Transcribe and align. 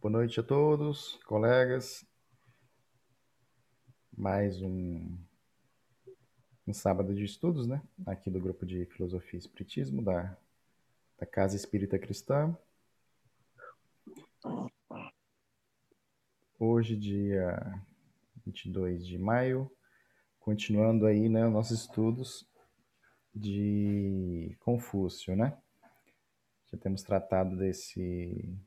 Boa 0.00 0.12
noite 0.12 0.40
a 0.40 0.42
todos, 0.42 1.20
colegas. 1.26 2.06
Mais 4.16 4.62
um, 4.62 5.14
um 6.66 6.72
sábado 6.72 7.14
de 7.14 7.22
estudos, 7.22 7.66
né? 7.66 7.82
Aqui 8.06 8.30
do 8.30 8.40
grupo 8.40 8.64
de 8.64 8.86
Filosofia 8.86 9.36
e 9.36 9.40
Espiritismo 9.40 10.00
da, 10.00 10.34
da 11.18 11.26
Casa 11.26 11.54
Espírita 11.54 11.98
Cristã. 11.98 12.56
Hoje, 16.58 16.96
dia 16.96 17.60
22 18.46 19.06
de 19.06 19.18
maio, 19.18 19.70
continuando 20.38 21.04
aí, 21.04 21.28
né, 21.28 21.46
nossos 21.46 21.80
estudos 21.80 22.48
de 23.34 24.56
Confúcio, 24.60 25.36
né? 25.36 25.58
Já 26.72 26.78
temos 26.78 27.02
tratado 27.02 27.54
desse 27.54 28.58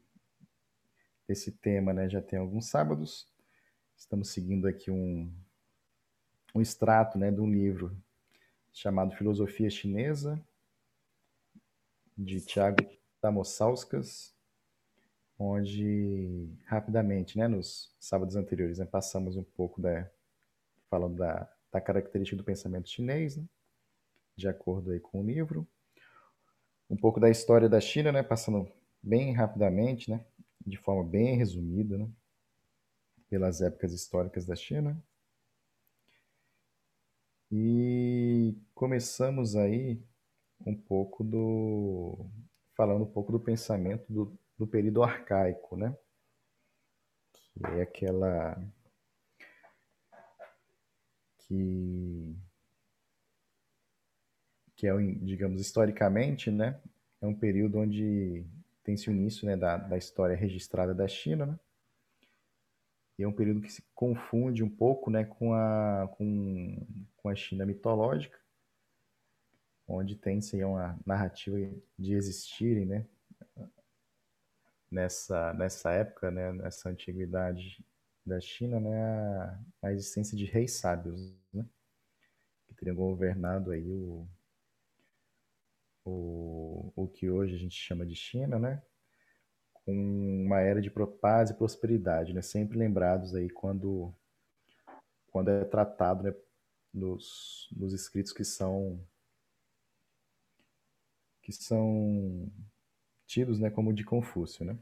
esse 1.33 1.51
tema 1.51 1.91
né, 1.93 2.09
já 2.09 2.21
tem 2.21 2.39
alguns 2.39 2.67
sábados. 2.67 3.27
Estamos 3.97 4.29
seguindo 4.29 4.67
aqui 4.67 4.89
um, 4.89 5.31
um 6.55 6.61
extrato 6.61 7.17
né, 7.17 7.31
de 7.31 7.41
um 7.41 7.51
livro 7.51 7.95
chamado 8.71 9.15
Filosofia 9.15 9.69
Chinesa, 9.69 10.41
de 12.17 12.39
Tiago 12.41 12.77
Tamosauskas, 13.19 14.33
onde 15.37 16.49
rapidamente, 16.65 17.37
né, 17.37 17.47
nos 17.47 17.93
sábados 17.99 18.35
anteriores, 18.35 18.79
né, 18.79 18.85
passamos 18.85 19.35
um 19.35 19.43
pouco 19.43 19.81
da, 19.81 20.09
falando 20.89 21.17
da, 21.17 21.51
da 21.71 21.81
característica 21.81 22.37
do 22.37 22.43
pensamento 22.43 22.89
chinês, 22.89 23.37
né, 23.37 23.43
de 24.35 24.47
acordo 24.47 24.91
aí 24.91 24.99
com 24.99 25.21
o 25.21 25.25
livro, 25.25 25.67
um 26.89 26.95
pouco 26.95 27.19
da 27.19 27.29
história 27.29 27.67
da 27.67 27.79
China, 27.79 28.11
né, 28.11 28.21
passando 28.21 28.71
bem 29.01 29.33
rapidamente, 29.33 30.09
né, 30.09 30.23
de 30.65 30.77
forma 30.77 31.03
bem 31.03 31.37
resumida, 31.37 31.97
né, 31.97 32.09
pelas 33.29 33.61
épocas 33.61 33.93
históricas 33.93 34.45
da 34.45 34.55
China. 34.55 35.01
E 37.51 38.55
começamos 38.73 39.55
aí 39.55 40.01
um 40.65 40.75
pouco 40.75 41.23
do. 41.23 42.25
falando 42.75 43.03
um 43.03 43.11
pouco 43.11 43.31
do 43.31 43.39
pensamento 43.39 44.11
do, 44.11 44.37
do 44.57 44.65
período 44.65 45.03
arcaico, 45.03 45.77
né? 45.77 45.95
Que 47.31 47.65
é 47.65 47.81
aquela. 47.83 48.59
que. 51.37 52.35
que 54.75 54.87
é, 54.87 54.97
digamos, 55.21 55.61
historicamente, 55.61 56.49
né? 56.49 56.81
É 57.21 57.27
um 57.27 57.35
período 57.35 57.79
onde 57.79 58.45
tem-se 58.83 59.09
o 59.09 59.13
início 59.13 59.45
né, 59.45 59.55
da, 59.55 59.77
da 59.77 59.97
história 59.97 60.35
registrada 60.35 60.93
da 60.93 61.07
China, 61.07 61.45
né? 61.45 61.59
E 63.17 63.23
é 63.23 63.27
um 63.27 63.33
período 63.33 63.61
que 63.61 63.71
se 63.71 63.83
confunde 63.93 64.63
um 64.63 64.69
pouco 64.69 65.11
né, 65.11 65.23
com, 65.23 65.53
a, 65.53 66.09
com, 66.17 66.85
com 67.15 67.29
a 67.29 67.35
China 67.35 67.65
mitológica, 67.65 68.39
onde 69.87 70.15
tem-se 70.15 70.63
uma 70.63 70.99
narrativa 71.05 71.57
de 71.97 72.13
existirem, 72.13 72.85
né, 72.85 73.05
nessa, 74.89 75.53
nessa 75.53 75.91
época, 75.91 76.31
né, 76.31 76.51
nessa 76.53 76.89
antiguidade 76.89 77.85
da 78.25 78.39
China, 78.39 78.79
né, 78.79 79.03
a, 79.03 79.59
a 79.83 79.91
existência 79.91 80.37
de 80.37 80.45
reis 80.45 80.73
sábios, 80.73 81.35
né, 81.53 81.65
que 82.67 82.75
teriam 82.75 82.95
governado 82.95 83.71
aí 83.71 83.91
o, 83.91 84.27
o, 86.05 86.62
o 86.95 87.07
que 87.07 87.29
hoje 87.29 87.55
a 87.55 87.57
gente 87.57 87.75
chama 87.75 88.05
de 88.05 88.15
China, 88.15 88.59
né? 88.59 88.81
Com 89.73 90.45
uma 90.45 90.61
era 90.61 90.81
de 90.81 90.89
paz 91.21 91.49
e 91.49 91.57
prosperidade, 91.57 92.33
né? 92.33 92.41
Sempre 92.41 92.77
lembrados 92.77 93.35
aí 93.35 93.49
quando, 93.49 94.13
quando 95.27 95.49
é 95.49 95.65
tratado 95.65 96.23
né, 96.23 96.33
nos, 96.93 97.67
nos 97.75 97.93
escritos 97.93 98.31
que 98.31 98.43
são 98.43 99.03
que 101.41 101.51
são 101.51 102.49
tidos 103.27 103.59
né, 103.59 103.69
como 103.69 103.93
de 103.93 104.05
Confúcio, 104.05 104.65
né? 104.65 104.77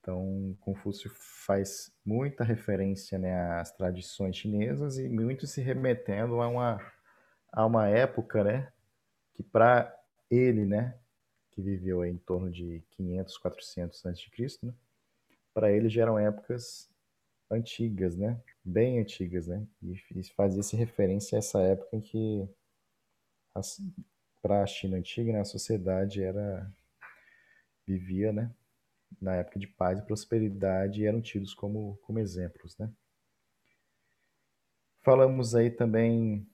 Então, 0.00 0.56
Confúcio 0.60 1.10
faz 1.44 1.92
muita 2.04 2.44
referência 2.44 3.18
né, 3.18 3.34
às 3.58 3.72
tradições 3.72 4.36
chinesas 4.36 4.98
e 4.98 5.08
muito 5.08 5.48
se 5.48 5.60
remetendo 5.60 6.40
a 6.40 6.46
uma, 6.46 6.92
a 7.52 7.66
uma 7.66 7.88
época 7.88 8.44
né, 8.44 8.72
que 9.34 9.42
para 9.42 9.92
ele, 10.30 10.64
né, 10.64 10.96
que 11.56 11.62
viveu 11.62 12.04
em 12.04 12.18
torno 12.18 12.50
de 12.50 12.84
500, 12.90 13.38
400 13.38 14.04
a.C., 14.04 14.58
né, 14.62 14.74
para 15.54 15.72
ele 15.72 15.88
já 15.88 16.02
eram 16.02 16.18
épocas 16.18 16.90
antigas, 17.50 18.14
né, 18.14 18.38
bem 18.62 19.00
antigas, 19.00 19.46
né, 19.46 19.66
e 19.82 20.22
fazia-se 20.36 20.76
referência 20.76 21.36
a 21.36 21.38
essa 21.38 21.62
época 21.62 21.96
em 21.96 22.00
que 22.02 22.46
para 24.42 24.62
a 24.62 24.66
China 24.66 24.98
antiga, 24.98 25.32
né, 25.32 25.40
a 25.40 25.46
sociedade 25.46 26.22
era 26.22 26.70
vivia, 27.86 28.34
né, 28.34 28.54
na 29.18 29.36
época 29.36 29.58
de 29.58 29.66
paz 29.66 29.98
e 29.98 30.04
prosperidade 30.04 31.00
e 31.00 31.06
eram 31.06 31.22
tidos 31.22 31.54
como, 31.54 31.96
como 32.02 32.18
exemplos, 32.18 32.76
né. 32.76 32.92
Falamos 35.02 35.54
aí 35.54 35.70
também 35.70 36.46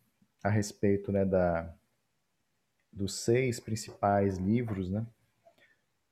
a 0.44 0.48
respeito, 0.48 1.10
né, 1.10 1.24
da 1.24 1.74
dos 2.92 3.20
seis 3.20 3.58
principais 3.58 4.36
livros, 4.38 4.90
né, 4.90 5.06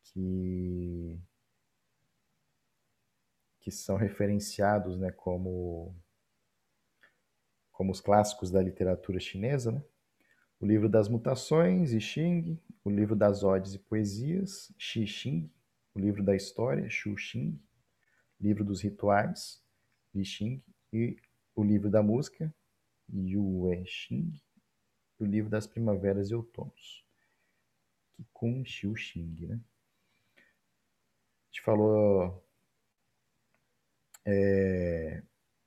que 0.04 1.20
que 3.60 3.70
são 3.70 3.96
referenciados, 3.96 4.98
né, 4.98 5.10
como 5.12 5.94
como 7.70 7.92
os 7.92 8.00
clássicos 8.00 8.50
da 8.50 8.62
literatura 8.62 9.18
chinesa, 9.18 9.72
né? 9.72 9.82
O 10.60 10.66
livro 10.66 10.86
das 10.86 11.08
mutações, 11.08 11.94
I 11.94 12.00
Ching, 12.00 12.60
o 12.84 12.90
livro 12.90 13.16
das 13.16 13.42
odes 13.42 13.72
e 13.72 13.78
poesias, 13.78 14.70
Xi 14.76 15.06
Xing, 15.06 15.50
o 15.94 15.98
livro 15.98 16.22
da 16.22 16.36
história, 16.36 16.86
Xu 16.90 17.16
Xing, 17.16 17.58
livro 18.38 18.62
dos 18.62 18.82
rituais, 18.82 19.64
Li 20.14 20.24
Xing, 20.24 20.62
e 20.92 21.16
o 21.54 21.64
livro 21.64 21.88
da 21.88 22.02
música, 22.02 22.54
Yue 23.08 23.86
Xing, 23.86 24.30
o 25.24 25.26
livro 25.26 25.50
das 25.50 25.66
primaveras 25.66 26.30
e 26.30 26.34
outonos, 26.34 27.04
Kikun 28.16 28.64
Xiu 28.64 28.94
Xing, 28.96 29.46
né? 29.46 29.60
A 30.36 31.46
gente 31.46 31.62
falou... 31.62 32.44
É, 34.24 35.22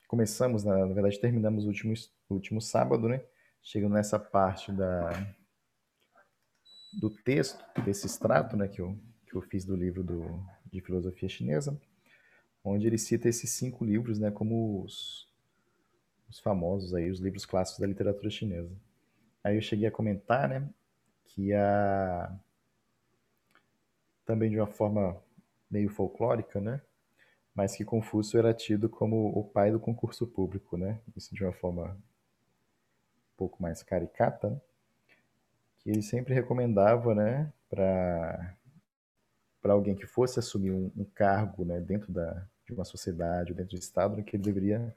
começamos, 0.08 0.64
na, 0.64 0.86
na, 0.86 0.94
verdade, 0.94 1.20
terminamos 1.20 1.66
o 1.66 1.68
último, 1.68 1.94
último 2.30 2.62
sábado, 2.62 3.10
né? 3.10 3.26
Chegando 3.62 3.94
nessa 3.94 4.20
parte 4.20 4.72
da, 4.72 5.10
do 6.94 7.10
texto, 7.10 7.64
desse 7.84 8.06
extrato, 8.06 8.56
né? 8.56 8.68
Que 8.68 8.80
eu, 8.80 8.98
que 9.26 9.36
eu 9.36 9.42
fiz 9.42 9.66
do 9.66 9.76
livro 9.76 10.04
do, 10.04 10.24
de 10.72 10.82
filosofia 10.82 11.28
chinesa, 11.28 11.80
onde 12.64 12.86
ele 12.86 12.98
cita 12.98 13.28
esses 13.28 13.50
cinco 13.52 13.84
livros, 13.84 14.20
né? 14.20 14.30
Como 14.30 14.84
os, 14.84 15.28
os 16.30 16.40
famosos 16.40 16.94
aí, 16.94 17.10
os 17.10 17.20
livros 17.20 17.46
clássicos 17.46 17.82
da 17.82 17.88
literatura 17.88 18.30
chinesa. 18.30 18.72
Aí 19.44 19.56
eu 19.58 19.62
cheguei 19.62 19.88
a 19.88 19.92
comentar, 19.92 20.48
né, 20.48 20.68
que 21.26 21.54
a 21.54 22.34
também 24.26 24.50
de 24.50 24.58
uma 24.58 24.68
forma 24.68 25.22
meio 25.70 25.90
folclórica, 25.90 26.62
né, 26.62 26.82
mas 27.54 27.76
que 27.76 27.84
Confúcio 27.84 28.40
era 28.40 28.54
tido 28.54 28.90
como 28.90 29.28
o 29.38 29.44
pai 29.44 29.72
do 29.72 29.80
concurso 29.80 30.26
público, 30.26 30.78
né, 30.78 31.00
isso 31.16 31.36
de 31.36 31.44
uma 31.44 31.54
forma 31.54 31.92
um 31.92 33.38
pouco 33.38 33.62
mais 33.62 33.84
caricata, 33.84 34.50
né? 34.50 34.62
que 35.80 35.90
ele 35.90 36.02
sempre 36.02 36.34
recomendava, 36.34 37.14
né, 37.14 37.52
para 37.70 38.56
para 39.62 39.74
alguém 39.74 39.96
que 39.96 40.06
fosse 40.06 40.40
assumir 40.40 40.72
um, 40.72 40.92
um 40.96 41.06
cargo, 41.06 41.64
né, 41.64 41.80
dentro 41.80 42.12
da 42.12 42.46
de 42.66 42.74
uma 42.74 42.86
sociedade, 42.86 43.54
dentro 43.54 43.76
do 43.76 43.80
estado, 43.80 44.16
né, 44.16 44.24
que 44.24 44.36
ele 44.36 44.44
deveria 44.44 44.96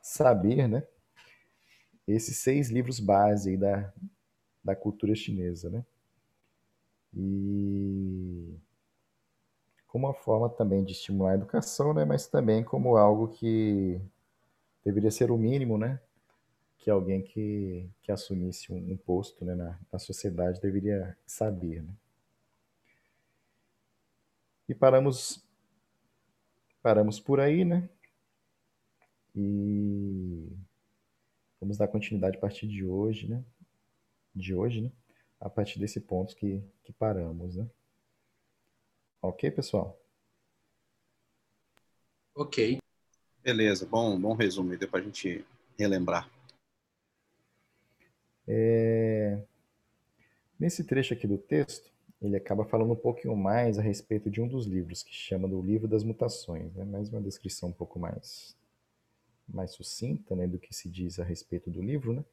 saber, 0.00 0.66
né, 0.68 0.82
esses 2.06 2.38
seis 2.38 2.70
livros 2.70 3.00
base 3.00 3.56
da, 3.56 3.92
da 4.62 4.76
cultura 4.76 5.14
chinesa, 5.14 5.70
né? 5.70 5.84
E 7.14 8.54
como 9.86 10.06
uma 10.06 10.14
forma 10.14 10.48
também 10.50 10.84
de 10.84 10.92
estimular 10.92 11.32
a 11.32 11.34
educação, 11.36 11.94
né? 11.94 12.04
Mas 12.04 12.26
também 12.26 12.62
como 12.62 12.96
algo 12.96 13.28
que 13.28 14.00
deveria 14.84 15.10
ser 15.10 15.30
o 15.30 15.38
mínimo, 15.38 15.78
né? 15.78 16.00
Que 16.78 16.90
alguém 16.90 17.22
que, 17.22 17.88
que 18.02 18.12
assumisse 18.12 18.72
um, 18.72 18.92
um 18.92 18.96
posto 18.96 19.44
né? 19.44 19.54
na, 19.54 19.78
na 19.92 19.98
sociedade 19.98 20.60
deveria 20.60 21.16
saber, 21.26 21.82
né? 21.82 21.94
E 24.68 24.74
paramos 24.74 25.42
paramos 26.82 27.18
por 27.18 27.40
aí, 27.40 27.64
né? 27.64 27.88
E 29.34 30.56
Vamos 31.66 31.78
dar 31.78 31.88
continuidade 31.88 32.36
a 32.36 32.40
partir 32.40 32.68
de 32.68 32.84
hoje, 32.84 33.26
né? 33.26 33.42
De 34.32 34.54
hoje, 34.54 34.82
né? 34.82 34.92
A 35.40 35.50
partir 35.50 35.80
desse 35.80 36.00
ponto 36.00 36.36
que, 36.36 36.62
que 36.84 36.92
paramos, 36.92 37.56
né? 37.56 37.68
Ok, 39.20 39.50
pessoal? 39.50 40.00
Ok. 42.36 42.78
Beleza, 43.42 43.84
bom, 43.84 44.16
bom 44.16 44.32
resumo, 44.34 44.76
deu 44.76 44.88
para 44.88 45.00
a 45.00 45.02
gente 45.02 45.44
relembrar. 45.76 46.30
É... 48.46 49.42
Nesse 50.60 50.84
trecho 50.84 51.14
aqui 51.14 51.26
do 51.26 51.36
texto, 51.36 51.92
ele 52.22 52.36
acaba 52.36 52.64
falando 52.64 52.92
um 52.92 52.96
pouquinho 52.96 53.34
mais 53.34 53.76
a 53.76 53.82
respeito 53.82 54.30
de 54.30 54.40
um 54.40 54.46
dos 54.46 54.66
livros, 54.66 55.02
que 55.02 55.12
chama 55.12 55.48
do 55.48 55.60
Livro 55.60 55.88
das 55.88 56.04
Mutações, 56.04 56.72
né? 56.76 56.84
mais 56.84 57.08
uma 57.08 57.20
descrição 57.20 57.70
um 57.70 57.72
pouco 57.72 57.98
mais, 57.98 58.56
mais 59.48 59.72
sucinta 59.72 60.34
né, 60.34 60.46
do 60.46 60.58
que 60.58 60.74
se 60.74 60.88
diz 60.88 61.18
a 61.18 61.24
respeito 61.24 61.70
do 61.70 61.82
livro. 61.82 62.12
Né? 62.12 62.24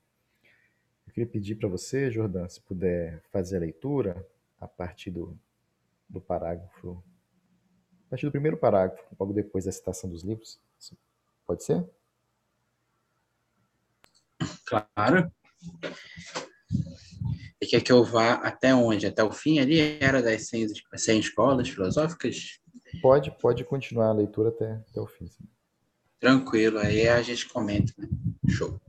Eu 1.07 1.13
queria 1.13 1.29
pedir 1.29 1.55
para 1.55 1.69
você, 1.69 2.09
Jordan, 2.09 2.47
se 2.47 2.61
puder 2.61 3.21
fazer 3.31 3.57
a 3.57 3.61
leitura 3.61 4.27
a 4.59 4.67
partir 4.67 5.11
do, 5.11 5.37
do 6.09 6.21
parágrafo, 6.21 7.03
a 8.07 8.09
partir 8.11 8.25
do 8.25 8.31
primeiro 8.31 8.57
parágrafo, 8.57 9.03
logo 9.19 9.33
depois 9.33 9.65
da 9.65 9.71
citação 9.71 10.09
dos 10.09 10.23
livros. 10.23 10.59
Pode 11.45 11.63
ser? 11.63 11.85
Claro. 14.65 15.31
E 17.61 17.65
quer 17.65 17.81
que 17.81 17.91
eu 17.91 18.03
vá 18.03 18.33
até 18.33 18.73
onde? 18.73 19.05
Até 19.05 19.23
o 19.23 19.31
fim 19.31 19.59
ali? 19.59 19.79
Era 20.01 20.21
das 20.21 20.47
100, 20.47 20.67
100 20.95 21.19
escolas 21.19 21.69
filosóficas? 21.69 22.59
Pode, 23.01 23.31
pode 23.39 23.63
continuar 23.63 24.09
a 24.09 24.13
leitura 24.13 24.49
até, 24.49 24.73
até 24.73 24.99
o 24.99 25.07
fim. 25.07 25.27
Sim. 25.27 25.47
Tranquilo, 26.23 26.79
aí 26.79 27.05
a 27.05 27.21
gente 27.21 27.49
comenta. 27.49 27.93
Né? 27.97 28.07
Show. 28.47 28.79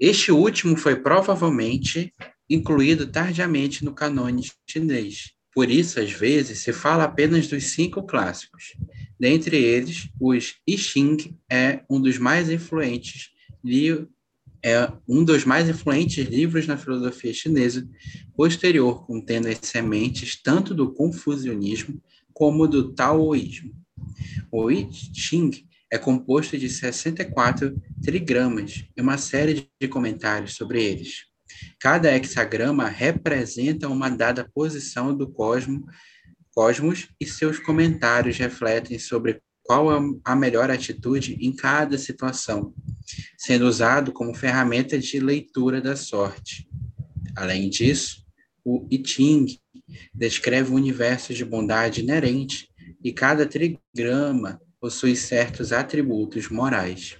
Este 0.00 0.32
último 0.32 0.76
foi 0.76 0.96
provavelmente 0.96 2.12
incluído 2.50 3.06
tardiamente 3.06 3.84
no 3.84 3.94
canone 3.94 4.50
chinês. 4.68 5.30
Por 5.54 5.70
isso, 5.70 6.00
às 6.00 6.10
vezes, 6.10 6.58
se 6.58 6.72
fala 6.72 7.04
apenas 7.04 7.46
dos 7.46 7.66
cinco 7.66 8.02
clássicos. 8.02 8.74
Dentre 9.18 9.56
eles, 9.58 10.08
os 10.20 10.56
I 10.66 10.76
Ching 10.76 11.38
é 11.48 11.84
um 11.88 12.00
dos 12.00 12.18
mais 12.18 12.50
influentes 12.50 13.30
é 14.60 14.90
um 15.08 15.22
dos 15.22 15.44
mais 15.44 15.68
influentes 15.68 16.26
livros 16.28 16.66
na 16.66 16.76
filosofia 16.76 17.32
chinesa 17.32 17.88
posterior, 18.34 19.06
contendo 19.06 19.46
as 19.46 19.58
sementes 19.62 20.34
tanto 20.42 20.74
do 20.74 20.92
confucionismo 20.92 22.02
como 22.32 22.66
do 22.66 22.92
taoísmo. 22.92 23.72
O 24.50 24.68
I 24.68 24.88
Ching 24.92 25.66
é 25.90 25.98
composto 25.98 26.58
de 26.58 26.68
64 26.68 27.80
trigramas 28.02 28.84
e 28.96 29.00
uma 29.00 29.18
série 29.18 29.68
de 29.80 29.88
comentários 29.88 30.54
sobre 30.54 30.82
eles. 30.82 31.26
Cada 31.78 32.14
hexagrama 32.14 32.88
representa 32.88 33.88
uma 33.88 34.08
dada 34.08 34.48
posição 34.52 35.16
do 35.16 35.30
cosmo, 35.30 35.86
cosmos 36.52 37.08
e 37.20 37.26
seus 37.26 37.58
comentários 37.58 38.36
refletem 38.36 38.98
sobre 38.98 39.40
qual 39.62 39.92
é 39.92 39.98
a 40.24 40.36
melhor 40.36 40.70
atitude 40.70 41.36
em 41.40 41.54
cada 41.54 41.98
situação, 41.98 42.72
sendo 43.36 43.66
usado 43.66 44.12
como 44.12 44.34
ferramenta 44.34 44.98
de 44.98 45.18
leitura 45.18 45.80
da 45.80 45.96
sorte. 45.96 46.68
Além 47.36 47.68
disso, 47.68 48.24
o 48.64 48.86
I 48.90 49.02
Ching 49.04 49.58
descreve 50.14 50.72
um 50.72 50.76
universo 50.76 51.34
de 51.34 51.44
bondade 51.44 52.00
inerente 52.00 52.68
e 53.02 53.12
cada 53.12 53.46
trigrama 53.46 54.60
possui 54.86 55.16
certos 55.16 55.72
atributos 55.72 56.48
morais. 56.48 57.16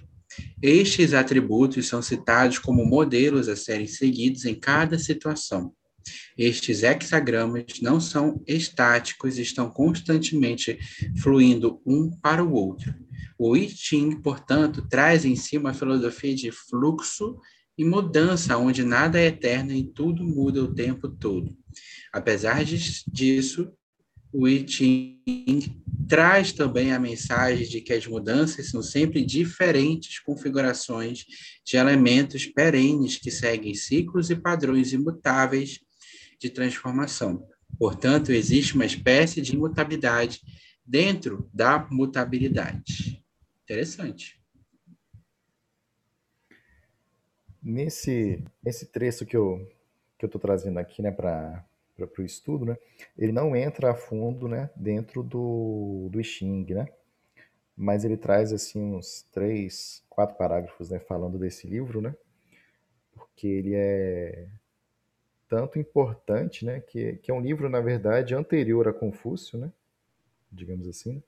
Estes 0.61 1.13
atributos 1.13 1.85
são 1.85 2.01
citados 2.01 2.59
como 2.59 2.85
modelos 2.85 3.49
a 3.49 3.57
serem 3.57 3.87
seguidos 3.87 4.45
em 4.45 4.55
cada 4.55 4.97
situação. 4.97 5.73
Estes 6.37 6.81
hexagramas 6.81 7.81
não 7.81 7.99
são 7.99 8.41
estáticos 8.47 9.37
e 9.37 9.41
estão 9.41 9.69
constantemente 9.69 10.79
fluindo 11.21 11.81
um 11.85 12.09
para 12.09 12.41
o 12.41 12.53
outro. 12.53 12.95
O 13.37 13.57
I 13.57 13.67
Ching, 13.67 14.21
portanto, 14.21 14.87
traz 14.87 15.25
em 15.25 15.35
si 15.35 15.57
uma 15.57 15.73
filosofia 15.73 16.33
de 16.33 16.49
fluxo 16.51 17.37
e 17.77 17.83
mudança, 17.83 18.57
onde 18.57 18.81
nada 18.81 19.19
é 19.19 19.25
eterno 19.25 19.73
e 19.73 19.83
tudo 19.83 20.23
muda 20.23 20.63
o 20.63 20.73
tempo 20.73 21.09
todo. 21.09 21.53
Apesar 22.13 22.63
disso, 22.63 23.73
o 24.31 24.47
I 24.47 24.67
Ching 24.67 25.83
traz 26.07 26.51
também 26.51 26.93
a 26.93 26.99
mensagem 26.99 27.67
de 27.67 27.81
que 27.81 27.93
as 27.93 28.05
mudanças 28.07 28.69
são 28.69 28.81
sempre 28.81 29.25
diferentes 29.25 30.19
configurações 30.19 31.25
de 31.65 31.77
elementos 31.77 32.45
perenes 32.45 33.17
que 33.17 33.31
seguem 33.31 33.73
ciclos 33.73 34.29
e 34.29 34.35
padrões 34.35 34.93
imutáveis 34.93 35.79
de 36.39 36.49
transformação. 36.49 37.47
Portanto, 37.77 38.31
existe 38.31 38.75
uma 38.75 38.85
espécie 38.85 39.41
de 39.41 39.53
imutabilidade 39.53 40.41
dentro 40.85 41.49
da 41.53 41.87
mutabilidade. 41.91 43.23
Interessante. 43.63 44.41
Nesse, 47.61 48.43
nesse 48.63 48.85
trecho 48.85 49.25
que 49.25 49.35
eu 49.35 49.67
que 50.17 50.25
eu 50.25 50.27
estou 50.27 50.41
trazendo 50.41 50.79
aqui, 50.79 51.01
né, 51.01 51.11
para 51.11 51.63
o 52.05 52.21
estudo, 52.21 52.65
né, 52.65 52.77
ele 53.17 53.31
não 53.31 53.55
entra 53.55 53.91
a 53.91 53.95
fundo, 53.95 54.47
né, 54.47 54.69
dentro 54.75 55.23
do, 55.23 56.09
do 56.11 56.23
Xing, 56.23 56.65
né, 56.73 56.87
mas 57.75 58.03
ele 58.03 58.17
traz, 58.17 58.53
assim, 58.53 58.93
uns 58.95 59.23
três, 59.31 60.03
quatro 60.09 60.35
parágrafos, 60.35 60.89
né, 60.89 60.99
falando 60.99 61.37
desse 61.37 61.67
livro, 61.67 62.01
né, 62.01 62.15
porque 63.13 63.47
ele 63.47 63.73
é 63.75 64.47
tanto 65.49 65.79
importante, 65.79 66.65
né, 66.65 66.79
que, 66.81 67.17
que 67.17 67.31
é 67.31 67.33
um 67.33 67.41
livro, 67.41 67.69
na 67.69 67.79
verdade, 67.79 68.35
anterior 68.35 68.87
a 68.87 68.93
Confúcio, 68.93 69.57
né, 69.57 69.71
digamos 70.51 70.87
assim, 70.87 71.23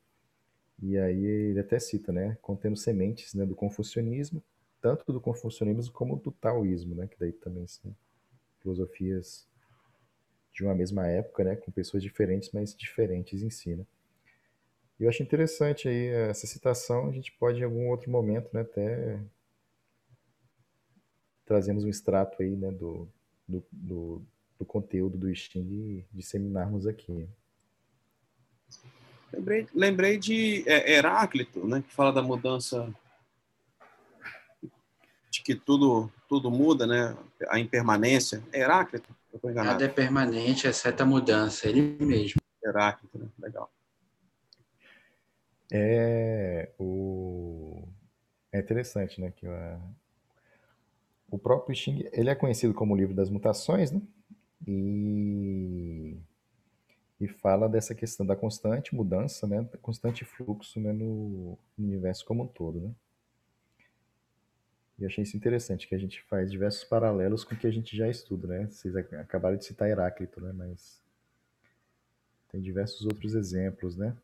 e 0.82 0.98
aí 0.98 1.26
ele 1.26 1.60
até 1.60 1.80
cita, 1.80 2.12
né, 2.12 2.38
contendo 2.42 2.78
sementes 2.78 3.34
né, 3.34 3.46
do 3.46 3.56
confucionismo, 3.56 4.42
tanto 4.82 5.12
do 5.12 5.20
confucionismo 5.20 5.92
como 5.92 6.16
do 6.16 6.32
taoísmo, 6.32 6.96
né, 6.96 7.08
que 7.08 7.20
daí 7.20 7.34
também 7.34 7.68
são 7.68 7.94
filosofias 8.62 9.48
de 10.54 10.64
uma 10.64 10.76
mesma 10.76 11.08
época, 11.08 11.44
né, 11.44 11.56
com 11.56 11.72
pessoas 11.72 12.04
diferentes, 12.04 12.52
mas 12.52 12.76
diferentes 12.76 13.42
em 13.42 13.50
si, 13.50 13.76
né. 13.76 13.86
E 15.00 15.04
eu 15.04 15.10
acho 15.10 15.24
interessante 15.24 15.88
aí 15.88 16.08
essa 16.08 16.46
citação, 16.46 17.08
a 17.08 17.12
gente 17.12 17.32
pode 17.34 17.60
em 17.60 17.64
algum 17.64 17.88
outro 17.90 18.12
momento, 18.12 18.50
né, 18.54 18.62
até 18.62 19.20
trazemos 21.46 21.84
um 21.84 21.90
extrato 21.90 22.44
aí, 22.44 22.56
né, 22.56 22.70
do, 22.70 23.08
do, 23.48 23.64
do, 23.72 24.22
do 24.60 24.66
conteúdo 24.66 25.18
do 25.18 25.34
Sting 25.34 25.68
e 25.72 26.06
disseminarmos 26.12 26.86
aqui. 26.86 27.28
Lembrei, 29.32 29.68
lembrei 29.74 30.18
de 30.18 30.64
é, 30.68 30.92
Heráclito, 30.92 31.66
né, 31.68 31.82
que 31.82 31.94
fala 31.94 32.12
da 32.12 32.22
mudança, 32.22 32.94
de 35.32 35.42
que 35.42 35.56
tudo, 35.56 36.12
tudo 36.30 36.52
muda, 36.52 36.86
né, 36.86 37.18
a 37.50 37.60
impermanência. 37.60 38.42
É 38.54 38.62
Heráclito? 38.62 39.14
Eu 39.34 39.54
Nada 39.54 39.84
é 39.84 39.88
permanente, 39.88 40.68
exceto 40.68 41.04
a 41.04 41.06
mudança, 41.06 41.68
ele 41.68 41.82
mesmo. 42.00 42.40
Heráclito, 42.64 43.18
né? 43.18 43.28
legal. 43.40 43.72
É, 45.72 46.70
o... 46.80 47.84
é 48.52 48.60
interessante, 48.60 49.20
né, 49.20 49.32
que 49.36 49.48
a, 49.48 49.80
o 51.30 51.38
próprio 51.38 51.76
Xing, 51.76 52.08
ele 52.12 52.30
é 52.30 52.36
conhecido 52.36 52.74
como 52.74 52.94
o 52.94 52.98
livro 52.98 53.14
das 53.14 53.30
mutações, 53.30 53.92
né? 53.92 54.02
E, 54.68 56.18
e 57.20 57.28
fala 57.28 57.70
dessa 57.70 57.96
questão 57.96 58.26
da 58.26 58.36
constante 58.36 58.96
mudança, 58.96 59.48
né? 59.48 59.62
Da 59.62 59.78
constante 59.78 60.26
fluxo 60.26 60.80
né? 60.80 60.92
no 60.92 61.58
universo 61.78 62.26
como 62.26 62.44
um 62.44 62.48
todo, 62.48 62.82
né? 62.82 62.92
E 65.00 65.06
achei 65.06 65.24
isso 65.24 65.38
interessante, 65.38 65.88
que 65.88 65.96
a 65.96 65.98
gente 65.98 66.22
faz 66.24 66.52
diversos 66.52 66.84
paralelos 66.84 67.46
com 67.46 67.56
o 67.56 67.58
que 67.58 67.68
a 67.68 67.72
gente 67.72 67.96
já 67.96 68.10
estuda, 68.10 68.48
né? 68.48 68.68
Vocês 68.70 68.96
acabaram 68.96 69.56
de 69.56 69.64
citar 69.64 69.90
Heráclito, 69.90 70.42
né? 70.42 70.52
Mas 70.54 71.02
tem 72.52 72.62
diversos 72.62 73.06
outros 73.06 73.34
exemplos, 73.34 73.96
né? 73.96 74.16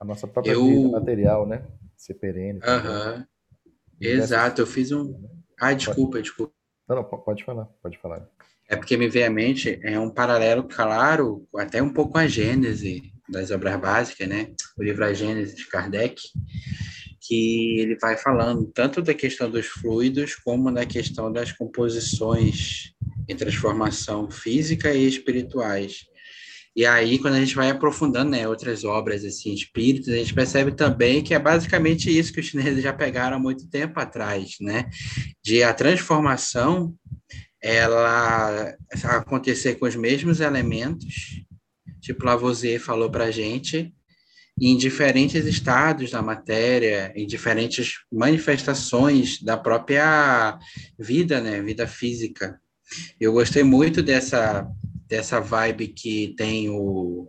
A 0.00 0.04
nossa 0.04 0.26
própria 0.26 0.52
Eu... 0.52 0.64
vida 0.64 0.88
material, 0.88 1.46
né? 1.46 1.64
Ser 1.96 2.14
perene. 2.14 2.58
Aham. 2.64 3.24
Exato, 4.00 4.62
eu 4.62 4.66
fiz 4.66 4.90
um. 4.90 5.22
Ah, 5.60 5.72
desculpa, 5.72 6.12
pode... 6.12 6.22
desculpa. 6.24 6.52
Não, 6.88 6.96
não, 6.96 7.04
pode 7.04 7.44
falar, 7.44 7.66
pode 7.80 7.98
falar. 7.98 8.28
É 8.68 8.74
porque 8.74 8.96
me 8.96 9.08
veio 9.08 9.26
à 9.26 9.30
mente, 9.30 9.78
é 9.82 10.00
um 10.00 10.10
paralelo 10.10 10.64
claro, 10.64 11.46
até 11.56 11.80
um 11.80 11.92
pouco 11.92 12.18
a 12.18 12.26
Gênese 12.26 13.12
das 13.28 13.52
obras 13.52 13.78
básicas, 13.78 14.28
né? 14.28 14.52
O 14.76 14.82
livro 14.82 15.04
A 15.04 15.12
Gênese 15.12 15.54
de 15.54 15.68
Kardec, 15.68 16.20
que 17.22 17.78
ele 17.78 17.96
vai 17.96 18.16
falando 18.16 18.66
tanto 18.74 19.00
da 19.00 19.14
questão 19.14 19.48
dos 19.48 19.66
fluidos 19.66 20.34
como 20.34 20.72
da 20.72 20.84
questão 20.84 21.32
das 21.32 21.52
composições 21.52 22.92
em 23.28 23.36
transformação 23.36 24.30
física 24.30 24.92
e 24.92 25.06
espirituais. 25.06 26.06
E 26.74 26.86
aí, 26.86 27.18
quando 27.18 27.34
a 27.34 27.40
gente 27.40 27.54
vai 27.54 27.68
aprofundando 27.68 28.30
né, 28.30 28.48
outras 28.48 28.82
obras 28.82 29.24
assim, 29.24 29.52
espíritas, 29.52 30.12
a 30.12 30.16
gente 30.16 30.34
percebe 30.34 30.72
também 30.72 31.22
que 31.22 31.34
é 31.34 31.38
basicamente 31.38 32.10
isso 32.10 32.32
que 32.32 32.40
os 32.40 32.46
chineses 32.46 32.82
já 32.82 32.92
pegaram 32.92 33.36
há 33.36 33.40
muito 33.40 33.68
tempo 33.68 34.00
atrás, 34.00 34.56
né? 34.58 34.88
De 35.44 35.62
a 35.62 35.74
transformação 35.74 36.94
ela 37.62 38.74
acontecer 39.04 39.76
com 39.76 39.86
os 39.86 39.94
mesmos 39.94 40.40
elementos, 40.40 41.44
tipo 42.00 42.24
Lavoisier 42.24 42.80
falou 42.80 43.08
para 43.08 43.24
a 43.24 43.30
gente, 43.30 43.94
em 44.64 44.76
diferentes 44.76 45.44
estados 45.44 46.12
da 46.12 46.22
matéria, 46.22 47.12
em 47.16 47.26
diferentes 47.26 47.94
manifestações 48.12 49.42
da 49.42 49.56
própria 49.56 50.56
vida, 50.96 51.40
né, 51.40 51.60
vida 51.60 51.84
física. 51.88 52.60
Eu 53.18 53.32
gostei 53.32 53.64
muito 53.64 54.00
dessa 54.02 54.70
dessa 55.08 55.40
vibe 55.40 55.88
que 55.88 56.34
tem 56.38 56.70
o 56.70 57.28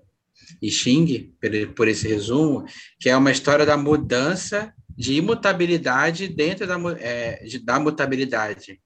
I 0.61 0.69
Ching, 0.69 1.33
por 1.75 1.87
esse 1.87 2.07
resumo, 2.07 2.65
que 2.99 3.09
é 3.09 3.17
uma 3.17 3.31
história 3.31 3.65
da 3.65 3.75
mudança 3.75 4.71
de 4.95 5.15
imutabilidade 5.15 6.27
dentro 6.27 6.65
da, 6.65 6.77
é, 6.99 7.43
da 7.63 7.79
mutabilidade. 7.79 8.79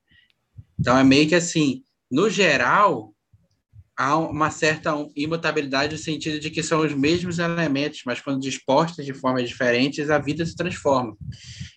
Então, 0.80 0.98
é 0.98 1.04
meio 1.04 1.28
que 1.28 1.36
assim, 1.36 1.84
no 2.10 2.28
geral, 2.28 3.14
há 3.98 4.16
uma 4.16 4.52
certa 4.52 4.92
imutabilidade 5.16 5.94
no 5.94 5.98
sentido 5.98 6.40
de 6.40 6.52
que 6.52 6.62
são 6.62 6.82
os 6.82 6.94
mesmos 6.94 7.40
elementos, 7.40 8.04
mas 8.06 8.22
quando 8.22 8.40
dispostos 8.40 9.04
de 9.04 9.14
formas 9.14 9.50
diferentes, 9.50 10.12
a 10.12 10.20
vida 10.20 10.46
se 10.46 10.56
transforma. 10.56 11.18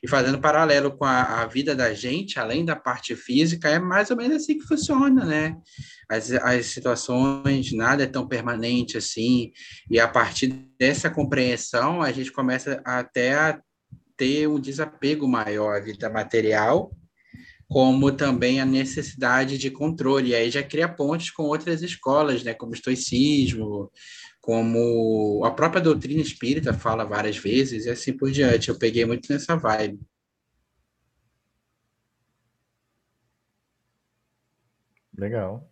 E 0.02 0.08
fazendo 0.08 0.38
paralelo 0.38 0.96
com 0.96 1.04
a, 1.04 1.40
a, 1.40 1.46
vida 1.46 1.74
da 1.74 1.94
gente, 1.94 2.38
além 2.38 2.64
da 2.64 2.76
parte 2.76 3.16
física, 3.16 3.68
é 3.70 3.78
mais 3.78 4.10
ou 4.10 4.16
menos 4.16 4.36
assim 4.36 4.58
que 4.58 4.66
funciona, 4.66 5.24
né? 5.24 5.56
As, 6.10 6.30
as 6.30 6.66
situações, 6.66 7.72
nada 7.72 8.02
é 8.02 8.06
tão 8.06 8.28
permanente 8.28 8.98
assim, 8.98 9.52
e 9.90 9.98
a 9.98 10.06
partir 10.06 10.48
dessa 10.78 11.08
compreensão, 11.08 12.02
a 12.02 12.12
gente 12.12 12.30
começa 12.30 12.82
até 12.84 13.34
a 13.34 13.60
ter 14.16 14.46
um 14.46 14.60
desapego 14.60 15.26
maior 15.26 15.76
à 15.76 15.80
vida 15.80 16.10
material, 16.10 16.92
como 17.70 18.10
também 18.10 18.60
a 18.60 18.66
necessidade 18.66 19.56
de 19.56 19.70
controle. 19.70 20.30
E 20.30 20.34
aí 20.34 20.50
já 20.50 20.60
cria 20.62 20.88
pontes 20.88 21.30
com 21.30 21.44
outras 21.44 21.82
escolas, 21.82 22.42
né, 22.42 22.52
como 22.52 22.72
o 22.72 22.74
estoicismo, 22.74 23.92
como 24.40 25.44
a 25.44 25.52
própria 25.52 25.80
doutrina 25.80 26.20
espírita 26.20 26.74
fala 26.74 27.04
várias 27.04 27.36
vezes, 27.36 27.86
e 27.86 27.90
assim 27.90 28.12
por 28.16 28.30
diante. 28.32 28.70
Eu 28.70 28.78
peguei 28.78 29.04
muito 29.04 29.32
nessa 29.32 29.56
vibe. 29.56 30.00
Legal. 35.16 35.70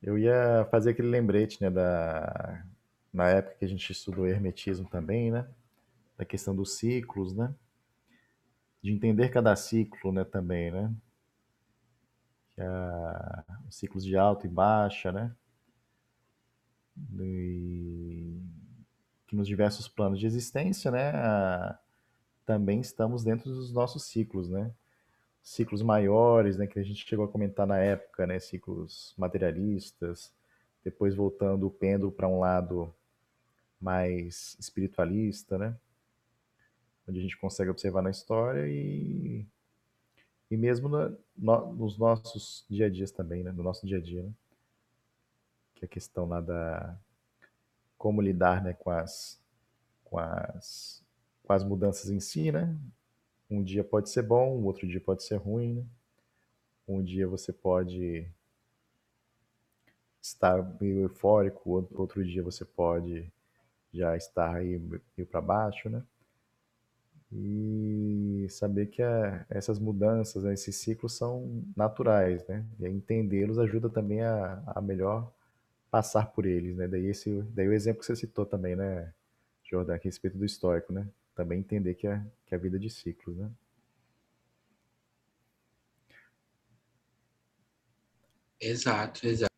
Eu 0.00 0.16
ia 0.16 0.68
fazer 0.70 0.90
aquele 0.90 1.08
lembrete, 1.08 1.60
né, 1.60 1.68
da 1.70 2.64
na 3.12 3.28
época 3.28 3.56
que 3.58 3.64
a 3.64 3.68
gente 3.68 3.90
estudou 3.90 4.26
hermetismo 4.26 4.88
também, 4.88 5.30
né, 5.32 5.48
da 6.16 6.24
questão 6.24 6.54
dos 6.54 6.76
ciclos, 6.76 7.34
né? 7.34 7.52
De 8.84 8.92
entender 8.92 9.30
cada 9.30 9.56
ciclo, 9.56 10.12
né, 10.12 10.24
também, 10.24 10.70
né? 10.70 10.94
É 12.58 12.66
os 13.66 13.76
ciclos 13.76 14.04
de 14.04 14.14
alta 14.14 14.46
e 14.46 14.50
baixa, 14.50 15.10
né? 15.10 15.34
E 17.18 18.38
que 19.26 19.34
nos 19.34 19.48
diversos 19.48 19.88
planos 19.88 20.20
de 20.20 20.26
existência, 20.26 20.90
né, 20.90 21.12
também 22.44 22.78
estamos 22.80 23.24
dentro 23.24 23.50
dos 23.50 23.72
nossos 23.72 24.04
ciclos, 24.04 24.50
né? 24.50 24.70
Ciclos 25.42 25.80
maiores, 25.80 26.58
né, 26.58 26.66
que 26.66 26.78
a 26.78 26.82
gente 26.82 27.06
chegou 27.06 27.24
a 27.24 27.28
comentar 27.28 27.66
na 27.66 27.78
época, 27.78 28.26
né, 28.26 28.38
ciclos 28.38 29.14
materialistas, 29.16 30.30
depois 30.84 31.14
voltando 31.14 31.66
o 31.66 31.70
pêndulo 31.70 32.12
para 32.12 32.28
um 32.28 32.38
lado 32.38 32.94
mais 33.80 34.58
espiritualista, 34.60 35.56
né? 35.56 35.74
Onde 37.06 37.18
a 37.18 37.22
gente 37.22 37.36
consegue 37.36 37.70
observar 37.70 38.02
na 38.02 38.10
história 38.10 38.66
e, 38.66 39.46
e 40.50 40.56
mesmo 40.56 40.88
na, 40.88 41.12
no, 41.36 41.72
nos 41.74 41.98
nossos 41.98 42.64
dia 42.68 42.86
a 42.86 42.90
dias 42.90 43.10
também, 43.10 43.42
né? 43.42 43.52
No 43.52 43.62
nosso 43.62 43.86
dia 43.86 43.98
a 43.98 44.00
dia, 44.00 44.22
né? 44.22 44.32
Que 45.74 45.84
é 45.84 45.86
a 45.86 45.88
questão 45.88 46.26
lá 46.26 46.40
da 46.40 46.96
como 47.98 48.20
lidar, 48.20 48.62
né, 48.62 48.74
com 48.74 48.90
as 48.90 49.40
com 50.04 50.18
as 50.18 51.02
com 51.42 51.52
as 51.52 51.64
mudanças 51.64 52.10
em 52.10 52.20
si, 52.20 52.50
né? 52.52 52.74
Um 53.50 53.62
dia 53.62 53.84
pode 53.84 54.10
ser 54.10 54.22
bom, 54.22 54.56
o 54.56 54.64
outro 54.64 54.86
dia 54.86 55.00
pode 55.00 55.22
ser 55.22 55.36
ruim, 55.36 55.74
né? 55.74 55.84
Um 56.88 57.02
dia 57.02 57.26
você 57.26 57.52
pode 57.52 58.26
estar 60.20 60.62
meio 60.80 61.00
eufórico, 61.00 61.86
outro 61.94 62.24
dia 62.24 62.42
você 62.42 62.64
pode 62.64 63.30
já 63.92 64.16
estar 64.16 64.56
aí 64.56 64.78
meio 64.78 65.26
para 65.26 65.40
baixo, 65.40 65.88
né? 65.88 66.02
E 67.34 68.46
saber 68.48 68.86
que 68.86 69.02
a, 69.02 69.44
essas 69.50 69.78
mudanças, 69.78 70.44
né, 70.44 70.54
esses 70.54 70.76
ciclos 70.76 71.16
são 71.16 71.64
naturais, 71.76 72.46
né? 72.46 72.64
E 72.78 72.86
entendê-los 72.88 73.58
ajuda 73.58 73.90
também 73.90 74.22
a, 74.22 74.62
a 74.66 74.80
melhor 74.80 75.32
passar 75.90 76.26
por 76.32 76.46
eles, 76.46 76.76
né? 76.76 76.86
Daí, 76.88 77.06
esse, 77.06 77.42
daí 77.54 77.68
o 77.68 77.72
exemplo 77.72 78.00
que 78.00 78.06
você 78.06 78.16
citou 78.16 78.46
também, 78.46 78.76
né, 78.76 79.12
Jordan, 79.64 79.94
a 79.94 79.98
respeito 79.98 80.38
do 80.38 80.44
histórico, 80.44 80.92
né? 80.92 81.08
Também 81.34 81.60
entender 81.60 81.94
que 81.94 82.06
é, 82.06 82.22
que 82.46 82.54
é 82.54 82.58
a 82.58 82.60
vida 82.60 82.78
de 82.78 82.90
ciclos, 82.90 83.36
né? 83.36 83.50
Exato, 88.60 89.26
exato. 89.26 89.52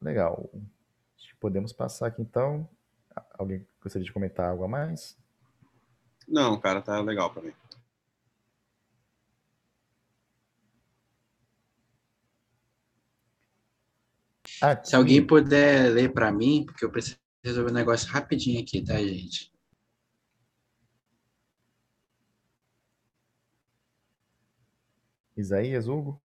Legal. 0.00 0.50
Podemos 1.40 1.72
passar 1.72 2.06
aqui 2.08 2.22
então 2.22 2.68
Alguém 3.38 3.66
gostaria 3.82 4.04
de 4.04 4.12
comentar 4.12 4.50
algo 4.50 4.64
a 4.64 4.68
mais? 4.68 5.16
Não, 6.26 6.58
cara, 6.58 6.80
tá 6.80 7.00
legal 7.00 7.32
para 7.32 7.42
mim. 7.42 7.52
Ah, 14.62 14.82
Se 14.82 14.96
alguém 14.96 15.24
puder 15.26 15.90
ler 15.92 16.12
para 16.12 16.32
mim, 16.32 16.64
porque 16.64 16.84
eu 16.84 16.90
preciso 16.90 17.18
resolver 17.44 17.70
um 17.70 17.74
negócio 17.74 18.08
rapidinho 18.10 18.60
aqui, 18.60 18.82
tá, 18.82 18.96
gente? 18.98 19.52
Isaías, 25.36 25.86
Hugo? 25.88 26.20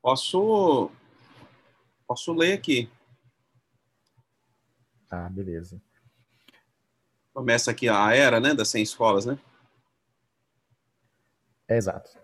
Posso, 0.00 0.90
posso 2.06 2.32
ler 2.32 2.54
aqui. 2.54 2.90
Ah, 5.12 5.28
beleza. 5.28 5.78
Começa 7.34 7.70
aqui 7.70 7.86
a 7.86 8.14
era, 8.14 8.40
né, 8.40 8.54
das 8.54 8.68
100 8.68 8.82
escolas, 8.82 9.26
né? 9.26 9.38
É 11.68 11.76
exato. 11.76 12.18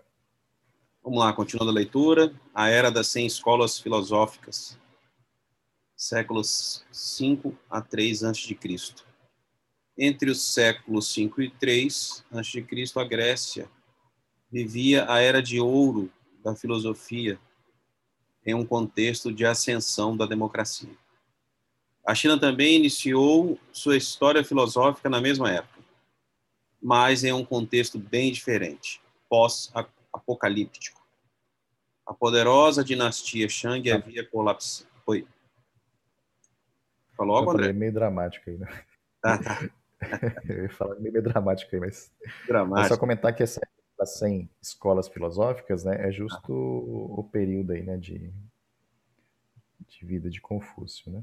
Vamos 1.03 1.19
lá, 1.19 1.31
continuando 1.31 1.69
a 1.69 1.73
leitura. 1.73 2.33
A 2.51 2.67
era 2.67 2.89
das 2.89 3.07
100 3.09 3.27
escolas 3.27 3.77
filosóficas. 3.77 4.75
Séculos 5.95 6.83
5 6.91 7.55
a 7.69 7.79
3 7.79 8.23
a.C. 8.23 8.57
Entre 9.95 10.31
os 10.31 10.41
séculos 10.41 11.13
5 11.13 11.43
e 11.43 11.51
3 11.51 12.25
a.C., 12.31 12.65
a 12.95 13.03
Grécia 13.03 13.69
vivia 14.51 15.05
a 15.11 15.19
era 15.19 15.43
de 15.43 15.59
ouro 15.59 16.11
da 16.43 16.55
filosofia 16.55 17.39
em 18.43 18.55
um 18.55 18.65
contexto 18.65 19.31
de 19.31 19.45
ascensão 19.45 20.17
da 20.17 20.25
democracia. 20.25 20.97
A 22.05 22.15
China 22.15 22.39
também 22.39 22.75
iniciou 22.75 23.59
sua 23.71 23.97
história 23.97 24.43
filosófica 24.43 25.09
na 25.09 25.21
mesma 25.21 25.51
época, 25.51 25.79
mas 26.81 27.23
em 27.23 27.33
um 27.33 27.45
contexto 27.45 27.99
bem 27.99 28.31
diferente, 28.31 29.01
pós-apocalíptico. 29.29 30.99
A 32.05 32.13
poderosa 32.13 32.83
dinastia 32.83 33.47
Shang 33.47 33.87
tá. 33.87 33.95
havia 33.95 34.25
colapsado. 34.25 34.89
Oi. 35.05 35.27
Falou 37.15 37.35
algo, 37.35 37.51
André? 37.51 37.73
meio 37.73 37.93
dramático 37.93 38.49
aí, 38.49 38.57
né? 38.57 38.83
Ah, 39.23 39.37
tá. 39.37 39.69
Eu 40.49 40.63
ia 40.63 40.69
falar 40.69 40.95
meio 40.95 41.21
dramático 41.21 41.75
aí, 41.75 41.79
mas... 41.81 42.11
Dramático. 42.47 42.85
É 42.85 42.87
só 42.87 42.97
comentar 42.97 43.35
que 43.35 43.43
essa 43.43 43.61
das 43.99 44.17
100 44.17 44.49
escolas 44.61 45.09
filosóficas, 45.09 45.83
né, 45.83 46.07
é 46.07 46.11
justo 46.11 46.53
ah. 46.53 47.19
o 47.19 47.29
período 47.29 47.73
aí, 47.73 47.83
né, 47.83 47.97
de, 47.97 48.33
de 49.85 50.05
vida 50.05 50.29
de 50.29 50.39
Confúcio, 50.39 51.11
né? 51.11 51.21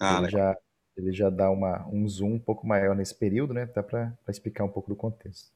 Ah, 0.00 0.18
ele, 0.18 0.30
já, 0.30 0.56
ele 0.96 1.12
já 1.12 1.30
dá 1.30 1.50
uma, 1.50 1.86
um 1.88 2.08
zoom 2.08 2.34
um 2.34 2.38
pouco 2.38 2.66
maior 2.66 2.94
nesse 2.94 3.14
período, 3.14 3.54
né? 3.54 3.64
Até 3.64 3.82
para 3.82 4.16
explicar 4.28 4.64
um 4.64 4.68
pouco 4.68 4.88
do 4.88 4.96
contexto. 4.96 5.50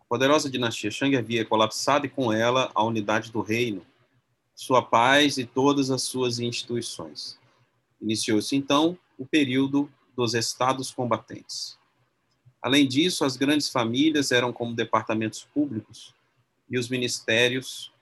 A 0.00 0.04
poderosa 0.08 0.50
dinastia 0.50 0.90
Shang 0.90 1.16
havia 1.16 1.44
colapsado 1.44 2.06
e 2.06 2.08
com 2.08 2.32
ela 2.32 2.70
a 2.74 2.84
unidade 2.84 3.32
do 3.32 3.40
reino, 3.40 3.84
sua 4.54 4.82
paz 4.82 5.38
e 5.38 5.44
todas 5.44 5.90
as 5.90 6.02
suas 6.02 6.38
instituições. 6.38 7.38
Iniciou-se 8.00 8.54
então 8.54 8.98
o 9.18 9.26
período 9.26 9.90
dos 10.16 10.34
estados 10.34 10.90
combatentes. 10.90 11.78
Além 12.60 12.86
disso, 12.86 13.24
as 13.24 13.36
grandes 13.36 13.68
famílias 13.68 14.30
eram 14.30 14.52
como 14.52 14.74
departamentos 14.74 15.44
públicos 15.52 16.14
e 16.70 16.78
os 16.78 16.88
ministérios 16.88 17.92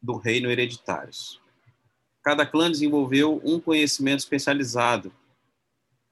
do 0.00 0.16
reino 0.16 0.50
hereditários. 0.50 1.40
Cada 2.24 2.46
clã 2.46 2.70
desenvolveu 2.70 3.38
um 3.44 3.60
conhecimento 3.60 4.20
especializado, 4.20 5.12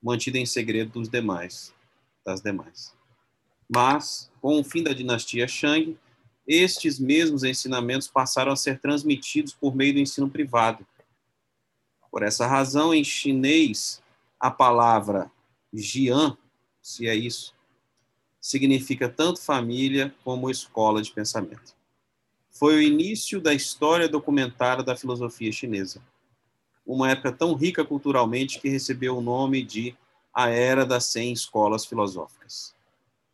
mantido 0.02 0.36
em 0.36 0.44
segredo 0.44 0.92
dos 0.92 1.08
demais, 1.08 1.74
das 2.22 2.42
demais. 2.42 2.94
Mas, 3.66 4.30
com 4.42 4.60
o 4.60 4.64
fim 4.64 4.82
da 4.82 4.92
dinastia 4.92 5.48
Shang, 5.48 5.96
estes 6.46 6.98
mesmos 6.98 7.44
ensinamentos 7.44 8.08
passaram 8.08 8.52
a 8.52 8.56
ser 8.56 8.78
transmitidos 8.78 9.54
por 9.54 9.74
meio 9.74 9.94
do 9.94 10.00
ensino 10.00 10.28
privado. 10.28 10.86
Por 12.10 12.22
essa 12.22 12.46
razão, 12.46 12.92
em 12.92 13.02
chinês, 13.02 14.02
a 14.38 14.50
palavra 14.50 15.32
jian, 15.72 16.36
se 16.82 17.08
é 17.08 17.14
isso, 17.14 17.54
significa 18.38 19.08
tanto 19.08 19.40
família 19.40 20.14
como 20.22 20.50
escola 20.50 21.00
de 21.00 21.10
pensamento. 21.10 21.74
Foi 22.52 22.76
o 22.76 22.82
início 22.82 23.40
da 23.40 23.54
história 23.54 24.08
documentada 24.08 24.82
da 24.82 24.94
filosofia 24.94 25.50
chinesa. 25.50 26.02
Uma 26.86 27.10
época 27.10 27.32
tão 27.32 27.54
rica 27.54 27.84
culturalmente 27.84 28.60
que 28.60 28.68
recebeu 28.68 29.16
o 29.16 29.22
nome 29.22 29.62
de 29.62 29.96
a 30.34 30.48
Era 30.48 30.84
das 30.84 31.06
100 31.06 31.32
Escolas 31.32 31.86
Filosóficas. 31.86 32.74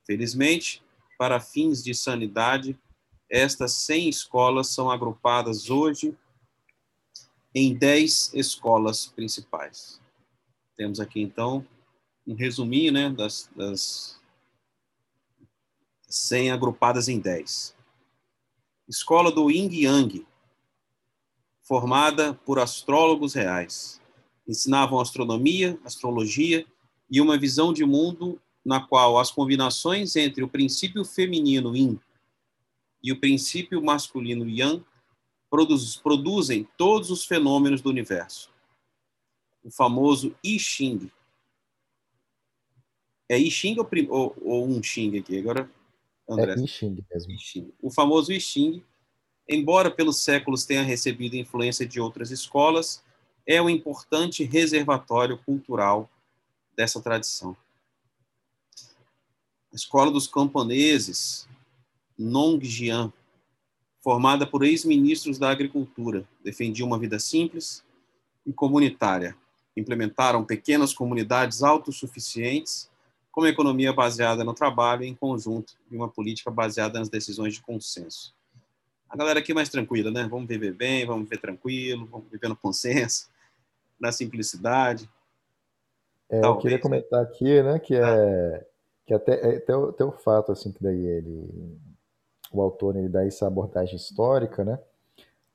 Felizmente, 0.07 0.83
para 1.19 1.41
fins 1.41 1.83
de 1.83 1.95
sanidade, 1.95 2.79
estas 3.29 3.73
100 3.73 4.09
escolas 4.09 4.69
são 4.69 4.91
agrupadas 4.91 5.69
hoje 5.69 6.17
em 7.55 7.75
10 7.75 8.33
escolas 8.35 9.07
principais. 9.07 10.01
Temos 10.77 11.01
aqui, 11.01 11.21
então, 11.21 11.67
um 12.27 12.35
resuminho 12.35 12.93
né, 12.93 13.11
das, 13.11 13.51
das 13.57 14.21
100 16.09 16.53
agrupadas 16.53 17.09
em 17.09 17.19
10. 17.19 17.78
Escola 18.89 19.31
do 19.31 19.51
Yin 19.51 19.69
Yang, 19.71 20.27
formada 21.61 22.33
por 22.33 22.59
astrólogos 22.59 23.35
reais. 23.35 24.01
Ensinavam 24.49 24.99
astronomia, 24.99 25.79
astrologia 25.85 26.67
e 27.11 27.21
uma 27.21 27.37
visão 27.37 27.71
de 27.71 27.85
mundo 27.85 28.41
na 28.65 28.81
qual 28.81 29.19
as 29.19 29.31
combinações 29.31 30.17
entre 30.17 30.43
o 30.43 30.49
princípio 30.49 31.05
feminino 31.05 31.77
Yin 31.77 32.01
e 33.03 33.13
o 33.13 33.21
princípio 33.21 33.83
masculino 33.83 34.49
Yang 34.49 34.83
produz, 35.51 35.97
produzem 35.97 36.67
todos 36.79 37.11
os 37.11 37.27
fenômenos 37.27 37.83
do 37.83 37.91
universo. 37.91 38.51
O 39.63 39.71
famoso 39.71 40.35
I 40.43 40.59
Ching. 40.59 41.11
É 43.29 43.39
I 43.39 43.51
Ching 43.51 43.77
ou, 43.79 43.87
ou, 44.09 44.37
ou 44.41 44.67
um 44.67 44.83
Xing 44.83 45.19
aqui? 45.19 45.39
Agora, 45.39 45.71
André. 46.29 46.53
É 46.53 46.57
mesmo. 46.57 47.73
O 47.81 47.91
famoso 47.91 48.33
I 48.33 48.41
Ching, 48.41 48.85
embora 49.49 49.91
pelos 49.91 50.19
séculos 50.19 50.67
tenha 50.67 50.83
recebido 50.83 51.37
influência 51.37 51.87
de 51.87 52.01
outras 52.01 52.31
escolas, 52.31 53.03
é 53.47 53.63
um 53.63 53.71
importante 53.71 54.45
reservatório 54.45 55.39
cultural 55.39 56.11
dessa 56.77 57.01
tradição. 57.01 57.57
A 59.73 59.77
escola 59.77 60.11
dos 60.11 60.27
camponeses, 60.27 61.49
Nongjian, 62.19 63.13
formada 64.03 64.47
por 64.47 64.65
ex-ministros 64.65 65.39
da 65.39 65.51
agricultura, 65.51 66.29
defendia 66.45 66.85
uma 66.85 66.99
vida 66.99 67.19
simples 67.19 67.85
e 68.47 68.53
comunitária. 68.53 69.37
Implementaram 69.77 70.45
pequenas 70.45 70.93
comunidades 70.93 71.63
autossuficientes, 71.63 72.91
com 73.31 73.43
uma 73.43 73.49
economia 73.49 73.93
baseada 73.93 74.45
no 74.45 74.55
trabalho 74.55 75.05
em 75.05 75.15
conjunto 75.15 75.75
e 75.91 75.97
uma 75.97 76.09
política 76.09 76.51
baseada 76.51 76.99
nas 76.99 77.09
decisões 77.09 77.55
de 77.55 77.63
consenso. 77.63 78.35
A 79.09 79.17
galera 79.17 79.39
aqui 79.39 79.53
é 79.53 79.55
mais 79.55 79.69
tranquila, 79.69 80.11
né? 80.11 80.27
Vamos 80.29 80.49
viver 80.49 80.75
bem, 80.75 81.07
vamos 81.07 81.25
viver 81.25 81.41
tranquilo, 81.41 82.07
vamos 82.07 82.29
viver 82.31 82.49
no 82.49 82.57
consenso, 82.57 83.29
na 83.99 84.13
simplicidade. 84.13 85.09
É, 86.31 86.45
eu 86.45 86.59
queria 86.59 86.79
comentar 86.79 87.23
aqui, 87.23 87.63
né, 87.63 87.79
que 87.79 87.95
é 87.95 88.67
que 89.07 89.15
até, 89.15 89.57
até, 89.57 89.75
o, 89.75 89.89
até 89.89 90.05
o 90.05 90.13
fato 90.13 90.53
assim 90.53 90.71
que 90.71 90.83
daí 90.83 91.03
ele 91.07 91.79
o 92.53 92.61
autor 92.61 92.97
ele 92.97 93.09
dá 93.09 93.27
essa 93.27 93.47
abordagem 93.47 93.97
histórica, 93.97 94.65
né? 94.65 94.79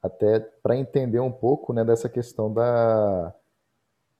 Até 0.01 0.39
para 0.39 0.75
entender 0.75 1.19
um 1.19 1.31
pouco, 1.31 1.73
né, 1.73 1.83
dessa 1.85 2.09
questão 2.09 2.51
da 2.51 3.33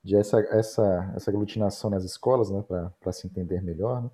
de 0.04 0.16
essa 0.16 0.40
essa 0.42 1.14
essa 1.16 1.32
aglutinação 1.32 1.90
nas 1.90 2.04
escolas, 2.04 2.50
né, 2.50 2.64
para 3.00 3.12
se 3.12 3.28
entender 3.28 3.62
melhor, 3.62 4.04
né? 4.04 4.12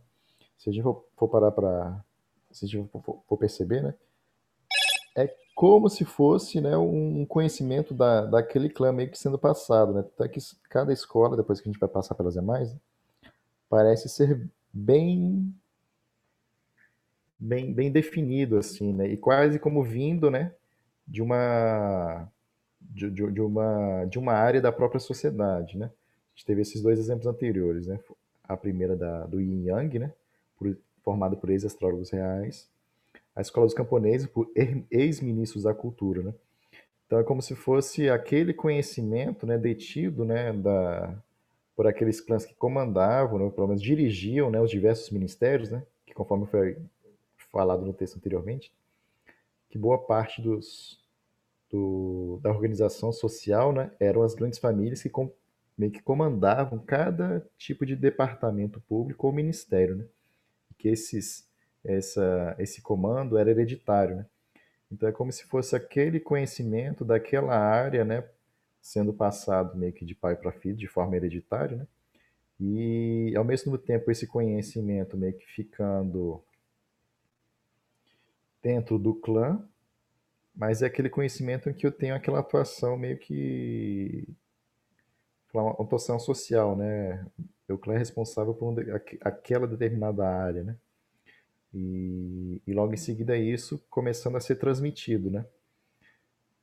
Se 0.58 0.70
a 0.70 0.74
gente 0.74 0.84
for, 0.84 1.06
for 1.16 1.28
parar 1.30 1.52
para 1.52 2.04
se 2.52 2.66
a 2.66 2.68
gente 2.68 2.90
for, 2.90 3.24
for, 3.28 3.38
perceber, 3.38 3.82
né, 3.84 3.94
é 5.16 5.34
como 5.56 5.90
se 5.90 6.06
fosse, 6.06 6.62
né, 6.62 6.78
um 6.78 7.26
conhecimento 7.26 7.94
da, 7.94 8.26
daquele 8.26 8.70
clã 8.70 8.92
meio 8.92 9.12
que 9.12 9.20
sendo 9.20 9.38
passado, 9.38 9.94
né? 9.94 10.02
Até 10.02 10.28
que 10.28 10.40
cada 10.70 10.94
escola, 10.94 11.38
depois 11.38 11.60
que 11.62 11.70
a 11.70 11.72
gente 11.72 11.80
vai 11.80 11.90
passar 11.90 12.16
pelas 12.16 12.34
demais, 12.34 12.74
né, 12.74 12.80
parece 13.70 14.10
ser 14.10 14.50
bem 14.74 15.54
bem, 17.40 17.74
bem 17.74 17.92
definido, 17.92 18.58
assim, 18.58 18.94
né? 18.94 19.08
E 19.08 19.18
quase 19.18 19.60
como 19.60 19.84
vindo, 19.84 20.30
né, 20.30 20.54
de 21.08 21.22
uma, 21.22 22.30
de, 22.82 23.10
de, 23.10 23.32
de, 23.32 23.42
uma, 23.42 24.06
de 24.06 24.20
uma 24.20 24.34
área 24.34 24.62
da 24.62 24.72
própria 24.72 25.00
sociedade, 25.00 25.78
né? 25.78 25.86
A 25.86 26.36
gente 26.36 26.46
teve 26.46 26.62
esses 26.62 26.82
dois 26.82 27.00
exemplos 27.00 27.28
anteriores, 27.28 27.88
né? 27.88 28.00
A 28.44 28.56
primeira 28.56 28.96
da, 28.96 29.26
do 29.26 29.40
Yin 29.42 29.66
Yang, 29.66 30.00
né? 30.00 30.14
Por, 30.58 30.78
formada 31.04 31.36
por 31.36 31.50
ex-astrólogos 31.50 32.10
reais. 32.10 32.70
A 33.36 33.42
Escola 33.42 33.66
dos 33.66 33.76
Camponeses, 33.76 34.28
por 34.28 34.52
ex-ministros 34.92 35.64
da 35.64 35.74
cultura, 35.74 36.22
né? 36.22 36.34
Então 37.10 37.18
é 37.18 37.24
como 37.24 37.42
se 37.42 37.56
fosse 37.56 38.08
aquele 38.08 38.54
conhecimento, 38.54 39.48
né, 39.48 39.58
detido, 39.58 40.24
né, 40.24 40.54
da, 40.54 41.12
por 41.76 41.88
aqueles 41.88 42.22
clãs 42.22 42.46
que 42.46 42.54
comandavam, 42.54 43.40
né, 43.40 43.50
pelo 43.50 43.66
menos 43.66 43.82
dirigiam, 43.82 44.52
né, 44.52 44.62
os 44.62 44.70
diversos 44.70 45.10
ministérios, 45.10 45.72
né, 45.72 45.82
que 46.06 46.14
conforme 46.14 46.46
foi 46.46 46.78
falado 47.52 47.84
no 47.84 47.94
texto 47.94 48.18
anteriormente, 48.18 48.72
que 49.72 49.78
boa 49.80 49.98
parte 49.98 50.40
dos, 50.40 50.99
do, 51.70 52.40
da 52.42 52.50
organização 52.50 53.12
social 53.12 53.72
né, 53.72 53.92
eram 54.00 54.24
as 54.24 54.34
grandes 54.34 54.60
famílias 54.60 55.02
que 55.02 55.10
com, 55.10 55.32
meio 55.78 55.92
que 55.92 56.02
comandavam 56.02 56.80
cada 56.80 57.46
tipo 57.58 57.86
de 57.86 57.96
departamento 57.96 58.82
público 58.82 59.28
ou 59.28 59.34
ministério, 59.34 59.96
né? 59.96 60.06
que 60.78 60.88
esses, 60.88 61.48
essa, 61.84 62.56
esse 62.58 62.82
comando 62.82 63.38
era 63.38 63.52
hereditário. 63.52 64.18
Né? 64.18 64.26
Então 64.92 65.08
é 65.08 65.12
como 65.12 65.32
se 65.32 65.46
fosse 65.46 65.76
aquele 65.76 66.20
conhecimento 66.20 67.06
daquela 67.06 67.56
área, 67.56 68.04
né, 68.04 68.28
sendo 68.82 69.14
passado 69.14 69.78
meio 69.78 69.94
que 69.94 70.06
de 70.06 70.16
pai 70.16 70.36
para 70.36 70.52
filho, 70.52 70.76
de 70.76 70.88
forma 70.88 71.16
hereditária, 71.16 71.78
né? 71.78 71.88
E 72.60 73.34
ao 73.38 73.46
mesmo 73.46 73.78
tempo 73.78 74.12
esse 74.12 74.28
conhecimento 74.28 75.16
meio 75.16 75.34
que 75.34 75.46
ficando 75.46 76.44
dentro 78.62 79.00
do 79.00 79.16
clã, 79.16 79.66
mas 80.60 80.82
é 80.82 80.88
aquele 80.88 81.10
conhecimento 81.10 81.70
em 81.70 81.74
que 81.74 81.88
eu 81.88 81.92
tenho 81.92 82.14
aquela 82.14 82.40
atuação 82.40 82.98
meio 82.98 83.18
que 83.18 84.28
uma 85.54 85.72
atuação 85.72 86.20
social, 86.20 86.76
né? 86.76 87.26
Clã 87.82 87.96
é 87.96 87.98
responsável 87.98 88.54
por 88.54 88.74
um, 88.74 88.76
aquela 89.22 89.66
determinada 89.66 90.28
área, 90.28 90.64
né? 90.64 90.76
E, 91.74 92.62
e, 92.68 92.74
logo 92.74 92.94
em 92.94 92.98
seguida 92.98 93.38
isso 93.38 93.82
começando 93.90 94.36
a 94.36 94.42
ser 94.42 94.58
transmitido, 94.58 95.32
né? 95.32 95.46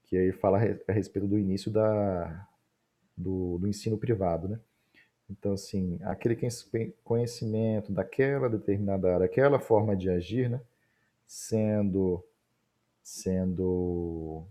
Que 0.04 0.18
aí 0.18 0.30
fala 0.30 0.58
a 0.86 0.92
respeito 0.92 1.26
do 1.26 1.38
início 1.38 1.70
da, 1.70 2.46
do, 3.16 3.56
do 3.56 3.66
ensino 3.66 3.96
privado, 3.96 4.46
né? 4.46 4.60
Então, 5.30 5.54
assim, 5.54 5.98
aquele 6.02 6.36
conhecimento 7.02 7.92
daquela 7.92 8.50
determinada 8.50 9.14
área, 9.14 9.24
aquela 9.24 9.58
forma 9.58 9.96
de 9.96 10.10
agir, 10.10 10.50
né? 10.50 10.60
sendo 11.26 12.22
sendo 13.06 14.44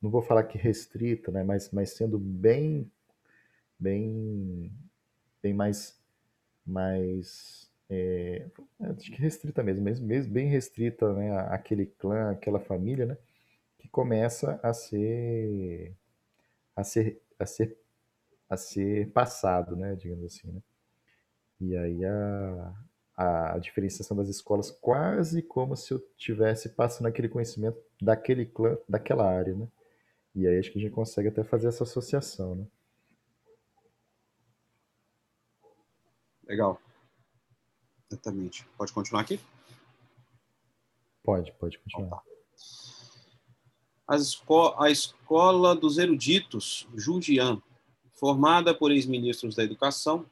não 0.00 0.10
vou 0.10 0.22
falar 0.22 0.44
que 0.44 0.58
restrita, 0.58 1.30
né, 1.32 1.42
mas, 1.42 1.70
mas 1.70 1.90
sendo 1.90 2.18
bem 2.18 2.90
bem 3.78 4.72
bem 5.42 5.54
mais 5.54 6.00
mais 6.66 7.70
é, 7.90 8.46
acho 8.80 9.12
que 9.12 9.20
restrita 9.22 9.62
mesmo, 9.62 9.84
mesmo, 9.84 10.32
bem 10.34 10.48
restrita, 10.48 11.12
né, 11.14 11.38
aquele 11.50 11.86
clã, 11.86 12.32
aquela 12.32 12.60
família, 12.60 13.06
né, 13.06 13.18
que 13.78 13.88
começa 13.88 14.60
a 14.62 14.74
ser 14.74 15.94
a 16.76 16.84
ser 16.84 17.22
a 17.38 17.46
ser 17.46 17.78
a 18.50 18.56
ser 18.56 19.10
passado, 19.12 19.76
né, 19.76 19.96
digamos 19.96 20.24
assim, 20.26 20.52
né? 20.52 20.62
E 21.60 21.76
aí 21.76 22.04
a, 22.04 22.74
a 23.16 23.58
diferenciação 23.58 24.16
das 24.16 24.28
escolas 24.28 24.70
quase 24.70 25.40
como 25.40 25.74
se 25.74 25.92
eu 25.92 25.98
tivesse 26.18 26.68
passando 26.68 27.06
aquele 27.06 27.28
conhecimento 27.28 27.78
daquele 28.00 28.44
clã, 28.44 28.76
daquela 28.86 29.26
área, 29.26 29.54
né? 29.54 29.66
E 30.34 30.46
aí 30.46 30.58
acho 30.58 30.70
que 30.70 30.78
a 30.78 30.82
gente 30.82 30.92
consegue 30.92 31.28
até 31.28 31.42
fazer 31.42 31.68
essa 31.68 31.84
associação, 31.84 32.54
né? 32.54 32.66
Legal. 36.46 36.80
Exatamente. 38.10 38.66
Pode 38.76 38.92
continuar 38.92 39.22
aqui? 39.22 39.40
Pode, 41.22 41.52
pode 41.52 41.78
continuar. 41.78 42.06
Então, 42.06 42.22
tá. 44.06 44.16
esco 44.16 44.74
a 44.78 44.90
Escola 44.90 45.74
dos 45.74 45.98
Eruditos, 45.98 46.86
Jujian, 46.94 47.60
formada 48.12 48.74
por 48.74 48.92
ex-ministros 48.92 49.56
da 49.56 49.64
Educação, 49.64 50.24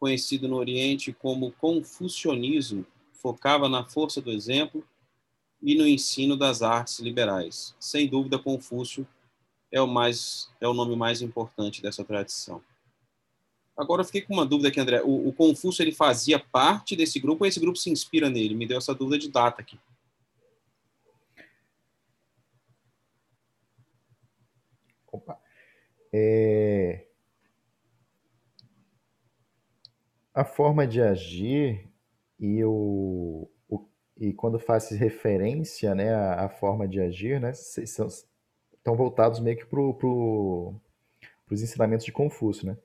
conhecido 0.00 0.48
no 0.48 0.56
Oriente 0.56 1.12
como 1.12 1.52
confucionismo, 1.52 2.86
focava 3.12 3.68
na 3.68 3.84
força 3.84 4.20
do 4.20 4.30
exemplo 4.32 4.82
e 5.62 5.74
no 5.74 5.86
ensino 5.86 6.36
das 6.36 6.62
artes 6.62 7.00
liberais. 7.00 7.76
Sem 7.78 8.08
dúvida, 8.08 8.38
Confúcio 8.38 9.06
é 9.70 9.80
o 9.80 9.86
mais 9.86 10.50
é 10.58 10.66
o 10.66 10.72
nome 10.72 10.96
mais 10.96 11.20
importante 11.20 11.82
dessa 11.82 12.02
tradição. 12.02 12.62
Agora 13.76 14.00
eu 14.00 14.06
fiquei 14.06 14.22
com 14.22 14.32
uma 14.32 14.46
dúvida 14.46 14.68
aqui, 14.68 14.80
André. 14.80 15.02
O, 15.02 15.28
o 15.28 15.32
Confúcio 15.32 15.82
ele 15.82 15.92
fazia 15.92 16.38
parte 16.38 16.96
desse 16.96 17.20
grupo 17.20 17.44
ou 17.44 17.48
esse 17.48 17.60
grupo 17.60 17.78
se 17.78 17.90
inspira 17.90 18.28
nele? 18.28 18.54
Me 18.54 18.66
deu 18.66 18.78
essa 18.78 18.94
dúvida 18.94 19.18
de 19.18 19.30
data 19.30 19.60
aqui. 19.60 19.78
Opa. 25.12 25.38
É... 26.12 27.06
A 30.32 30.44
forma 30.44 30.86
de 30.86 31.00
agir 31.00 31.88
e 32.38 32.64
o, 32.64 33.48
o 33.68 33.86
e 34.16 34.32
quando 34.32 34.58
faz 34.58 34.90
referência, 34.90 35.94
né, 35.94 36.14
à, 36.14 36.48
forma 36.48 36.86
de 36.86 37.00
agir, 37.00 37.40
né, 37.40 37.52
são, 37.52 38.06
estão 38.06 38.96
voltados 38.96 39.40
meio 39.40 39.56
que 39.56 39.66
para 39.66 39.92
pro, 39.94 40.74
os 41.50 41.62
ensinamentos 41.62 42.04
de 42.06 42.12
Confúcio, 42.12 42.66
né? 42.66 42.76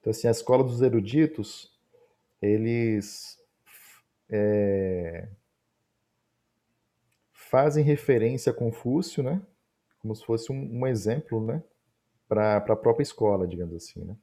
Então, 0.00 0.10
assim, 0.10 0.28
a 0.28 0.30
escola 0.30 0.62
dos 0.64 0.82
eruditos, 0.82 1.72
eles 2.40 3.38
é, 4.28 5.28
fazem 7.32 7.84
referência 7.84 8.50
a 8.50 8.54
Confúcio, 8.54 9.22
né? 9.22 9.40
Como 10.00 10.14
se 10.14 10.24
fosse 10.24 10.52
um, 10.52 10.80
um 10.80 10.86
exemplo, 10.86 11.44
né? 11.44 11.62
Para 12.28 12.56
a 12.56 12.76
própria 12.76 13.02
escola, 13.02 13.46
digamos 13.46 13.74
assim, 13.76 14.04
né? 14.04 14.16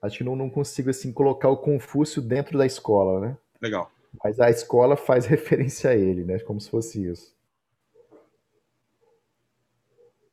Acho 0.00 0.18
que 0.18 0.24
não, 0.24 0.36
não 0.36 0.48
consigo, 0.48 0.90
assim, 0.90 1.12
colocar 1.12 1.48
o 1.48 1.56
Confúcio 1.56 2.22
dentro 2.22 2.56
da 2.56 2.64
escola, 2.64 3.20
né? 3.20 3.38
Legal. 3.60 3.90
Mas 4.22 4.38
a 4.40 4.48
escola 4.50 4.96
faz 4.96 5.26
referência 5.26 5.90
a 5.90 5.96
ele, 5.96 6.24
né? 6.24 6.38
Como 6.40 6.60
se 6.60 6.70
fosse 6.70 7.04
isso. 7.04 7.36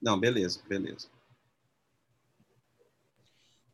Não, 0.02 0.20
beleza, 0.20 0.62
beleza. 0.68 1.08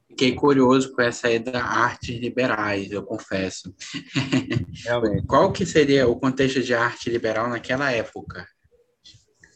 Fiquei 0.08 0.36
curioso 0.36 0.93
com 0.93 1.01
essa 1.01 1.27
aí 1.27 1.39
da 1.39 1.63
artes 1.63 2.19
liberais, 2.19 2.91
eu 2.91 3.04
confesso. 3.04 3.73
Realmente. 4.86 5.25
Qual 5.25 5.51
que 5.51 5.65
seria 5.65 6.08
o 6.08 6.19
contexto 6.19 6.62
de 6.62 6.73
arte 6.73 7.10
liberal 7.10 7.49
naquela 7.49 7.91
época? 7.91 8.47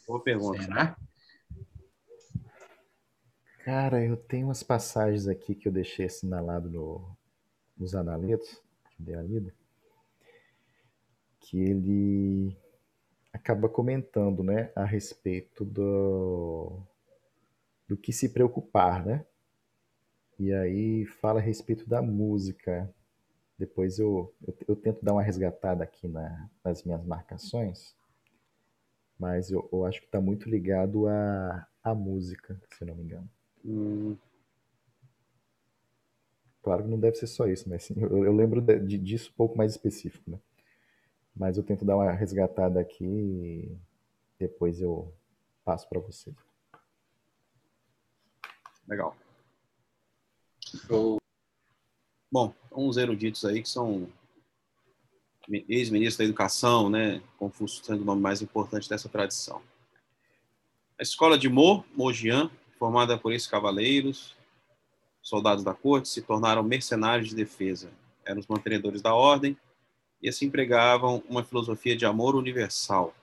Boa 0.08 0.24
pergunta. 0.24 0.62
Será? 0.62 0.98
Cara, 3.66 4.02
eu 4.02 4.16
tenho 4.16 4.48
umas 4.48 4.64
passagens 4.64 5.28
aqui 5.28 5.54
que 5.56 5.68
eu 5.68 5.72
deixei 5.74 6.06
assinalado 6.06 6.70
no, 6.70 7.18
nos 7.78 7.96
analetos, 7.96 8.62
que 8.92 9.04
dei 9.04 9.16
a 9.16 9.22
lida, 9.22 9.54
que 11.40 11.58
ele 11.62 12.56
acaba 13.34 13.70
comentando, 13.70 14.44
né, 14.44 14.72
a 14.76 14.86
respeito 14.86 15.66
do, 15.66 16.80
do 17.88 17.98
que 17.98 18.14
se 18.14 18.30
preocupar, 18.30 19.04
né? 19.04 19.26
E 20.40 20.54
aí 20.54 21.06
fala 21.06 21.40
a 21.40 21.44
respeito 21.44 21.88
da 21.90 22.02
música. 22.02 22.90
Depois 23.58 24.00
eu, 24.00 24.34
eu, 24.48 24.56
eu 24.70 24.76
tento 24.76 25.04
dar 25.06 25.14
uma 25.14 25.24
resgatada 25.24 25.84
aqui 25.84 26.08
na, 26.08 26.50
nas 26.64 26.84
minhas 26.84 27.06
marcações, 27.06 27.96
mas 29.20 29.52
eu, 29.52 29.68
eu 29.74 29.86
acho 29.86 30.00
que 30.00 30.06
está 30.06 30.22
muito 30.22 30.50
ligado 30.50 31.08
à, 31.08 31.68
à 31.84 31.94
música, 31.94 32.60
se 32.78 32.86
não 32.86 32.96
me 32.96 33.04
engano. 33.04 33.30
Hum. 33.66 34.16
Claro 36.62 36.84
que 36.84 36.90
não 36.90 37.00
deve 37.00 37.16
ser 37.18 37.28
só 37.28 37.48
isso, 37.48 37.68
mas 37.70 37.84
sim, 37.84 37.96
eu, 37.98 38.26
eu 38.26 38.34
lembro 38.34 38.62
de, 38.62 38.98
disso 38.98 39.32
um 39.32 39.38
pouco 39.38 39.58
mais 39.58 39.72
específico, 39.72 40.32
né? 40.32 40.40
Mas 41.36 41.58
eu 41.58 41.64
tento 41.64 41.84
dar 41.84 41.96
uma 41.96 42.12
resgatada 42.12 42.80
aqui 42.80 43.04
e 43.06 43.78
depois 44.40 44.80
eu 44.82 45.14
passo 45.64 45.88
para 45.90 46.00
você. 46.00 46.34
Legal. 48.88 49.16
Show. 50.88 51.18
Bom, 52.32 52.54
uns 52.72 52.98
eruditos 52.98 53.46
aí 53.46 53.62
que 53.62 53.70
são 53.70 54.08
ex-ministro 55.48 56.20
da 56.20 56.26
Educação, 56.26 56.90
né? 56.90 57.22
Confúcio 57.38 57.84
sendo 57.84 58.02
o 58.02 58.06
nome 58.06 58.22
mais 58.22 58.42
importante 58.42 58.90
dessa 58.90 59.10
tradição. 59.10 59.62
A 60.98 61.04
escola 61.04 61.38
de 61.38 61.50
Mo, 61.50 61.86
Mojian, 61.96 62.50
formada 62.78 63.18
por 63.18 63.32
ex-cavaleiros, 63.32 64.36
soldados 65.22 65.64
da 65.64 65.74
corte, 65.74 66.08
se 66.08 66.22
tornaram 66.22 66.64
mercenários 66.64 67.30
de 67.30 67.36
defesa. 67.36 67.90
Eram 68.24 68.40
os 68.40 68.48
mantenedores 68.48 69.02
da 69.02 69.14
ordem 69.14 69.58
e 70.22 70.30
assim 70.30 70.46
empregavam 70.46 71.24
uma 71.30 71.44
filosofia 71.44 71.96
de 71.96 72.06
amor 72.06 72.36
universal, 72.36 73.14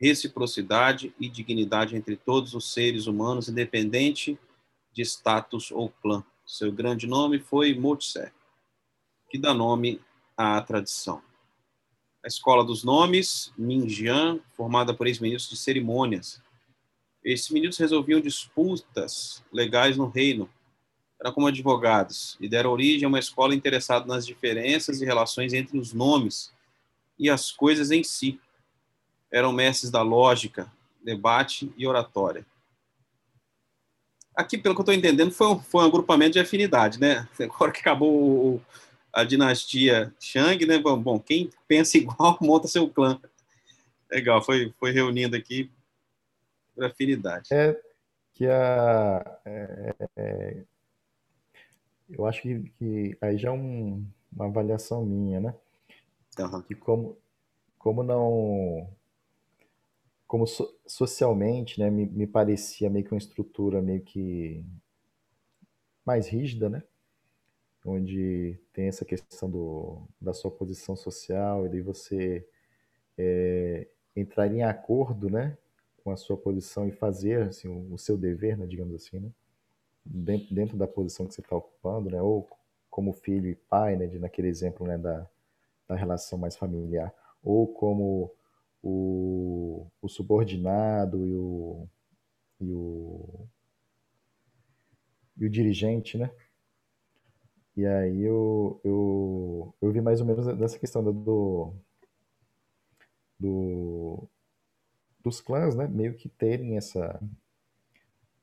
reciprocidade 0.00 1.14
e 1.18 1.28
dignidade 1.28 1.96
entre 1.96 2.16
todos 2.16 2.54
os 2.54 2.72
seres 2.72 3.06
humanos, 3.06 3.48
independente 3.48 4.38
de 4.92 5.02
status 5.02 5.70
ou 5.70 5.90
clã. 6.02 6.24
Seu 6.46 6.70
grande 6.70 7.06
nome 7.06 7.38
foi 7.38 7.74
Motse, 7.74 8.30
que 9.30 9.38
dá 9.38 9.54
nome 9.54 10.00
à 10.36 10.60
tradição. 10.60 11.22
A 12.22 12.26
Escola 12.26 12.64
dos 12.64 12.84
Nomes, 12.84 13.52
Minjian, 13.56 14.40
formada 14.54 14.94
por 14.94 15.06
ex-ministros 15.06 15.50
de 15.50 15.62
cerimônias. 15.62 16.42
Esses 17.24 17.48
ministros 17.48 17.78
resolviam 17.78 18.20
disputas 18.20 19.42
legais 19.50 19.96
no 19.96 20.06
reino, 20.06 20.48
eram 21.18 21.32
como 21.32 21.46
advogados, 21.46 22.36
e 22.38 22.48
deram 22.48 22.70
origem 22.70 23.06
a 23.06 23.08
uma 23.08 23.18
escola 23.18 23.54
interessada 23.54 24.04
nas 24.04 24.26
diferenças 24.26 25.00
e 25.00 25.06
relações 25.06 25.54
entre 25.54 25.78
os 25.78 25.94
nomes 25.94 26.52
e 27.18 27.30
as 27.30 27.50
coisas 27.50 27.90
em 27.90 28.04
si. 28.04 28.38
Eram 29.32 29.52
mestres 29.52 29.90
da 29.90 30.02
lógica, 30.02 30.70
debate 31.02 31.72
e 31.78 31.86
oratória. 31.86 32.44
Aqui, 34.36 34.58
pelo 34.58 34.74
que 34.74 34.80
eu 34.80 34.82
estou 34.82 34.94
entendendo, 34.94 35.30
foi 35.30 35.46
um, 35.46 35.60
foi 35.60 35.82
um 35.82 35.86
agrupamento 35.86 36.32
de 36.32 36.40
afinidade, 36.40 37.00
né? 37.00 37.26
Agora 37.40 37.72
que 37.72 37.80
acabou 37.80 38.60
a 39.12 39.24
dinastia 39.24 40.12
Shang, 40.20 40.66
né? 40.66 40.78
Bom, 40.78 41.00
bom, 41.00 41.18
quem 41.18 41.50
pensa 41.66 41.96
igual 41.98 42.36
monta 42.40 42.68
seu 42.68 42.88
clã. 42.88 43.18
Legal, 44.10 44.42
foi, 44.42 44.74
foi 44.78 44.90
reunindo 44.90 45.36
aqui 45.36 45.70
por 46.74 46.84
afinidade. 46.84 47.48
É 47.52 47.80
que 48.34 48.46
a. 48.46 49.40
É, 49.44 49.94
é, 50.16 50.64
eu 52.10 52.26
acho 52.26 52.42
que, 52.42 52.60
que 52.78 53.16
aí 53.20 53.38
já 53.38 53.48
é 53.48 53.52
um, 53.52 54.04
uma 54.32 54.46
avaliação 54.46 55.04
minha, 55.04 55.40
né? 55.40 55.54
Uhum. 56.38 56.62
Que 56.62 56.74
como, 56.74 57.16
como 57.78 58.02
não 58.02 58.88
como 60.26 60.46
so, 60.46 60.76
socialmente, 60.86 61.78
né, 61.78 61.88
me, 61.90 62.06
me, 62.06 62.26
parecia 62.26 62.90
meio 62.90 63.04
que 63.04 63.12
uma 63.12 63.18
estrutura 63.18 63.80
meio 63.80 64.02
que 64.02 64.64
mais 66.04 66.26
rígida, 66.28 66.68
né? 66.68 66.82
Onde 67.86 68.58
tem 68.72 68.88
essa 68.88 69.04
questão 69.04 69.48
do, 69.48 70.02
da 70.20 70.32
sua 70.32 70.50
posição 70.50 70.96
social 70.96 71.66
e 71.66 71.68
daí 71.68 71.80
você 71.82 72.46
é, 73.16 73.86
entrar 74.16 74.52
em 74.52 74.62
acordo, 74.62 75.30
né, 75.30 75.56
com 76.04 76.10
a 76.12 76.16
sua 76.16 76.36
posição 76.36 76.86
e 76.86 76.92
fazer 76.92 77.48
assim, 77.48 77.68
o, 77.90 77.96
seu 77.98 78.18
dever, 78.18 78.58
né, 78.58 78.66
digamos 78.66 78.94
assim, 78.94 79.18
né? 79.18 79.30
Dentro, 80.04 80.54
dentro 80.54 80.76
da 80.76 80.86
posição 80.86 81.26
que 81.26 81.32
você 81.32 81.40
está 81.40 81.56
ocupando, 81.56 82.10
né? 82.10 82.20
Ou 82.20 82.46
como 82.90 83.14
filho 83.14 83.48
e 83.48 83.54
pai, 83.54 83.96
né, 83.96 84.06
de, 84.06 84.18
naquele 84.18 84.48
exemplo, 84.48 84.86
né, 84.86 84.98
da, 84.98 85.26
da 85.88 85.96
relação 85.96 86.38
mais 86.38 86.56
familiar, 86.56 87.12
ou 87.42 87.66
como 87.66 88.30
o, 88.82 89.86
o 90.02 90.08
subordinado 90.08 91.26
e 91.26 91.34
o, 91.34 91.88
e 92.60 92.70
o, 92.70 93.48
e 95.38 95.46
o 95.46 95.50
dirigente, 95.50 96.18
né? 96.18 96.30
E 97.76 97.84
aí 97.86 98.22
eu, 98.22 98.80
eu, 98.84 99.74
eu 99.80 99.90
vi 99.90 100.00
mais 100.00 100.20
ou 100.20 100.26
menos 100.26 100.46
dessa 100.56 100.78
questão 100.78 101.02
do, 101.02 101.74
do, 103.40 104.28
dos 105.24 105.40
clãs, 105.40 105.74
né? 105.74 105.88
Meio 105.88 106.14
que 106.14 106.28
terem 106.28 106.76
essa, 106.76 107.18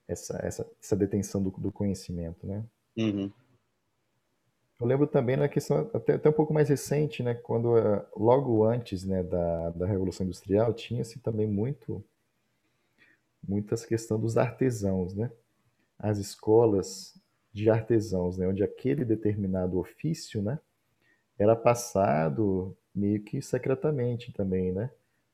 essa, 0.07 0.39
essa, 0.43 0.69
essa 0.81 0.95
detenção 0.95 1.41
do, 1.41 1.51
do 1.51 1.71
conhecimento, 1.71 2.45
né? 2.45 2.65
Uhum. 2.97 3.31
Eu 4.79 4.87
lembro 4.87 5.05
também 5.05 5.37
na 5.37 5.47
questão 5.47 5.89
até, 5.93 6.15
até 6.15 6.27
um 6.27 6.33
pouco 6.33 6.51
mais 6.51 6.67
recente, 6.67 7.21
né, 7.21 7.35
quando 7.35 7.75
uh, 7.75 8.03
logo 8.17 8.65
antes, 8.65 9.05
né, 9.05 9.21
da, 9.21 9.69
da 9.69 9.85
Revolução 9.85 10.25
Industrial 10.25 10.73
tinha-se 10.73 11.19
também 11.19 11.45
muito 11.45 12.03
muitas 13.47 13.85
questões 13.85 14.21
dos 14.21 14.37
artesãos, 14.37 15.13
né? 15.15 15.31
As 15.97 16.17
escolas 16.17 17.19
de 17.53 17.69
artesãos, 17.69 18.37
né, 18.37 18.47
onde 18.47 18.63
aquele 18.63 19.05
determinado 19.05 19.79
ofício, 19.79 20.41
né, 20.41 20.59
era 21.37 21.55
passado 21.55 22.75
meio 22.93 23.21
que 23.21 23.41
secretamente 23.41 24.31
também, 24.31 24.71
né? 24.71 24.91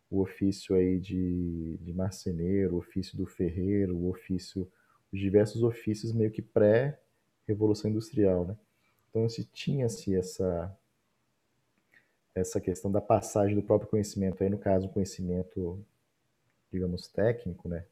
O 0.09 0.21
ofício 0.21 0.75
aí 0.75 0.99
de, 0.99 1.77
de 1.81 1.93
marceneiro, 1.93 2.75
o 2.75 2.79
ofício 2.79 3.17
do 3.17 3.25
ferreiro, 3.25 3.95
o 3.95 4.09
ofício, 4.09 4.71
os 5.11 5.19
diversos 5.19 5.63
ofícios 5.63 6.13
meio 6.13 6.31
que 6.31 6.41
pré-revolução 6.41 7.89
industrial, 7.89 8.45
né? 8.45 8.57
Então 9.09 9.27
se 9.27 9.45
tinha-se 9.45 10.15
essa 10.15 10.77
essa 12.39 12.61
questão 12.61 12.91
da 12.91 13.01
passagem 13.01 13.55
do 13.55 13.63
próprio 13.63 13.89
conhecimento, 13.89 14.43
aí 14.43 14.49
no 14.49 14.59
caso, 14.59 14.85
um 14.85 14.89
conhecimento, 14.89 15.83
digamos, 16.71 17.07
técnico, 17.07 17.67
né? 17.67 17.83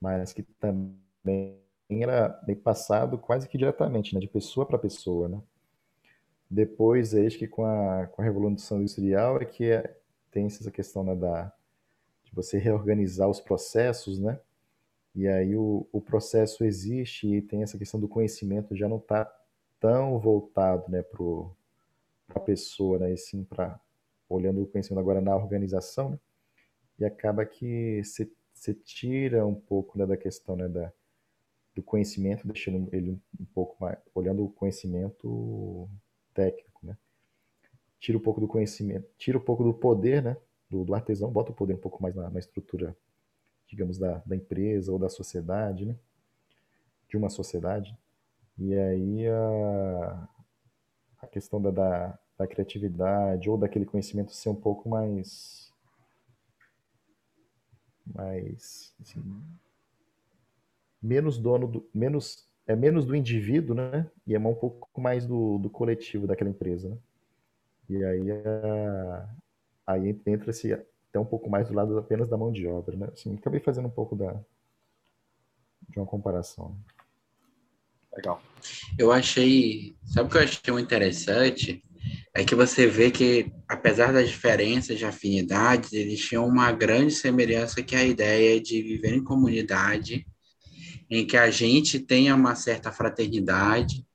Mas 0.00 0.32
que 0.32 0.42
também 0.42 1.60
era 1.90 2.28
bem 2.46 2.56
passado 2.56 3.18
quase 3.18 3.48
que 3.48 3.58
diretamente, 3.58 4.14
né? 4.14 4.20
De 4.20 4.28
pessoa 4.28 4.64
para 4.64 4.78
pessoa, 4.78 5.28
né? 5.28 5.42
Depois, 6.48 7.14
acho 7.14 7.38
que 7.38 7.46
com 7.46 7.64
a, 7.64 8.06
com 8.08 8.22
a 8.22 8.24
Revolução 8.24 8.78
Industrial 8.78 9.40
é 9.40 9.44
que 9.44 9.70
é, 9.70 9.99
tem 10.30 10.46
essa 10.46 10.70
questão 10.70 11.02
né, 11.02 11.14
da, 11.14 11.52
de 12.24 12.32
você 12.32 12.58
reorganizar 12.58 13.28
os 13.28 13.40
processos, 13.40 14.18
né? 14.18 14.40
E 15.14 15.26
aí 15.26 15.56
o, 15.56 15.86
o 15.92 16.00
processo 16.00 16.64
existe 16.64 17.26
e 17.26 17.42
tem 17.42 17.62
essa 17.62 17.76
questão 17.76 17.98
do 17.98 18.08
conhecimento 18.08 18.76
já 18.76 18.88
não 18.88 18.98
está 18.98 19.30
tão 19.80 20.18
voltado 20.18 20.90
né, 20.90 21.02
para 21.02 21.20
a 22.36 22.40
pessoa, 22.40 22.98
né? 22.98 23.12
E 23.12 23.16
sim 23.16 23.44
para 23.44 23.80
olhando 24.28 24.62
o 24.62 24.66
conhecimento 24.66 25.00
agora 25.00 25.20
na 25.20 25.34
organização, 25.34 26.10
né? 26.10 26.18
E 26.98 27.04
acaba 27.04 27.44
que 27.44 28.02
você 28.04 28.74
tira 28.74 29.46
um 29.46 29.54
pouco 29.54 29.98
né, 29.98 30.06
da 30.06 30.16
questão 30.16 30.54
né, 30.54 30.68
da, 30.68 30.92
do 31.74 31.82
conhecimento, 31.82 32.46
deixando 32.46 32.94
ele 32.94 33.18
um 33.38 33.44
pouco 33.46 33.76
mais, 33.80 33.98
olhando 34.14 34.44
o 34.44 34.50
conhecimento 34.50 35.88
técnico, 36.34 36.78
né? 36.84 36.96
Tira 38.00 38.18
um 38.18 38.20
pouco 38.20 38.40
do 38.40 38.48
conhecimento, 38.48 39.06
tira 39.18 39.38
um 39.38 39.40
pouco 39.40 39.62
do 39.62 39.74
poder, 39.74 40.22
né? 40.22 40.36
Do, 40.68 40.84
do 40.84 40.94
artesão, 40.94 41.30
bota 41.30 41.52
o 41.52 41.54
poder 41.54 41.74
um 41.74 41.80
pouco 41.80 42.02
mais 42.02 42.14
na, 42.14 42.30
na 42.30 42.38
estrutura, 42.38 42.96
digamos, 43.68 43.98
da, 43.98 44.22
da 44.24 44.34
empresa 44.34 44.90
ou 44.90 44.98
da 44.98 45.08
sociedade, 45.08 45.84
né? 45.84 45.94
De 47.08 47.16
uma 47.16 47.28
sociedade. 47.28 47.96
E 48.58 48.74
aí 48.74 49.28
a, 49.28 50.28
a 51.22 51.26
questão 51.26 51.60
da, 51.60 51.70
da, 51.70 52.18
da 52.38 52.46
criatividade 52.46 53.50
ou 53.50 53.58
daquele 53.58 53.84
conhecimento 53.84 54.32
ser 54.32 54.48
um 54.48 54.54
pouco 54.54 54.88
mais 54.88 55.70
mais 58.06 58.92
assim, 59.00 59.22
menos 61.00 61.38
dono 61.38 61.66
do 61.68 61.88
menos 61.94 62.48
é 62.66 62.76
menos 62.76 63.04
do 63.04 63.16
indivíduo, 63.16 63.74
né? 63.74 64.08
E 64.26 64.34
é 64.34 64.38
um 64.38 64.54
pouco 64.54 65.00
mais 65.00 65.26
do, 65.26 65.58
do 65.58 65.68
coletivo 65.68 66.26
daquela 66.26 66.50
empresa, 66.50 66.88
né? 66.88 66.96
E 67.90 68.04
aí, 68.04 68.30
a, 68.30 69.28
aí 69.84 70.16
entra-se 70.24 70.72
até 70.72 71.18
um 71.18 71.24
pouco 71.24 71.50
mais 71.50 71.66
do 71.66 71.74
lado 71.74 71.98
apenas 71.98 72.28
da 72.28 72.36
mão 72.36 72.52
de 72.52 72.64
obra, 72.64 72.96
né? 72.96 73.08
Assim, 73.12 73.34
acabei 73.34 73.58
fazendo 73.58 73.88
um 73.88 73.90
pouco 73.90 74.14
da, 74.14 74.32
de 75.88 75.98
uma 75.98 76.06
comparação. 76.06 76.78
Legal. 78.16 78.40
Eu 78.96 79.10
achei, 79.10 79.96
sabe 80.04 80.28
o 80.28 80.30
que 80.30 80.38
eu 80.38 80.42
achei 80.42 80.72
muito 80.72 80.86
interessante? 80.86 81.82
É 82.32 82.44
que 82.44 82.54
você 82.54 82.86
vê 82.86 83.10
que, 83.10 83.52
apesar 83.68 84.12
das 84.12 84.28
diferenças 84.28 84.96
de 84.96 85.04
afinidades, 85.04 85.92
eles 85.92 86.20
tinham 86.20 86.46
uma 86.46 86.70
grande 86.70 87.12
semelhança 87.12 87.82
que 87.82 87.96
é 87.96 87.98
a 87.98 88.04
ideia 88.04 88.60
de 88.60 88.80
viver 88.82 89.14
em 89.14 89.24
comunidade 89.24 90.24
em 91.10 91.26
que 91.26 91.36
a 91.36 91.50
gente 91.50 91.98
tenha 91.98 92.36
uma 92.36 92.54
certa 92.54 92.92
fraternidade, 92.92 94.06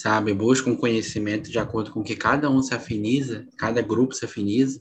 sabe? 0.00 0.32
Busca 0.32 0.70
um 0.70 0.76
conhecimento 0.76 1.50
de 1.50 1.58
acordo 1.58 1.90
com 1.90 2.02
que 2.02 2.16
cada 2.16 2.50
um 2.50 2.62
se 2.62 2.72
afiniza, 2.72 3.46
cada 3.58 3.82
grupo 3.82 4.14
se 4.14 4.24
afiniza. 4.24 4.80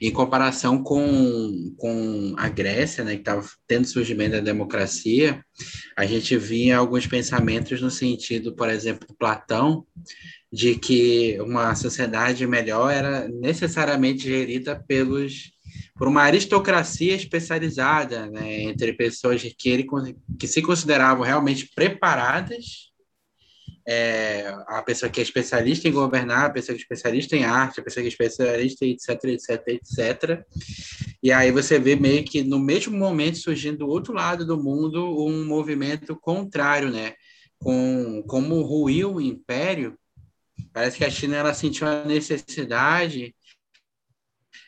Em 0.00 0.10
comparação 0.10 0.82
com, 0.82 1.74
com 1.76 2.34
a 2.38 2.48
Grécia, 2.48 3.04
né, 3.04 3.14
que 3.14 3.20
estava 3.20 3.46
tendo 3.66 3.86
surgimento 3.86 4.32
da 4.32 4.40
democracia, 4.40 5.44
a 5.96 6.06
gente 6.06 6.34
via 6.38 6.78
alguns 6.78 7.06
pensamentos 7.06 7.82
no 7.82 7.90
sentido, 7.90 8.54
por 8.54 8.70
exemplo, 8.70 9.14
Platão, 9.18 9.84
de 10.50 10.76
que 10.76 11.36
uma 11.42 11.74
sociedade 11.74 12.46
melhor 12.46 12.90
era 12.90 13.28
necessariamente 13.28 14.22
gerida 14.22 14.82
pelos 14.88 15.52
por 15.94 16.06
uma 16.06 16.22
aristocracia 16.22 17.14
especializada, 17.14 18.30
né, 18.30 18.62
entre 18.62 18.92
pessoas 18.92 19.42
que, 19.42 19.68
ele, 19.68 19.86
que 20.38 20.46
se 20.46 20.62
consideravam 20.62 21.24
realmente 21.24 21.68
preparadas, 21.74 22.87
é, 23.90 24.54
a 24.66 24.82
pessoa 24.82 25.10
que 25.10 25.18
é 25.18 25.22
especialista 25.22 25.88
em 25.88 25.92
governar, 25.92 26.44
a 26.44 26.50
pessoa 26.50 26.76
que 26.76 26.82
é 26.82 26.84
especialista 26.84 27.34
em 27.34 27.44
arte, 27.44 27.80
a 27.80 27.82
pessoa 27.82 28.02
que 28.02 28.08
é 28.08 28.10
especialista 28.10 28.84
em 28.84 28.90
etc, 28.90 29.24
etc, 29.24 29.68
etc. 29.68 30.44
E 31.22 31.32
aí 31.32 31.50
você 31.50 31.78
vê 31.78 31.96
meio 31.96 32.22
que 32.22 32.42
no 32.42 32.58
mesmo 32.58 32.94
momento 32.94 33.38
surgindo 33.38 33.78
do 33.78 33.88
outro 33.88 34.12
lado 34.12 34.44
do 34.44 34.62
mundo 34.62 35.24
um 35.26 35.42
movimento 35.46 36.14
contrário, 36.14 36.90
né? 36.90 37.14
Com 37.58 38.22
como 38.28 38.60
ruiu 38.60 39.14
o 39.14 39.20
império, 39.22 39.98
parece 40.70 40.98
que 40.98 41.04
a 41.06 41.10
China 41.10 41.36
ela 41.36 41.54
sentiu 41.54 41.86
a 41.86 42.04
necessidade 42.04 43.34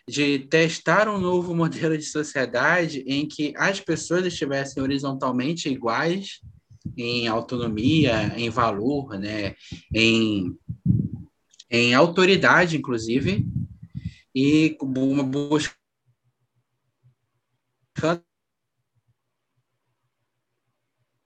de 0.09 0.39
testar 0.39 1.11
um 1.11 1.19
novo 1.19 1.55
modelo 1.55 1.97
de 1.97 2.05
sociedade 2.05 3.05
em 3.07 3.29
que 3.29 3.53
as 3.55 3.81
pessoas 3.81 4.25
estivessem 4.25 4.83
horizontalmente 4.83 5.69
iguais 5.69 6.41
em 6.97 7.29
autonomia, 7.29 8.33
em 8.37 8.51
valor, 8.51 9.19
né, 9.19 9.55
em, 9.93 10.57
em 11.71 11.95
autoridade, 11.95 12.77
inclusive, 12.77 13.47
e 14.35 14.77
uma 14.81 15.23
busca 15.23 15.75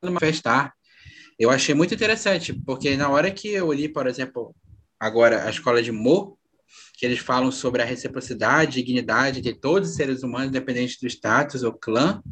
manifestar. 0.03 0.75
Eu 1.38 1.51
achei 1.51 1.75
muito 1.75 1.95
interessante, 1.95 2.53
porque 2.53 2.97
na 2.97 3.09
hora 3.09 3.31
que 3.31 3.49
eu 3.49 3.73
li, 3.73 3.88
por 3.88 4.07
exemplo, 4.07 4.55
agora 4.99 5.45
a 5.45 5.51
escola 5.51 5.83
de 5.83 5.90
Mo, 5.90 6.38
que 6.97 7.05
eles 7.05 7.19
falam 7.19 7.51
sobre 7.51 7.83
a 7.83 7.85
reciprocidade, 7.85 8.75
dignidade 8.75 9.40
de 9.40 9.53
todos 9.53 9.90
os 9.90 9.97
seres 9.97 10.23
humanos, 10.23 10.49
independente 10.49 10.99
do 11.01 11.07
status 11.07 11.62
ou 11.62 11.73
clã. 11.73 12.23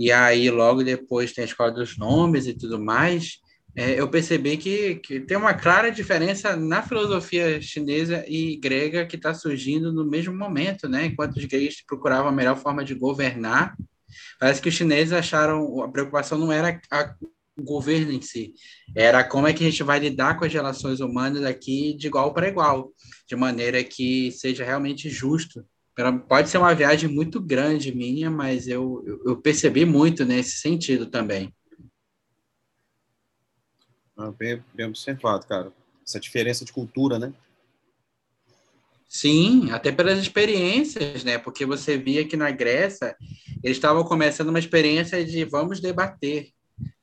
E 0.00 0.10
aí, 0.10 0.48
logo 0.48 0.82
depois, 0.82 1.34
tem 1.34 1.42
a 1.42 1.46
escola 1.46 1.70
dos 1.70 1.98
nomes 1.98 2.46
e 2.46 2.54
tudo 2.54 2.82
mais. 2.82 3.38
É, 3.76 4.00
eu 4.00 4.08
percebi 4.08 4.56
que, 4.56 4.94
que 4.94 5.20
tem 5.20 5.36
uma 5.36 5.52
clara 5.52 5.92
diferença 5.92 6.56
na 6.56 6.82
filosofia 6.82 7.60
chinesa 7.60 8.24
e 8.26 8.56
grega 8.56 9.04
que 9.04 9.16
está 9.16 9.34
surgindo 9.34 9.92
no 9.92 10.08
mesmo 10.08 10.34
momento, 10.34 10.88
né? 10.88 11.04
Enquanto 11.04 11.36
os 11.36 11.44
gregos 11.44 11.82
procuravam 11.86 12.30
a 12.30 12.32
melhor 12.32 12.56
forma 12.56 12.82
de 12.82 12.94
governar, 12.94 13.76
parece 14.38 14.62
que 14.62 14.70
os 14.70 14.74
chineses 14.74 15.12
acharam 15.12 15.82
a 15.82 15.88
preocupação 15.92 16.38
não 16.38 16.50
era 16.50 16.80
a 16.90 17.14
governo 17.58 18.10
em 18.10 18.22
si. 18.22 18.54
Era 18.96 19.22
como 19.22 19.46
é 19.46 19.52
que 19.52 19.62
a 19.62 19.70
gente 19.70 19.82
vai 19.82 19.98
lidar 19.98 20.38
com 20.38 20.46
as 20.46 20.52
relações 20.52 21.00
humanas 21.00 21.44
aqui 21.44 21.92
de 21.92 22.06
igual 22.06 22.32
para 22.32 22.48
igual, 22.48 22.90
de 23.28 23.36
maneira 23.36 23.84
que 23.84 24.32
seja 24.32 24.64
realmente 24.64 25.10
justo. 25.10 25.62
Pode 26.28 26.48
ser 26.48 26.58
uma 26.58 26.74
viagem 26.74 27.08
muito 27.08 27.40
grande 27.40 27.94
minha, 27.94 28.30
mas 28.30 28.66
eu, 28.66 29.20
eu 29.24 29.36
percebi 29.36 29.84
muito 29.84 30.24
nesse 30.24 30.58
sentido 30.58 31.06
também. 31.06 31.54
Ah, 34.16 34.30
bem, 34.30 34.62
bem 34.74 34.86
observado, 34.86 35.46
cara. 35.46 35.72
Essa 36.06 36.20
diferença 36.20 36.64
de 36.64 36.72
cultura, 36.72 37.18
né? 37.18 37.32
Sim, 39.08 39.70
até 39.72 39.90
pelas 39.90 40.18
experiências, 40.18 41.24
né? 41.24 41.36
Porque 41.36 41.66
você 41.66 41.98
via 41.98 42.26
que 42.26 42.36
na 42.36 42.50
Grécia 42.50 43.16
eles 43.62 43.76
estavam 43.76 44.04
começando 44.04 44.48
uma 44.48 44.58
experiência 44.58 45.24
de 45.24 45.44
vamos 45.44 45.80
debater, 45.80 46.52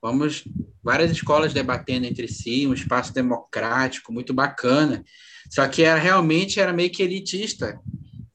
Vamos 0.02 0.44
várias 0.84 1.12
escolas 1.12 1.54
debatendo 1.54 2.06
entre 2.06 2.28
si, 2.28 2.68
um 2.68 2.74
espaço 2.74 3.14
democrático 3.14 4.14
muito 4.14 4.34
bacana. 4.34 5.04
Só 5.50 5.68
que 5.68 5.84
era 5.84 6.00
realmente 6.00 6.60
era 6.60 6.74
meio 6.74 6.92
que 6.92 7.04
elitista, 7.04 7.80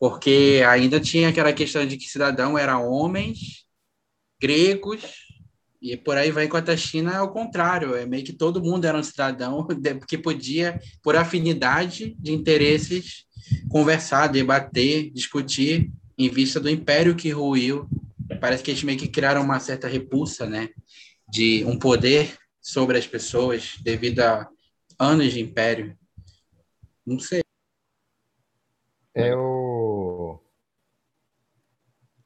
porque 0.03 0.61
ainda 0.67 0.99
tinha 0.99 1.29
aquela 1.29 1.53
questão 1.53 1.87
de 1.87 1.97
que 1.97 2.11
cidadão 2.11 2.59
era 2.59 2.77
homens, 2.77 3.67
gregos, 4.43 5.01
e 5.81 5.97
por 5.97 6.17
aí 6.17 6.33
vai, 6.33 6.47
enquanto 6.47 6.71
a 6.71 6.77
China 6.77 7.13
é 7.13 7.21
o 7.21 7.31
contrário, 7.31 7.95
é 7.95 8.05
meio 8.05 8.25
que 8.25 8.33
todo 8.33 8.61
mundo 8.61 8.85
era 8.85 8.99
um 8.99 9.03
cidadão 9.05 9.65
que 10.09 10.19
podia, 10.19 10.81
por 11.05 11.15
afinidade 11.15 12.17
de 12.19 12.33
interesses, 12.33 13.27
conversar, 13.69 14.27
debater, 14.27 15.09
discutir, 15.13 15.89
em 16.19 16.29
vista 16.29 16.59
do 16.59 16.69
império 16.69 17.15
que 17.15 17.31
ruiu. 17.31 17.89
Parece 18.41 18.61
que 18.61 18.73
eles 18.73 18.83
meio 18.83 18.99
que 18.99 19.07
criaram 19.07 19.43
uma 19.43 19.61
certa 19.61 19.87
repulsa, 19.87 20.47
né? 20.47 20.71
de 21.31 21.65
um 21.65 21.79
poder 21.79 22.37
sobre 22.61 22.99
as 22.99 23.07
pessoas 23.07 23.77
devido 23.81 24.19
a 24.19 24.49
anos 24.99 25.33
de 25.33 25.41
império. 25.41 25.97
Não 27.07 27.21
sei. 27.21 27.41
Eu. 29.15 29.52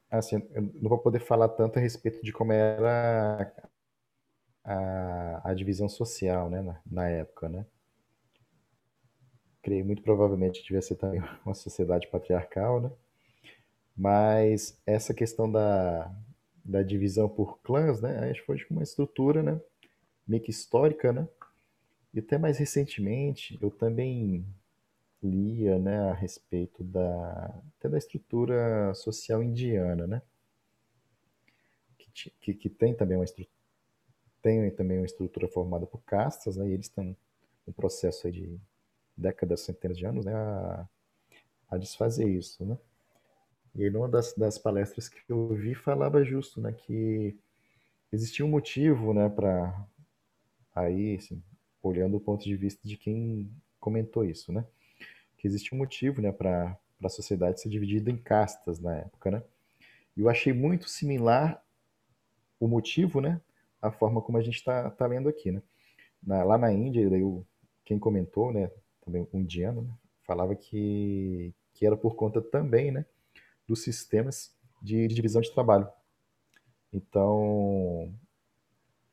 Assim, 0.09 0.41
eu 0.51 0.61
não 0.61 0.89
vou 0.89 0.97
poder 0.99 1.19
falar 1.19 1.49
tanto 1.49 1.77
a 1.79 1.81
respeito 1.81 2.23
de 2.23 2.31
como 2.31 2.51
era 2.53 3.51
a, 4.63 5.51
a 5.51 5.53
divisão 5.53 5.89
social, 5.89 6.49
né, 6.49 6.61
na, 6.61 6.81
na 6.85 7.09
época, 7.09 7.49
né? 7.49 7.65
Creio 9.61 9.85
muito 9.85 10.01
provavelmente 10.01 10.61
que 10.61 10.67
devia 10.67 10.81
ser 10.81 10.95
também 10.95 11.21
uma 11.45 11.53
sociedade 11.53 12.07
patriarcal, 12.07 12.81
né? 12.81 12.91
Mas 13.95 14.79
essa 14.85 15.13
questão 15.13 15.51
da, 15.51 16.11
da 16.63 16.83
divisão 16.83 17.27
por 17.27 17.59
clãs, 17.61 17.99
né? 18.01 18.29
Acho 18.29 18.41
que 18.41 18.45
foi 18.45 18.57
uma 18.69 18.83
estrutura, 18.83 19.41
né? 19.41 19.59
Meio 20.27 20.43
que 20.43 20.51
histórica, 20.51 21.11
né? 21.11 21.27
E 22.13 22.19
até 22.19 22.37
mais 22.37 22.57
recentemente, 22.57 23.57
eu 23.61 23.69
também 23.71 24.45
lia, 25.29 25.77
né, 25.79 26.09
a 26.09 26.13
respeito 26.13 26.83
da 26.83 27.61
até 27.77 27.89
da 27.89 27.97
estrutura 27.97 28.93
social 28.95 29.43
indiana, 29.43 30.07
né? 30.07 30.21
Que, 31.97 32.31
que, 32.41 32.53
que 32.53 32.69
tem 32.69 32.95
também 32.95 33.17
uma 33.17 33.25
estrutura 33.25 33.55
tem 34.41 34.71
também 34.71 34.97
uma 34.97 35.05
estrutura 35.05 35.47
formada 35.47 35.85
por 35.85 36.01
castas, 36.03 36.57
né? 36.57 36.69
E 36.69 36.73
eles 36.73 36.85
estão 36.87 37.15
um 37.67 37.71
processo 37.73 38.31
de 38.31 38.57
décadas, 39.15 39.61
centenas 39.61 39.97
de 39.97 40.05
anos, 40.05 40.25
né, 40.25 40.33
a, 40.33 40.87
a 41.69 41.77
desfazer 41.77 42.27
isso, 42.29 42.63
né? 42.65 42.77
E 43.75 43.83
aí, 43.83 43.89
numa 43.89 44.07
das, 44.07 44.33
das 44.33 44.57
palestras 44.57 45.09
que 45.09 45.19
eu 45.27 45.49
vi, 45.49 45.75
falava 45.75 46.23
justo, 46.23 46.61
né, 46.61 46.71
que 46.71 47.37
existia 48.11 48.45
um 48.45 48.49
motivo, 48.49 49.13
né, 49.13 49.27
para 49.29 49.85
aí, 50.73 51.15
assim, 51.15 51.43
olhando 51.83 52.17
o 52.17 52.21
ponto 52.21 52.43
de 52.43 52.55
vista 52.55 52.87
de 52.87 52.95
quem 52.95 53.51
comentou 53.79 54.23
isso, 54.23 54.51
né, 54.51 54.65
que 55.37 55.47
existia 55.47 55.75
um 55.75 55.79
motivo, 55.79 56.21
né, 56.21 56.31
para 56.31 56.77
a 57.03 57.09
sociedade 57.09 57.61
ser 57.61 57.69
dividida 57.69 58.09
em 58.09 58.17
castas 58.17 58.79
na 58.79 58.95
época, 58.95 59.31
né? 59.31 59.43
E 60.15 60.21
eu 60.21 60.29
achei 60.29 60.51
muito 60.51 60.89
similar 60.89 61.63
o 62.59 62.67
motivo, 62.67 63.21
né, 63.21 63.39
a 63.81 63.91
forma 63.91 64.21
como 64.21 64.37
a 64.37 64.41
gente 64.41 64.55
está 64.55 64.89
tá 64.89 65.05
lendo 65.05 65.29
aqui, 65.29 65.51
né? 65.51 65.61
Na, 66.21 66.43
lá 66.43 66.57
na 66.57 66.73
Índia, 66.73 67.09
daí 67.09 67.23
o, 67.23 67.45
quem 67.85 67.99
comentou, 67.99 68.51
né, 68.51 68.71
também 69.05 69.27
um 69.31 69.39
indiano, 69.39 69.83
né, 69.83 69.93
falava 70.25 70.55
que, 70.55 71.53
que 71.73 71.85
era 71.85 71.95
por 71.95 72.15
conta 72.15 72.41
também, 72.41 72.91
né, 72.91 73.05
dos 73.67 73.83
sistemas 73.83 74.53
de, 74.81 75.07
de 75.07 75.15
divisão 75.15 75.41
de 75.41 75.51
trabalho. 75.53 75.87
Então, 76.91 78.13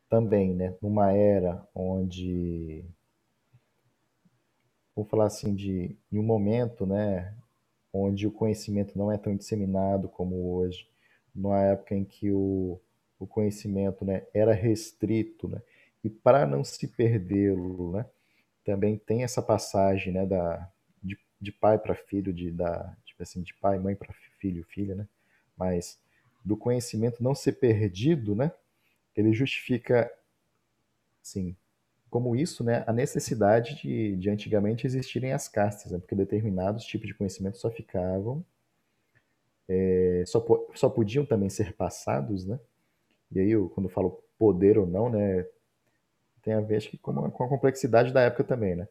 também, 0.08 0.54
né, 0.54 0.74
numa 0.80 1.12
era 1.12 1.66
onde, 1.74 2.84
vou 4.94 5.04
falar 5.04 5.26
assim, 5.26 5.54
de, 5.54 5.96
em 6.12 6.18
um 6.18 6.22
momento, 6.22 6.86
né, 6.86 7.34
onde 7.92 8.26
o 8.26 8.32
conhecimento 8.32 8.96
não 8.98 9.10
é 9.10 9.18
tão 9.18 9.36
disseminado 9.36 10.08
como 10.08 10.54
hoje, 10.54 10.88
numa 11.34 11.60
época 11.60 11.94
em 11.94 12.04
que 12.04 12.30
o, 12.30 12.80
o 13.18 13.26
conhecimento, 13.26 14.04
né, 14.04 14.26
era 14.32 14.52
restrito, 14.52 15.48
né, 15.48 15.60
e 16.02 16.10
para 16.10 16.46
não 16.46 16.62
se 16.64 16.86
perdê-lo, 16.88 17.92
né, 17.92 18.06
também 18.64 18.96
tem 18.96 19.24
essa 19.24 19.42
passagem, 19.42 20.12
né, 20.12 20.26
da, 20.26 20.70
de, 21.02 21.18
de 21.40 21.52
pai 21.52 21.78
para 21.78 21.94
filho, 21.94 22.32
de, 22.32 22.50
da, 22.50 22.96
tipo 23.04 23.22
assim, 23.22 23.42
de 23.42 23.54
pai, 23.54 23.78
mãe 23.78 23.94
para 23.94 24.12
filho, 24.38 24.64
filha, 24.64 24.94
né, 24.94 25.08
mas 25.56 25.98
do 26.44 26.56
conhecimento 26.56 27.22
não 27.22 27.34
ser 27.34 27.52
perdido, 27.52 28.34
né, 28.34 28.52
ele 29.16 29.32
justifica, 29.32 30.10
sim, 31.22 31.56
como 32.14 32.36
isso, 32.36 32.62
né, 32.62 32.84
a 32.86 32.92
necessidade 32.92 33.74
de, 33.74 34.14
de 34.14 34.30
antigamente 34.30 34.86
existirem 34.86 35.32
as 35.32 35.48
castas, 35.48 35.90
né, 35.90 35.98
porque 35.98 36.14
determinados 36.14 36.84
tipos 36.84 37.08
de 37.08 37.14
conhecimento 37.14 37.58
só 37.58 37.68
ficavam, 37.72 38.44
é, 39.68 40.22
só, 40.24 40.46
só 40.76 40.88
podiam 40.88 41.26
também 41.26 41.50
ser 41.50 41.72
passados, 41.72 42.46
né, 42.46 42.60
e 43.32 43.40
aí 43.40 43.50
eu, 43.50 43.68
quando 43.68 43.86
eu 43.86 43.92
falo 43.92 44.22
poder 44.38 44.78
ou 44.78 44.86
não, 44.86 45.10
né, 45.10 45.44
tem 46.40 46.54
a 46.54 46.60
ver 46.60 46.76
acho 46.76 46.88
que 46.88 46.98
com 46.98 47.10
a, 47.10 47.30
com 47.32 47.42
a 47.42 47.48
complexidade 47.48 48.12
da 48.12 48.20
época 48.20 48.44
também, 48.44 48.76
né, 48.76 48.84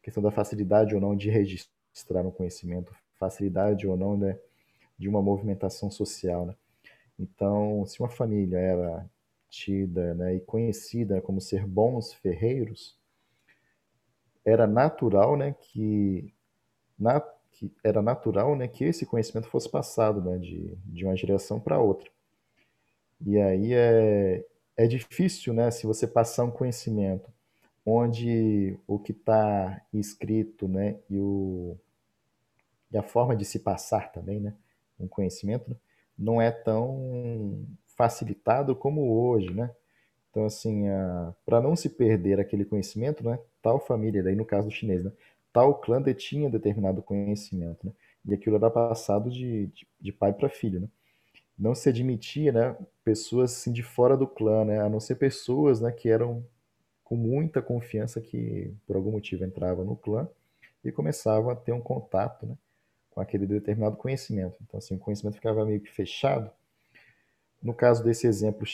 a 0.00 0.04
questão 0.04 0.22
da 0.22 0.30
facilidade 0.30 0.94
ou 0.94 1.00
não 1.00 1.16
de 1.16 1.28
registrar 1.30 2.24
um 2.24 2.30
conhecimento, 2.30 2.94
facilidade 3.18 3.88
ou 3.88 3.96
não, 3.96 4.16
né, 4.16 4.38
de 4.96 5.08
uma 5.08 5.20
movimentação 5.20 5.90
social, 5.90 6.46
né. 6.46 6.54
Então, 7.18 7.84
se 7.86 7.98
uma 7.98 8.08
família 8.08 8.56
era 8.56 9.04
tida 9.48 10.14
né, 10.14 10.36
e 10.36 10.40
conhecida 10.40 11.20
como 11.20 11.40
ser 11.40 11.66
bons 11.66 12.12
ferreiros, 12.12 12.98
era 14.44 14.66
natural 14.66 15.36
né, 15.36 15.54
que, 15.60 16.32
na, 16.98 17.20
que 17.52 17.72
era 17.82 18.00
natural 18.00 18.56
né, 18.56 18.68
que 18.68 18.84
esse 18.84 19.04
conhecimento 19.04 19.48
fosse 19.48 19.68
passado 19.68 20.20
né, 20.22 20.38
de, 20.38 20.76
de 20.86 21.04
uma 21.04 21.16
geração 21.16 21.60
para 21.60 21.78
outra. 21.78 22.10
E 23.20 23.38
aí 23.38 23.74
é, 23.74 24.44
é 24.76 24.86
difícil 24.86 25.52
né, 25.52 25.70
se 25.70 25.86
você 25.86 26.06
passar 26.06 26.44
um 26.44 26.50
conhecimento 26.50 27.30
onde 27.84 28.78
o 28.86 28.98
que 28.98 29.12
está 29.12 29.82
escrito 29.92 30.68
né, 30.68 30.98
e, 31.08 31.18
o, 31.18 31.76
e 32.92 32.98
a 32.98 33.02
forma 33.02 33.34
de 33.34 33.44
se 33.44 33.58
passar 33.58 34.12
também, 34.12 34.40
né, 34.40 34.54
um 35.00 35.08
conhecimento, 35.08 35.70
né, 35.70 35.76
não 36.18 36.40
é 36.40 36.50
tão 36.50 37.64
facilitado 37.98 38.76
como 38.76 39.12
hoje, 39.12 39.52
né? 39.52 39.70
Então, 40.30 40.46
assim, 40.46 40.84
para 41.44 41.60
não 41.60 41.74
se 41.74 41.88
perder 41.90 42.38
aquele 42.38 42.64
conhecimento, 42.64 43.24
né? 43.24 43.38
Tal 43.60 43.80
família, 43.80 44.22
daí 44.22 44.36
no 44.36 44.44
caso 44.44 44.68
do 44.68 44.72
chinês, 44.72 45.04
né? 45.04 45.10
Tal 45.52 45.74
clã 45.80 46.00
detinha 46.00 46.48
determinado 46.48 47.02
conhecimento, 47.02 47.84
né? 47.84 47.92
E 48.24 48.34
aquilo 48.34 48.56
era 48.56 48.70
passado 48.70 49.30
de, 49.30 49.66
de, 49.68 49.86
de 50.00 50.12
pai 50.12 50.32
para 50.32 50.48
filho, 50.48 50.80
né? 50.80 50.88
Não 51.58 51.74
se 51.74 51.88
admitia, 51.88 52.52
né? 52.52 52.76
Pessoas 53.02 53.52
assim 53.52 53.72
de 53.72 53.82
fora 53.82 54.16
do 54.16 54.28
clã, 54.28 54.64
né? 54.64 54.80
A 54.80 54.88
não 54.88 55.00
ser 55.00 55.16
pessoas, 55.16 55.80
né? 55.80 55.90
Que 55.90 56.08
eram 56.08 56.46
com 57.02 57.16
muita 57.16 57.60
confiança 57.60 58.20
que 58.20 58.72
por 58.86 58.94
algum 58.94 59.10
motivo 59.10 59.44
entravam 59.44 59.84
no 59.84 59.96
clã 59.96 60.28
e 60.84 60.92
começavam 60.92 61.50
a 61.50 61.56
ter 61.56 61.72
um 61.72 61.80
contato, 61.80 62.46
né? 62.46 62.56
Com 63.10 63.20
aquele 63.20 63.46
determinado 63.46 63.96
conhecimento. 63.96 64.56
Então, 64.62 64.78
assim, 64.78 64.94
o 64.94 64.98
conhecimento 64.98 65.34
ficava 65.34 65.64
meio 65.64 65.80
que 65.80 65.90
fechado 65.90 66.48
no 67.62 67.74
caso 67.74 68.02
desse 68.04 68.26
exemplo 68.26 68.66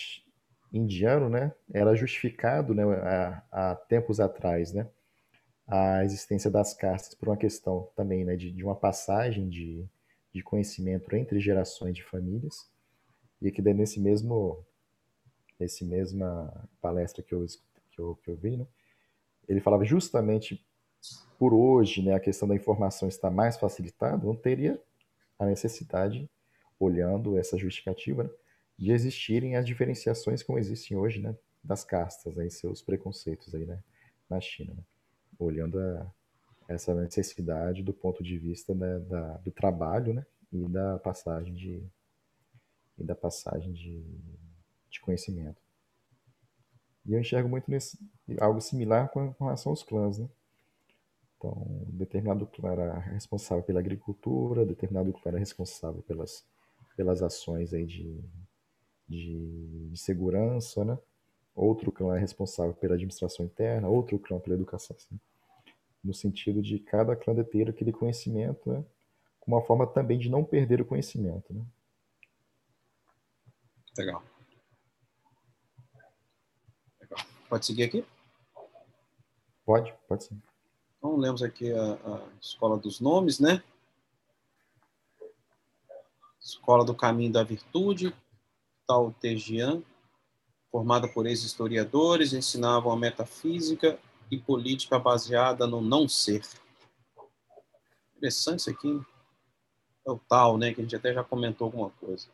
indiano, 0.72 1.28
né, 1.28 1.52
era 1.72 1.94
justificado 1.94 2.74
né, 2.74 2.82
há, 2.84 3.42
há 3.50 3.74
tempos 3.74 4.20
atrás 4.20 4.72
né, 4.72 4.88
a 5.66 6.04
existência 6.04 6.50
das 6.50 6.74
castas 6.74 7.14
por 7.14 7.28
uma 7.28 7.36
questão 7.36 7.88
também 7.94 8.24
né, 8.24 8.36
de, 8.36 8.50
de 8.50 8.64
uma 8.64 8.74
passagem 8.74 9.48
de, 9.48 9.88
de 10.32 10.42
conhecimento 10.42 11.14
entre 11.14 11.40
gerações 11.40 11.94
de 11.94 12.02
famílias. 12.02 12.68
E 13.40 13.50
daí 13.62 13.74
nesse 13.74 14.00
mesmo 14.00 14.64
nesse 15.58 15.84
mesma 15.84 16.68
palestra 16.80 17.22
que 17.22 17.32
eu 17.32 17.46
que 17.92 18.00
eu, 18.00 18.16
que 18.16 18.28
eu 18.28 18.36
vi, 18.36 18.56
né, 18.56 18.66
ele 19.48 19.60
falava 19.60 19.84
justamente 19.84 20.64
por 21.38 21.52
hoje, 21.52 22.02
né, 22.02 22.14
a 22.14 22.20
questão 22.20 22.48
da 22.48 22.54
informação 22.56 23.08
está 23.08 23.30
mais 23.30 23.56
facilitada, 23.56 24.26
não 24.26 24.34
teria 24.34 24.80
a 25.38 25.46
necessidade, 25.46 26.28
olhando 26.78 27.38
essa 27.38 27.56
justificativa, 27.56 28.24
né, 28.24 28.30
de 28.78 28.90
existirem 28.90 29.56
as 29.56 29.66
diferenciações 29.66 30.42
como 30.42 30.58
existem 30.58 30.96
hoje, 30.96 31.20
né, 31.20 31.37
das 31.62 31.84
castas, 31.84 32.38
aí, 32.38 32.50
seus 32.50 32.82
preconceitos 32.82 33.54
aí, 33.54 33.64
né, 33.64 33.82
na 34.28 34.40
China, 34.40 34.74
né, 34.74 34.82
olhando 35.38 35.78
a, 35.78 36.10
essa 36.68 36.94
necessidade 36.94 37.82
do 37.82 37.92
ponto 37.92 38.22
de 38.22 38.38
vista 38.38 38.74
né, 38.74 38.98
da, 39.00 39.37
do 39.38 39.50
trabalho, 39.50 40.14
né, 40.14 40.26
e 40.52 40.68
da 40.68 40.98
passagem 40.98 41.54
de 41.54 41.82
e 42.96 43.02
da 43.02 43.14
passagem 43.14 43.72
de, 43.72 44.04
de 44.88 45.00
conhecimento. 45.00 45.60
E 47.04 47.12
eu 47.12 47.20
enxergo 47.20 47.48
muito 47.48 47.70
nesse, 47.70 47.98
algo 48.40 48.60
similar 48.60 49.10
com, 49.10 49.32
com 49.34 49.44
relação 49.44 49.70
aos 49.70 49.82
clãs, 49.82 50.18
né? 50.18 50.28
Então, 51.37 51.84
determinado 51.88 52.46
clã 52.46 52.70
era 52.70 52.98
responsável 52.98 53.62
pela 53.62 53.80
agricultura, 53.80 54.64
determinado 54.64 55.12
clã 55.12 55.32
era 55.32 55.38
responsável 55.38 56.02
pelas, 56.02 56.46
pelas 56.96 57.22
ações 57.22 57.74
aí 57.74 57.84
de, 57.84 58.24
de, 59.08 59.88
de 59.90 59.96
segurança, 59.98 60.84
né? 60.84 60.98
Outro 61.54 61.92
clã 61.92 62.16
é 62.16 62.18
responsável 62.18 62.74
pela 62.74 62.94
administração 62.94 63.46
interna, 63.46 63.88
outro 63.88 64.18
clã 64.18 64.40
pela 64.40 64.56
educação. 64.56 64.96
Assim, 64.96 65.20
no 66.02 66.12
sentido 66.12 66.60
de 66.60 66.78
cada 66.78 67.14
clã 67.14 67.34
ter 67.44 67.68
aquele 67.70 67.92
conhecimento, 67.92 68.70
né? 68.70 68.84
Com 69.40 69.52
uma 69.52 69.62
forma 69.62 69.86
também 69.86 70.18
de 70.18 70.28
não 70.28 70.44
perder 70.44 70.80
o 70.80 70.84
conhecimento, 70.84 71.52
né? 71.52 71.64
Legal. 73.96 74.22
Legal. 77.00 77.20
Pode 77.48 77.66
seguir 77.66 77.85
aqui? 77.85 78.04
Pode, 79.64 79.94
pode 80.08 80.24
sim. 80.24 80.42
Então, 80.98 81.16
lemos 81.16 81.42
aqui 81.42 81.72
a, 81.72 81.94
a 81.94 82.29
Escola 82.40 82.76
dos 82.76 83.00
Nomes, 83.00 83.38
né? 83.38 83.62
Escola 86.40 86.85
do 86.85 86.94
Caminho 86.94 87.33
da 87.33 87.42
Virtude, 87.42 88.14
Tao 88.87 89.14
Te 89.20 89.37
Jian, 89.37 89.82
formada 90.70 91.08
por 91.08 91.26
ex-historiadores, 91.26 92.32
ensinavam 92.32 92.92
a 92.92 92.96
metafísica 92.96 93.98
e 94.30 94.38
política 94.38 94.98
baseada 94.98 95.66
no 95.66 95.80
não 95.80 96.08
ser. 96.08 96.42
Interessante 98.16 98.60
isso 98.60 98.70
aqui. 98.70 99.00
É 100.06 100.10
o 100.10 100.18
tal, 100.28 100.58
né, 100.58 100.74
que 100.74 100.80
a 100.80 100.85
gente 100.85 100.96
até 100.96 101.12
já 101.12 101.24
comentou 101.24 101.66
alguma 101.66 101.90
coisa. 101.90 102.28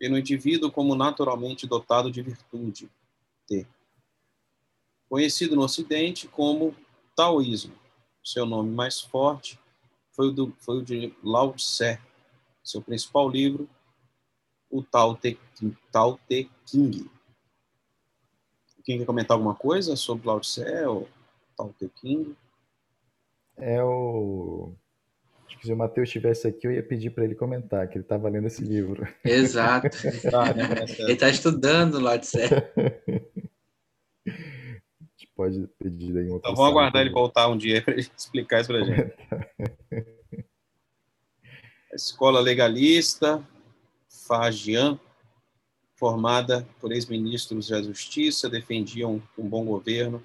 No 0.00 0.18
indivíduo 0.18 0.70
como 0.70 0.94
naturalmente 0.94 1.66
dotado 1.66 2.10
de 2.10 2.20
virtude, 2.20 2.90
T. 3.46 3.66
Conhecido 5.08 5.56
no 5.56 5.62
Ocidente 5.62 6.28
como 6.28 6.76
Taoísmo. 7.16 7.74
Seu 8.22 8.44
nome 8.44 8.70
mais 8.70 9.00
forte 9.00 9.58
foi 10.12 10.28
o, 10.28 10.32
do, 10.32 10.56
foi 10.58 10.78
o 10.78 10.82
de 10.82 11.14
Lao 11.22 11.54
Tse. 11.54 11.98
Seu 12.62 12.82
principal 12.82 13.28
livro, 13.28 13.68
o 14.74 14.82
Tao 14.82 15.14
Te, 15.14 15.38
Tao 15.92 16.18
Te 16.28 16.50
King. 16.66 17.08
Quem 18.82 18.98
quer 18.98 19.06
comentar 19.06 19.36
alguma 19.36 19.54
coisa 19.54 19.94
sobre 19.94 20.26
Lao 20.26 20.40
Tse 20.40 20.84
ou 20.84 21.08
Tao 21.56 21.72
Te 21.78 21.88
King? 21.88 22.34
É 23.56 23.80
o, 23.84 24.74
Se 25.62 25.72
o 25.72 25.76
Matheus 25.76 26.08
estivesse 26.08 26.48
aqui, 26.48 26.66
eu 26.66 26.72
ia 26.72 26.82
pedir 26.82 27.10
para 27.10 27.24
ele 27.24 27.36
comentar, 27.36 27.88
que 27.88 27.96
ele 27.96 28.04
estava 28.04 28.28
lendo 28.28 28.48
esse 28.48 28.64
livro. 28.64 29.06
Exato. 29.24 29.86
ele 30.98 31.12
está 31.12 31.28
estudando 31.28 32.00
lá 32.00 32.16
de 32.16 32.26
certo. 32.26 32.80
A 34.26 34.30
gente 35.16 35.30
pode 35.36 35.68
pedir 35.78 36.18
aí 36.18 36.28
um 36.28 36.32
outro 36.32 36.50
Então 36.50 36.56
vamos 36.56 36.72
aguardar 36.72 37.02
ele 37.02 37.10
voltar 37.12 37.46
um 37.46 37.56
dia 37.56 37.80
para 37.86 37.94
explicar 37.94 38.60
isso 38.60 38.72
para 38.72 38.82
a 38.82 38.84
gente. 38.84 39.14
A 41.92 41.94
escola 41.94 42.40
legalista, 42.40 43.40
Fagian, 44.26 44.98
formada 45.96 46.66
por 46.80 46.92
ex-ministros 46.92 47.68
da 47.68 47.82
Justiça, 47.82 48.48
defendiam 48.48 49.22
um 49.38 49.48
bom 49.48 49.64
governo, 49.64 50.24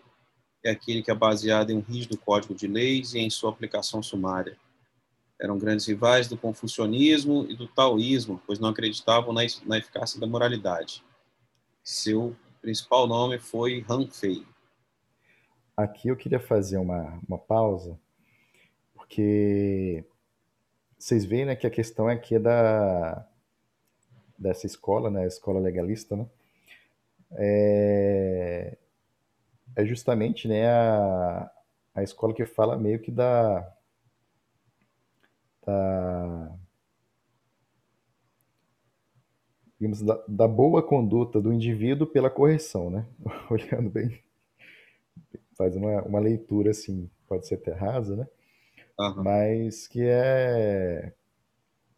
é 0.63 0.71
aquele 0.71 1.01
que 1.01 1.11
é 1.11 1.15
baseado 1.15 1.69
em 1.69 1.77
um 1.77 1.81
rígido 1.81 2.17
código 2.17 2.53
de 2.53 2.67
leis 2.67 3.13
e 3.13 3.19
em 3.19 3.29
sua 3.29 3.49
aplicação 3.49 4.01
sumária. 4.01 4.57
Eram 5.39 5.57
grandes 5.57 5.85
rivais 5.85 6.27
do 6.27 6.37
confucionismo 6.37 7.45
e 7.49 7.55
do 7.55 7.67
taoísmo, 7.67 8.41
pois 8.45 8.59
não 8.59 8.69
acreditavam 8.69 9.33
na, 9.33 9.45
eficácia 9.77 10.19
da 10.19 10.27
moralidade. 10.27 11.03
Seu 11.81 12.35
principal 12.61 13.07
nome 13.07 13.39
foi 13.39 13.85
Han 13.89 14.07
Fei. 14.07 14.45
Aqui 15.77 16.09
eu 16.09 16.17
queria 16.17 16.41
fazer 16.41 16.77
uma, 16.77 17.19
uma 17.25 17.37
pausa, 17.37 17.97
porque 18.93 20.03
vocês 20.97 21.23
veem 21.23 21.45
né, 21.45 21.55
que 21.55 21.65
a 21.65 21.71
questão 21.71 22.09
aqui 22.09 22.35
é 22.35 22.39
da, 22.39 23.28
dessa 24.39 24.65
escola, 24.65 25.09
né, 25.09 25.23
a 25.23 25.27
escola 25.27 25.59
legalista, 25.59 26.15
né, 26.15 26.25
é, 27.37 28.77
é 29.75 29.85
justamente 29.85 30.47
né, 30.47 30.67
a, 30.67 31.49
a 31.95 32.03
escola 32.03 32.33
que 32.33 32.45
fala 32.45 32.77
meio 32.77 32.99
que 32.99 33.11
da, 33.11 33.67
da, 35.65 36.59
digamos, 39.79 40.01
da, 40.01 40.23
da 40.27 40.47
boa 40.47 40.81
conduta 40.83 41.41
do 41.41 41.51
indivíduo 41.53 42.07
pela 42.07 42.29
correção, 42.29 42.89
né? 42.89 43.05
Olhando 43.49 43.89
bem, 43.89 44.19
faz 45.57 45.75
uma, 45.75 46.01
uma 46.03 46.19
leitura 46.19 46.71
assim, 46.71 47.09
pode 47.27 47.47
ser 47.47 47.55
até 47.55 47.73
rasa, 47.73 48.15
né? 48.15 48.27
Aham. 48.99 49.23
Mas 49.23 49.87
que 49.87 50.01
é 50.03 51.13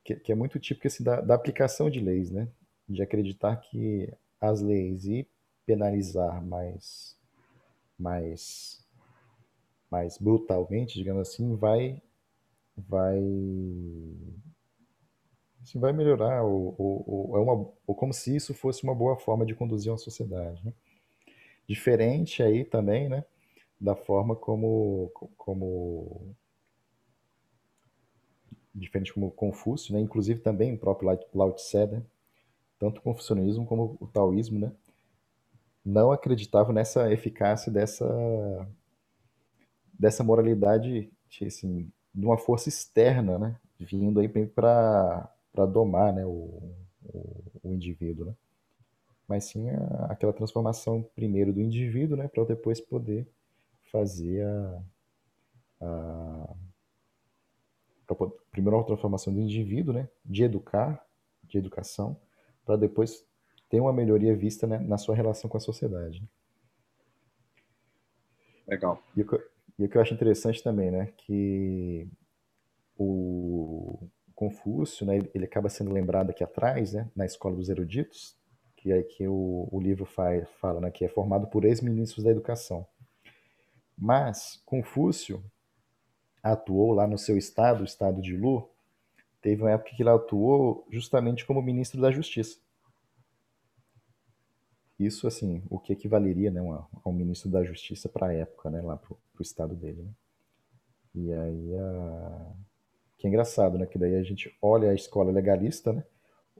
que, 0.04 0.16
que 0.16 0.32
é 0.32 0.36
muito 0.36 0.60
típico 0.60 0.88
assim, 0.88 1.04
da, 1.04 1.22
da 1.22 1.36
aplicação 1.36 1.89
de 1.89 1.99
leis, 1.99 2.32
né? 2.32 2.47
De 2.88 3.02
acreditar 3.02 3.58
que 3.58 4.12
as 4.39 4.62
leis 4.62 5.06
e 5.06 5.28
penalizar 5.66 6.43
mais 6.43 7.18
mais 7.97 8.84
mais 9.89 10.18
brutalmente, 10.18 10.95
digamos 10.95 11.30
assim, 11.30 11.56
vai 11.56 12.02
vai 12.76 13.20
assim, 15.62 15.80
vai 15.80 15.93
melhorar 15.93 16.43
ou, 16.43 16.76
ou, 16.78 17.06
ou 17.08 17.38
é 17.38 17.39
uma 17.39 17.72
ou 17.86 17.95
como 17.95 18.14
se 18.14 18.36
isso 18.36 18.54
fosse 18.54 18.84
uma 18.84 18.95
boa 18.95 19.18
forma 19.18 19.45
de 19.45 19.56
conduzir 19.56 19.91
uma 19.91 19.97
sociedade, 19.97 20.66
né? 20.66 20.74
Diferente 21.68 22.41
aí 22.43 22.66
também, 22.66 23.08
né? 23.10 23.24
Da 23.80 23.95
forma 23.95 24.36
como 24.36 25.12
como 25.38 26.36
diferente 28.76 29.14
como 29.14 29.32
Confúcio, 29.32 29.94
né? 29.94 30.00
Inclusive 30.02 30.40
também 30.42 30.74
o 30.74 30.80
próprio 30.80 31.18
Lao- 31.34 31.54
Tse, 31.54 31.86
né? 31.88 32.04
Tanto 32.80 33.00
o 33.00 33.04
confucionismo 33.04 33.66
como 33.66 33.98
o 34.02 34.08
taoísmo, 34.08 34.60
né? 34.60 34.72
Não 35.86 36.12
acreditavam 36.12 36.74
nessa 36.74 37.12
eficácia 37.12 37.72
dessa 37.72 38.06
dessa 39.98 40.24
moralidade, 40.24 41.12
assim, 41.46 41.92
de 42.14 42.26
uma 42.26 42.38
força 42.38 42.70
externa, 42.70 43.38
né? 43.38 43.56
Vindo 43.80 44.20
aí 44.20 44.28
para 44.28 45.30
para 45.54 45.66
domar, 45.66 46.14
né? 46.14 46.26
O, 46.26 46.62
o, 47.04 47.44
o 47.64 47.74
indivíduo, 47.74 48.26
né? 48.28 48.34
Mas 49.28 49.46
sim 49.46 49.70
a- 49.70 50.08
aquela 50.12 50.34
transformação 50.34 51.04
primeiro 51.16 51.54
do 51.54 51.62
indivíduo, 51.62 52.18
né? 52.18 52.28
Para 52.30 52.46
depois 52.46 52.82
poder 52.82 53.28
fazer 53.92 54.46
a, 54.46 54.82
a 55.82 56.56
pra 58.16 58.28
primeiro 58.51 58.80
a 58.80 58.84
transformação 58.84 59.34
do 59.34 59.39
indivíduo, 59.39 59.93
né? 59.93 60.07
De 60.26 60.43
educar, 60.43 61.03
de 61.43 61.57
educação, 61.57 62.18
para 62.66 62.76
depois 62.78 63.26
ter 63.70 63.80
uma 63.80 63.93
melhoria 63.93 64.36
vista, 64.36 64.68
né? 64.68 64.80
Na 64.80 64.97
sua 64.97 65.16
relação 65.16 65.49
com 65.49 65.57
a 65.57 65.62
sociedade. 65.62 66.24
Legal. 68.68 69.01
E 69.16 69.22
o 69.22 69.28
que, 69.28 69.36
eu- 69.36 69.43
e 69.80 69.86
o 69.86 69.89
que 69.89 69.97
eu 69.97 70.01
acho 70.01 70.14
interessante 70.14 70.64
também, 70.64 70.91
né, 70.91 71.07
que 71.18 72.07
o 72.97 74.07
Confúcio, 74.36 75.05
né, 75.05 75.18
ele, 75.18 75.32
ele 75.36 75.45
acaba 75.45 75.70
sendo 75.70 75.91
lembrado 75.91 76.32
aqui 76.32 76.43
atrás, 76.43 76.93
né, 76.93 77.09
na 77.16 77.26
Escola 77.26 77.55
dos 77.55 77.70
Eruditos, 77.70 78.36
que 78.78 78.91
é 78.91 79.03
que 79.03 79.28
o, 79.28 79.68
o 79.72 79.80
livro 79.80 80.05
faz, 80.05 80.47
fala, 80.59 80.82
né, 80.82 80.91
que 80.91 81.05
é 81.05 81.09
formado 81.09 81.47
por 81.47 81.66
ex-ministros 81.66 82.24
da 82.24 82.32
educação. 82.32 82.88
Mas 83.97 84.62
Confúcio 84.66 85.43
atuou 86.44 86.94
lá 86.94 87.08
no 87.08 87.18
seu 87.18 87.38
estado, 87.38 87.82
o 87.82 87.86
estado 87.86 88.22
de 88.22 88.36
Lu, 88.36 88.70
teve 89.42 89.64
uma 89.64 89.72
época 89.72 89.92
que 89.96 90.04
ele 90.04 90.10
atuou 90.10 90.86
justamente 90.92 91.46
como 91.46 91.62
ministro 91.62 92.02
da 92.02 92.12
Justiça. 92.12 92.60
Isso, 94.98 95.28
assim, 95.28 95.62
o 95.70 95.78
que 95.78 95.92
equivaleria, 95.92 96.50
né, 96.50 96.62
uma- 96.62 96.88
a 97.04 97.10
um 97.10 97.12
ministro 97.12 97.50
da 97.50 97.62
Justiça 97.62 98.08
para 98.08 98.28
a 98.28 98.34
época, 98.34 98.70
né, 98.70 98.82
lá 98.82 98.96
pro, 98.96 99.18
pro 99.34 99.42
estado 99.44 99.76
dele, 99.76 100.02
né? 100.04 100.12
E 101.14 101.34
aí, 101.34 101.76
a... 101.78 102.52
que 103.18 103.28
é 103.28 103.30
engraçado, 103.30 103.78
né, 103.78 103.86
que 103.86 103.98
daí 104.00 104.16
a 104.16 104.24
gente 104.24 104.56
olha 104.62 104.92
a 104.92 104.96
escola 104.96 105.32
legalista, 105.32 105.94
né, 105.94 106.04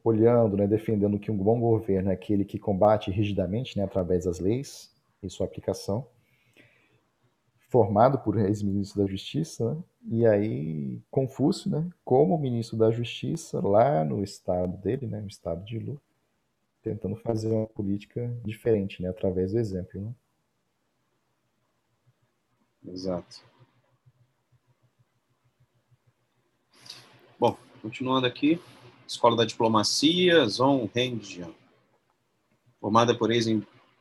olhando, 0.04 0.58
né, 0.58 0.68
defendendo 0.68 1.20
que 1.20 1.32
um 1.32 1.38
bom 1.38 1.60
governo 1.60 2.12
é 2.12 2.14
aquele 2.14 2.46
que 2.46 2.60
combate 2.60 3.12
rigidamente, 3.12 3.78
né, 3.78 3.84
através 3.86 4.26
das 4.26 4.40
leis 4.40 4.94
e 5.24 5.30
sua 5.30 5.48
aplicação, 5.48 6.08
formado 7.72 8.20
por 8.20 8.38
ex-ministros 8.38 9.04
da 9.04 9.10
Justiça, 9.10 9.74
né? 9.74 9.84
E 10.10 10.26
aí 10.28 11.00
Confúcio, 11.10 11.72
né, 11.72 11.90
como 12.04 12.38
ministro 12.38 12.78
da 12.78 12.92
Justiça 12.92 13.66
lá 13.66 14.04
no 14.04 14.24
estado 14.24 14.76
dele, 14.78 15.08
né, 15.08 15.22
no 15.22 15.28
estado 15.28 15.64
de 15.64 15.80
Lu, 15.80 16.00
tentando 16.84 17.16
fazer 17.16 17.50
uma 17.50 17.68
política 17.68 18.32
diferente, 18.44 19.02
né, 19.02 19.10
através 19.10 19.54
do 19.54 19.60
exemplo, 19.60 20.02
né? 20.02 20.14
Exato. 22.86 23.42
Bom, 27.40 27.56
continuando 27.82 28.28
aqui, 28.28 28.60
Escola 29.08 29.38
da 29.38 29.46
Diplomacia, 29.46 30.46
Zhong 30.48 30.90
Hengjian. 30.96 31.54
Formada 32.80 33.16
por 33.16 33.32
ex- 33.32 33.48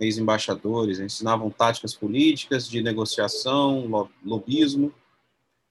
ex-embaixadores, 0.00 0.98
ensinavam 0.98 1.50
táticas 1.50 1.94
políticas, 1.94 2.66
de 2.68 2.82
negociação, 2.82 3.86
lo- 3.86 4.10
lobismo 4.24 4.92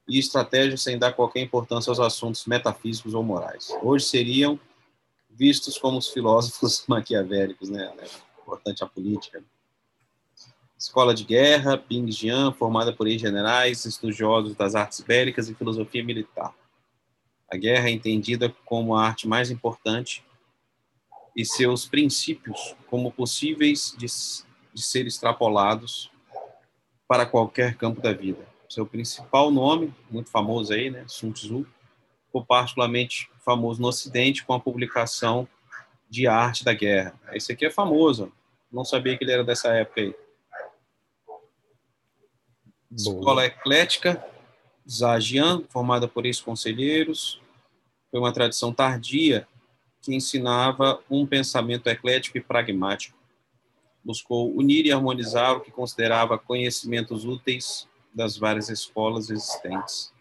e 0.07 0.19
estratégias 0.19 0.81
sem 0.81 0.97
dar 0.97 1.13
qualquer 1.13 1.41
importância 1.41 1.89
aos 1.89 1.99
assuntos 1.99 2.45
metafísicos 2.45 3.13
ou 3.13 3.23
morais. 3.23 3.69
Hoje 3.81 4.05
seriam 4.05 4.59
vistos 5.29 5.77
como 5.77 5.97
os 5.97 6.09
filósofos 6.09 6.83
maquiavélicos, 6.87 7.69
né? 7.69 7.91
É 7.99 8.05
Importante 8.41 8.83
a 8.83 8.87
política. 8.87 9.43
Escola 10.77 11.13
de 11.13 11.23
Guerra, 11.23 11.75
Bingjian, 11.77 12.51
formada 12.53 12.93
por 12.93 13.07
ex-generais, 13.07 13.85
estudiosos 13.85 14.55
das 14.55 14.75
artes 14.75 15.01
bélicas 15.01 15.49
e 15.49 15.53
filosofia 15.53 16.03
militar. 16.03 16.53
A 17.51 17.57
guerra 17.57 17.89
é 17.89 17.91
entendida 17.91 18.49
como 18.65 18.95
a 18.95 19.05
arte 19.05 19.27
mais 19.27 19.51
importante 19.51 20.23
e 21.35 21.45
seus 21.45 21.85
princípios 21.85 22.75
como 22.87 23.11
possíveis 23.11 23.93
de, 23.97 24.07
de 24.73 24.81
ser 24.81 25.07
extrapolados 25.07 26.11
para 27.07 27.25
qualquer 27.25 27.75
campo 27.75 28.01
da 28.01 28.13
vida. 28.13 28.47
Seu 28.69 28.85
principal 28.85 29.49
nome, 29.49 29.93
muito 30.11 30.29
famoso 30.29 30.73
aí, 30.73 30.89
né, 30.89 31.03
Sun 31.07 31.31
Tzu, 31.31 31.65
ficou 32.25 32.45
particularmente 32.45 33.29
famoso 33.43 33.81
no 33.81 33.87
Ocidente 33.87 34.45
com 34.45 34.53
a 34.53 34.59
publicação 34.59 35.47
de 36.09 36.27
Arte 36.27 36.63
da 36.63 36.73
Guerra. 36.73 37.19
Esse 37.33 37.51
aqui 37.51 37.65
é 37.65 37.71
famoso, 37.71 38.31
não 38.71 38.85
sabia 38.85 39.17
que 39.17 39.23
ele 39.23 39.31
era 39.31 39.43
dessa 39.43 39.69
época 39.69 40.01
aí. 40.01 40.15
Escola 42.91 43.45
Eclética, 43.45 44.23
Zajian, 44.87 45.63
formada 45.69 46.07
por 46.07 46.25
ex-conselheiros, 46.25 47.39
foi 48.09 48.19
uma 48.19 48.33
tradição 48.33 48.73
tardia 48.73 49.47
que 50.01 50.15
ensinava 50.15 51.01
um 51.09 51.25
pensamento 51.25 51.87
eclético 51.87 52.37
e 52.37 52.41
pragmático. 52.41 53.17
Buscou 54.03 54.55
unir 54.55 54.85
e 54.85 54.91
harmonizar 54.91 55.57
o 55.57 55.61
que 55.61 55.71
considerava 55.71 56.37
conhecimentos 56.37 57.25
úteis 57.25 57.87
das 58.13 58.37
várias 58.37 58.69
escolas 58.69 59.29
existentes. 59.29 60.13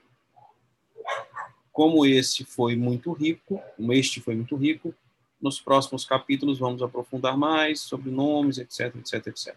Como 1.72 2.04
este 2.04 2.44
foi 2.44 2.74
muito 2.74 3.12
rico, 3.12 3.62
como 3.76 3.92
este 3.92 4.20
foi 4.20 4.34
muito 4.34 4.56
rico, 4.56 4.92
nos 5.40 5.60
próximos 5.60 6.04
capítulos 6.04 6.58
vamos 6.58 6.82
aprofundar 6.82 7.36
mais 7.36 7.80
sobre 7.80 8.10
nomes, 8.10 8.58
etc, 8.58 8.96
etc, 8.96 9.28
etc. 9.28 9.56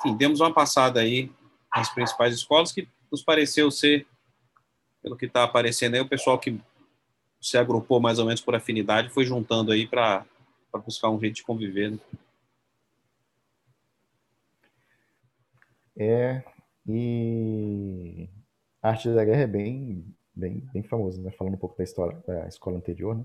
Enfim, 0.00 0.16
demos 0.16 0.40
uma 0.40 0.52
passada 0.52 1.00
aí 1.00 1.30
nas 1.74 1.88
principais 1.88 2.34
escolas 2.34 2.72
que 2.72 2.88
nos 3.10 3.22
pareceu 3.22 3.70
ser 3.70 4.06
Pelo 5.02 5.16
que 5.16 5.26
está 5.26 5.42
aparecendo 5.44 5.94
aí, 5.94 6.00
o 6.00 6.08
pessoal 6.08 6.38
que 6.38 6.60
se 7.42 7.58
agrupou 7.58 8.00
mais 8.00 8.20
ou 8.20 8.24
menos 8.24 8.40
por 8.40 8.54
afinidade 8.54 9.10
foi 9.10 9.24
juntando 9.24 9.72
aí 9.72 9.86
para 9.86 10.24
buscar 10.86 11.10
um 11.10 11.20
jeito 11.20 11.34
de 11.34 11.42
conviver. 11.42 11.90
Né? 11.90 11.98
É, 15.96 16.44
e 16.88 18.28
a 18.80 18.90
arte 18.90 19.08
da 19.10 19.24
guerra 19.24 19.42
é 19.42 19.46
bem, 19.46 20.06
bem, 20.34 20.60
bem 20.72 20.82
famosa, 20.82 21.20
né? 21.20 21.30
Falando 21.32 21.54
um 21.54 21.58
pouco 21.58 21.76
da 21.76 21.84
história 21.84 22.22
da 22.26 22.46
escola 22.46 22.78
anterior, 22.78 23.16
né? 23.16 23.24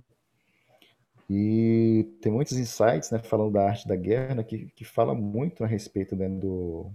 E 1.30 2.18
tem 2.22 2.32
muitos 2.32 2.58
insights, 2.58 3.12
né, 3.12 3.20
falando 3.20 3.52
da 3.52 3.68
arte 3.68 3.86
da 3.86 3.98
guerra, 3.98 4.36
né, 4.36 4.44
que, 4.44 4.68
que 4.68 4.86
fala 4.86 5.14
muito 5.14 5.62
a 5.62 5.68
respeito 5.68 6.16
né, 6.16 6.30
do, 6.30 6.90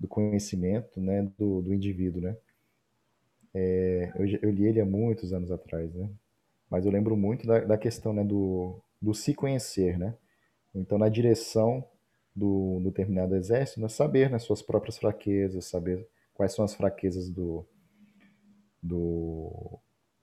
do 0.00 0.08
conhecimento, 0.08 0.98
né, 0.98 1.22
do, 1.38 1.60
do 1.60 1.74
indivíduo, 1.74 2.22
né. 2.22 2.34
É, 3.54 4.12
eu, 4.16 4.26
eu, 4.42 4.50
li 4.50 4.66
ele 4.66 4.80
há 4.80 4.86
muitos 4.86 5.32
anos 5.32 5.50
atrás, 5.50 5.94
né, 5.94 6.08
mas 6.70 6.86
eu 6.86 6.92
lembro 6.92 7.16
muito 7.16 7.46
da, 7.46 7.60
da 7.60 7.78
questão, 7.78 8.12
né, 8.12 8.24
do, 8.24 8.80
do 9.00 9.14
se 9.14 9.34
conhecer, 9.34 9.98
né. 9.98 10.14
Então, 10.74 10.96
na 10.96 11.08
direção 11.08 11.84
do, 12.34 12.78
do 12.80 12.84
determinado 12.84 13.36
exército, 13.36 13.80
né, 13.80 13.88
saber, 13.88 14.30
né, 14.30 14.38
suas 14.38 14.62
próprias 14.62 14.98
fraquezas, 14.98 15.66
saber 15.66 16.08
quais 16.34 16.54
são 16.54 16.64
as 16.64 16.74
fraquezas 16.74 17.28
do, 17.28 17.66
do 18.82 19.78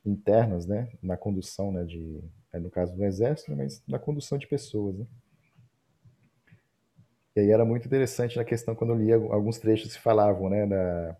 internas, 0.06 0.66
né, 0.66 0.90
na 1.02 1.16
condução, 1.16 1.72
né, 1.72 1.84
de 1.84 2.24
é, 2.52 2.60
no 2.60 2.70
caso 2.70 2.96
do 2.96 3.06
exército, 3.06 3.52
né, 3.52 3.64
mas 3.64 3.84
na 3.88 4.00
condução 4.00 4.38
de 4.38 4.48
pessoas. 4.48 4.98
Né? 4.98 5.06
E 7.36 7.42
aí 7.42 7.52
era 7.52 7.64
muito 7.64 7.86
interessante 7.86 8.38
na 8.38 8.44
questão 8.44 8.76
quando 8.76 8.94
eu 8.94 8.98
lia 8.98 9.16
alguns 9.16 9.60
trechos 9.60 9.96
que 9.96 10.02
falavam, 10.02 10.50
né, 10.50 10.66
da, 10.66 11.16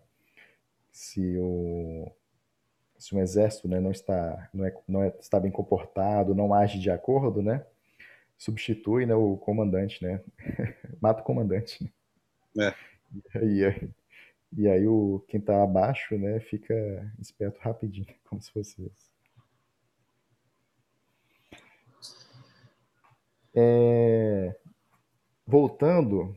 se 0.92 1.36
o 1.38 2.10
se 2.98 3.14
um 3.14 3.20
exército, 3.20 3.66
né, 3.66 3.80
não 3.80 3.90
está 3.90 4.50
não 4.52 4.64
é, 4.66 4.74
não 4.86 5.02
é, 5.02 5.08
está 5.20 5.40
bem 5.40 5.50
comportado, 5.50 6.34
não 6.34 6.52
age 6.52 6.78
de 6.78 6.90
acordo, 6.90 7.42
né, 7.42 7.64
substitui, 8.36 9.06
né, 9.06 9.14
o 9.14 9.36
comandante, 9.38 10.02
né, 10.04 10.22
mata 11.00 11.22
o 11.22 11.24
comandante. 11.24 11.90
É. 12.58 12.74
E 13.42 13.64
aí, 13.64 13.90
e 14.56 14.68
aí 14.68 14.86
o 14.86 15.24
quem 15.28 15.40
está 15.40 15.62
abaixo, 15.62 16.16
né, 16.18 16.40
fica 16.40 16.74
esperto 17.18 17.58
rapidinho, 17.60 18.06
como 18.28 18.40
se 18.40 18.52
fosse 18.52 18.82
isso. 18.82 19.10
É... 23.54 24.54
Voltando, 25.46 26.36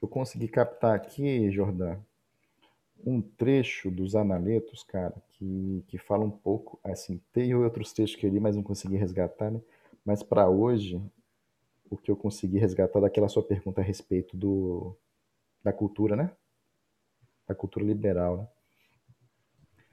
eu 0.00 0.08
consegui 0.08 0.48
captar 0.48 0.94
aqui, 0.94 1.50
Jordão, 1.50 2.02
um 3.06 3.22
trecho 3.22 3.88
dos 3.88 4.16
Analetos, 4.16 4.82
cara, 4.82 5.14
que, 5.28 5.84
que 5.86 5.96
fala 5.96 6.24
um 6.24 6.30
pouco, 6.30 6.80
assim, 6.82 7.22
tem 7.32 7.54
outros 7.54 7.92
textos 7.92 8.18
que 8.18 8.26
eu 8.26 8.30
li, 8.30 8.40
mas 8.40 8.56
não 8.56 8.64
consegui 8.64 8.96
resgatar, 8.96 9.48
né? 9.48 9.62
Mas 10.04 10.24
para 10.24 10.48
hoje, 10.48 11.00
o 11.88 11.96
que 11.96 12.10
eu 12.10 12.16
consegui 12.16 12.58
resgatar 12.58 12.98
daquela 12.98 13.28
sua 13.28 13.44
pergunta 13.44 13.80
a 13.80 13.84
respeito 13.84 14.36
do, 14.36 14.96
da 15.62 15.72
cultura, 15.72 16.16
né? 16.16 16.36
Da 17.46 17.54
cultura 17.54 17.84
liberal, 17.84 18.38
né? 18.38 18.48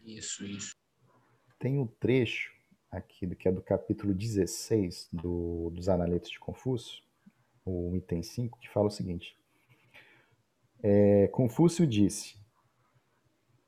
Isso, 0.03 0.43
isso. 0.43 0.75
Tem 1.59 1.77
um 1.77 1.85
trecho 1.85 2.51
aqui, 2.89 3.27
que 3.35 3.47
é 3.47 3.51
do 3.51 3.61
capítulo 3.61 4.11
16 4.13 5.09
do, 5.13 5.69
dos 5.69 5.87
Analetos 5.87 6.31
de 6.31 6.39
Confúcio, 6.39 7.03
o 7.63 7.95
item 7.95 8.23
5, 8.23 8.59
que 8.59 8.69
fala 8.69 8.87
o 8.87 8.91
seguinte: 8.91 9.37
é, 10.81 11.27
Confúcio 11.27 11.87
disse: 11.87 12.42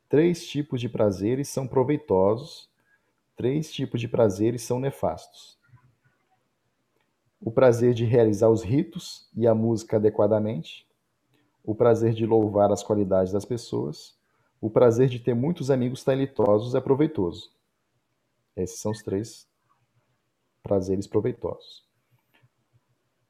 Três 0.08 0.46
tipos 0.48 0.80
de 0.80 0.88
prazeres 0.88 1.50
são 1.50 1.68
proveitosos, 1.68 2.70
três 3.36 3.74
tipos 3.74 4.00
de 4.00 4.08
prazeres 4.08 4.62
são 4.62 4.80
nefastos. 4.80 5.58
O 7.42 7.52
prazer 7.52 7.94
de 7.94 8.06
realizar 8.06 8.50
os 8.50 8.64
ritos 8.64 9.30
e 9.36 9.48
a 9.48 9.56
música 9.56 9.98
adequadamente, 9.98 10.88
o 11.64 11.74
prazer 11.74 12.14
de 12.14 12.26
louvar 12.26 12.72
as 12.72 12.84
qualidades 12.84 13.34
das 13.34 13.46
pessoas, 13.46 14.16
o 14.62 14.70
prazer 14.70 15.10
de 15.10 15.20
ter 15.20 15.34
muitos 15.34 15.70
amigos 15.70 16.04
talentosos 16.04 16.76
é 16.76 16.82
proveitoso. 16.82 17.52
Esses 18.56 18.80
são 18.80 18.92
os 18.92 19.02
três 19.02 19.48
prazeres 20.64 21.08
proveitosos. 21.08 21.84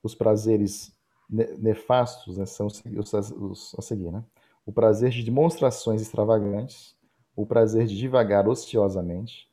Os 0.04 0.14
prazeres 0.14 0.96
nefastos 1.30 2.38
né, 2.38 2.46
são 2.46 2.68
os, 2.68 2.84
os, 2.84 3.76
a 3.78 3.82
seguir, 3.82 4.12
né? 4.12 4.24
O 4.66 4.74
prazer 4.74 5.12
de 5.12 5.24
demonstrações 5.24 6.02
extravagantes, 6.02 6.98
o 7.36 7.46
prazer 7.46 7.86
de 7.86 7.98
divagar 7.98 8.48
ociosamente, 8.48 9.48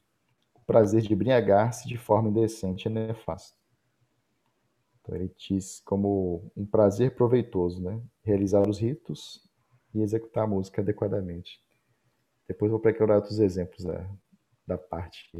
o 0.54 0.60
prazer 0.64 1.02
de 1.02 1.12
embriagar-se 1.12 1.86
de 1.86 1.98
forma 1.98 2.28
indecente 2.28 2.88
é 2.88 2.90
nefasto. 2.90 3.56
Então 5.00 5.16
ele 5.16 5.30
diz 5.36 5.80
como 5.80 6.50
um 6.56 6.64
prazer 6.64 7.14
proveitoso, 7.14 7.82
né? 7.82 8.00
Realizar 8.22 8.66
os 8.68 8.78
ritos 8.78 9.42
e 9.92 10.00
executar 10.00 10.44
a 10.44 10.46
música 10.46 10.80
adequadamente. 10.80 11.60
Depois 12.46 12.70
vou 12.70 12.80
procurar 12.80 13.16
outros 13.16 13.40
exemplos 13.40 13.84
da, 13.84 14.08
da 14.66 14.78
parte 14.78 15.30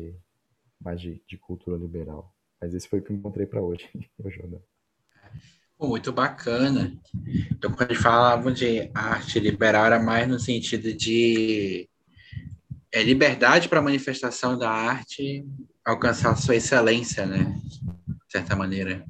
mais 0.81 1.01
de, 1.01 1.23
de 1.27 1.39
cultura 1.39 1.77
liberal. 1.77 2.35
Mas 2.61 2.75
esse 2.75 2.89
foi 2.89 2.99
o 2.99 3.03
que 3.03 3.13
eu 3.13 3.17
encontrei 3.17 3.47
para 3.47 3.63
hoje, 3.63 3.89
o 4.19 4.29
Jordan. 4.29 4.61
Muito 5.83 6.13
bacana. 6.13 6.93
Então, 7.51 7.73
quando 7.73 7.95
falavam 7.97 8.53
de 8.53 8.89
arte 8.95 9.41
liberal, 9.41 9.87
era 9.87 10.01
mais 10.01 10.29
no 10.29 10.39
sentido 10.39 10.93
de 10.93 11.89
é, 12.93 13.03
liberdade 13.03 13.69
para 13.69 13.83
manifestação 13.83 14.57
da 14.57 14.71
arte 14.71 15.45
alcançar 15.85 16.37
sua 16.37 16.55
excelência, 16.55 17.27
né? 17.27 17.61
De 17.65 18.33
certa 18.33 18.55
maneira. 18.55 19.05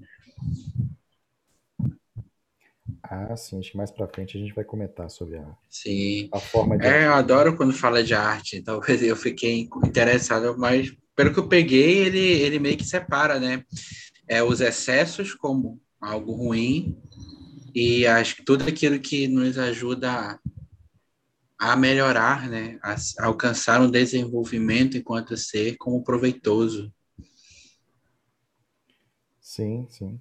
Ah, 3.03 3.37
sim, 3.37 3.59
acho 3.59 3.73
que 3.73 3.77
mais 3.77 3.91
para 3.91 4.09
frente 4.09 4.39
a 4.39 4.41
gente 4.41 4.55
vai 4.55 4.65
comentar 4.65 5.11
sobre 5.11 5.37
a, 5.37 5.45
sim. 5.69 6.31
a 6.33 6.41
forma 6.41 6.79
de. 6.79 6.87
É, 6.87 7.05
eu 7.05 7.13
adoro 7.13 7.55
quando 7.55 7.75
fala 7.75 8.03
de 8.03 8.15
arte, 8.15 8.63
talvez 8.63 9.03
eu 9.03 9.15
fiquei 9.15 9.69
interessado, 9.85 10.57
mas 10.57 10.97
pelo 11.15 11.35
que 11.35 11.39
eu 11.39 11.49
peguei, 11.49 11.99
ele, 11.99 12.19
ele 12.19 12.59
meio 12.59 12.79
que 12.79 12.85
separa, 12.85 13.39
né? 13.39 13.63
É, 14.27 14.43
os 14.43 14.63
excessos 14.63 15.35
como 15.35 15.79
algo 16.03 16.33
ruim 16.33 17.01
e 17.75 18.07
acho 18.07 18.37
que 18.37 18.45
tudo 18.45 18.65
aquilo 18.69 19.01
que 19.01 19.29
nos 19.29 19.57
ajuda 19.57 20.39
a, 21.59 21.77
melhorar, 21.77 22.49
né? 22.49 22.79
A, 22.83 22.97
alcançar 23.21 23.81
um 23.81 23.91
desenvolvimento 23.91 24.97
enquanto 24.99 25.37
ser 25.37 25.77
como 25.77 26.03
proveitoso. 26.03 26.93
Sim, 29.41 29.87
sim. 29.89 30.21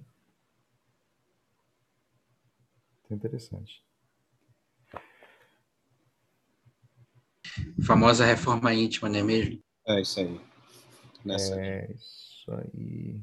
Interessante. 3.10 3.82
famosa 7.84 8.24
reforma 8.24 8.72
íntima, 8.72 9.08
não 9.08 9.18
é 9.18 9.22
mesmo? 9.22 9.62
É 9.86 10.00
isso 10.00 10.20
aí. 10.20 10.40
Nessa 11.24 11.60
é 11.60 11.92
isso 11.92 12.50
aí. 12.52 13.20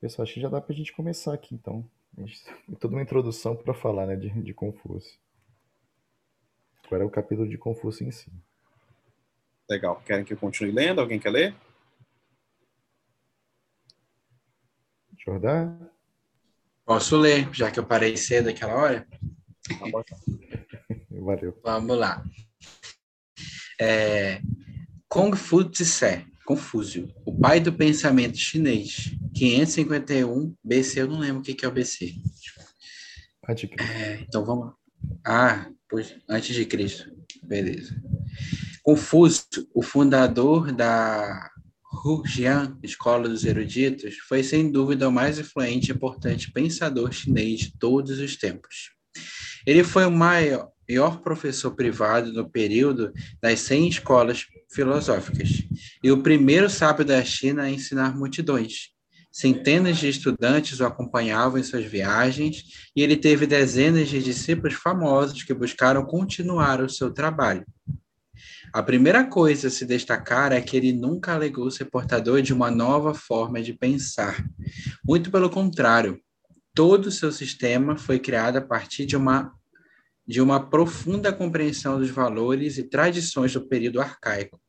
Pessoal, 0.00 0.24
acho 0.24 0.34
que 0.34 0.40
já 0.40 0.48
dá 0.48 0.60
para 0.60 0.72
a 0.72 0.76
gente 0.76 0.92
começar 0.92 1.34
aqui, 1.34 1.54
então. 1.54 1.88
Toda 2.80 2.94
uma 2.94 3.02
introdução 3.02 3.56
para 3.56 3.74
falar 3.74 4.06
né, 4.06 4.16
de, 4.16 4.30
de 4.30 4.54
Confúcio. 4.54 5.18
Agora 6.86 7.02
é 7.02 7.06
o 7.06 7.10
capítulo 7.10 7.48
de 7.48 7.58
Confúcio 7.58 8.06
em 8.06 8.10
si. 8.10 8.32
Legal. 9.68 10.00
Querem 10.06 10.24
que 10.24 10.32
eu 10.32 10.38
continue 10.38 10.72
lendo? 10.72 11.00
Alguém 11.00 11.18
quer 11.18 11.30
ler? 11.30 11.54
Jordão? 15.18 15.90
Posso 16.84 17.18
ler, 17.18 17.52
já 17.52 17.70
que 17.70 17.78
eu 17.78 17.84
parei 17.84 18.16
cedo 18.16 18.48
aquela 18.48 18.74
hora? 18.74 19.06
Tá 19.68 20.04
Valeu. 21.10 21.60
Vamos 21.62 21.98
lá. 21.98 22.24
É, 23.78 24.40
Kung 25.08 25.36
Fu 25.36 25.68
Tse, 25.68 26.26
Confúcio, 26.48 27.14
o 27.26 27.38
pai 27.38 27.60
do 27.60 27.70
pensamento 27.70 28.38
chinês, 28.38 29.12
551 29.34 30.54
BC, 30.64 31.02
eu 31.02 31.06
não 31.06 31.18
lembro 31.18 31.42
o 31.42 31.44
que 31.44 31.62
é 31.62 31.68
o 31.68 31.70
BC. 31.70 32.14
É, 33.78 34.20
então 34.26 34.46
vamos 34.46 34.64
lá. 34.64 34.74
Ah, 35.26 35.70
pois, 35.86 36.16
antes 36.26 36.56
de 36.56 36.64
Cristo. 36.64 37.12
Beleza. 37.42 37.94
Confúcio, 38.82 39.68
o 39.74 39.82
fundador 39.82 40.72
da 40.72 41.50
Hujian, 42.02 42.78
Escola 42.82 43.28
dos 43.28 43.44
Eruditos, 43.44 44.16
foi 44.26 44.42
sem 44.42 44.72
dúvida 44.72 45.06
o 45.06 45.12
mais 45.12 45.38
influente 45.38 45.92
e 45.92 45.94
importante 45.94 46.50
pensador 46.50 47.12
chinês 47.12 47.60
de 47.60 47.78
todos 47.78 48.20
os 48.20 48.36
tempos. 48.38 48.92
Ele 49.66 49.84
foi 49.84 50.06
o 50.06 50.10
maior, 50.10 50.70
maior 50.88 51.20
professor 51.20 51.72
privado 51.72 52.32
no 52.32 52.48
período 52.48 53.12
das 53.38 53.60
100 53.60 53.88
escolas 53.88 54.46
filosóficas 54.72 55.57
e 56.02 56.10
o 56.10 56.22
primeiro 56.22 56.68
sábio 56.70 57.04
da 57.04 57.22
China 57.24 57.64
a 57.64 57.70
ensinar 57.70 58.16
multidões. 58.16 58.90
Centenas 59.30 59.98
de 59.98 60.08
estudantes 60.08 60.80
o 60.80 60.86
acompanhavam 60.86 61.58
em 61.58 61.62
suas 61.62 61.84
viagens 61.84 62.64
e 62.96 63.02
ele 63.02 63.16
teve 63.16 63.46
dezenas 63.46 64.08
de 64.08 64.22
discípulos 64.22 64.74
famosos 64.74 65.42
que 65.42 65.54
buscaram 65.54 66.04
continuar 66.04 66.80
o 66.80 66.88
seu 66.88 67.12
trabalho. 67.12 67.64
A 68.72 68.82
primeira 68.82 69.24
coisa 69.24 69.68
a 69.68 69.70
se 69.70 69.86
destacar 69.86 70.52
é 70.52 70.60
que 70.60 70.76
ele 70.76 70.92
nunca 70.92 71.34
alegou 71.34 71.70
ser 71.70 71.86
portador 71.86 72.42
de 72.42 72.52
uma 72.52 72.70
nova 72.70 73.14
forma 73.14 73.62
de 73.62 73.72
pensar. 73.72 74.44
Muito 75.04 75.30
pelo 75.30 75.48
contrário, 75.48 76.20
todo 76.74 77.06
o 77.06 77.12
seu 77.12 77.32
sistema 77.32 77.96
foi 77.96 78.18
criado 78.18 78.56
a 78.56 78.60
partir 78.60 79.06
de 79.06 79.16
uma, 79.16 79.52
de 80.26 80.40
uma 80.40 80.68
profunda 80.68 81.32
compreensão 81.32 81.98
dos 81.98 82.10
valores 82.10 82.76
e 82.76 82.84
tradições 82.84 83.52
do 83.52 83.66
período 83.66 84.00
arcaico. 84.00 84.60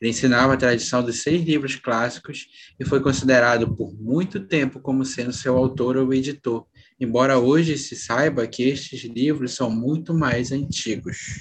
Ele 0.00 0.10
ensinava 0.10 0.54
a 0.54 0.56
tradição 0.56 1.02
dos 1.02 1.22
seis 1.22 1.44
livros 1.44 1.76
clássicos 1.76 2.46
e 2.78 2.84
foi 2.84 3.00
considerado 3.00 3.74
por 3.74 3.94
muito 3.94 4.40
tempo 4.40 4.80
como 4.80 5.04
sendo 5.04 5.32
seu 5.32 5.56
autor 5.56 5.96
ou 5.96 6.12
editor, 6.12 6.66
embora 7.00 7.38
hoje 7.38 7.76
se 7.78 7.96
saiba 7.96 8.46
que 8.46 8.62
estes 8.62 9.04
livros 9.04 9.54
são 9.54 9.70
muito 9.70 10.14
mais 10.14 10.52
antigos. 10.52 11.40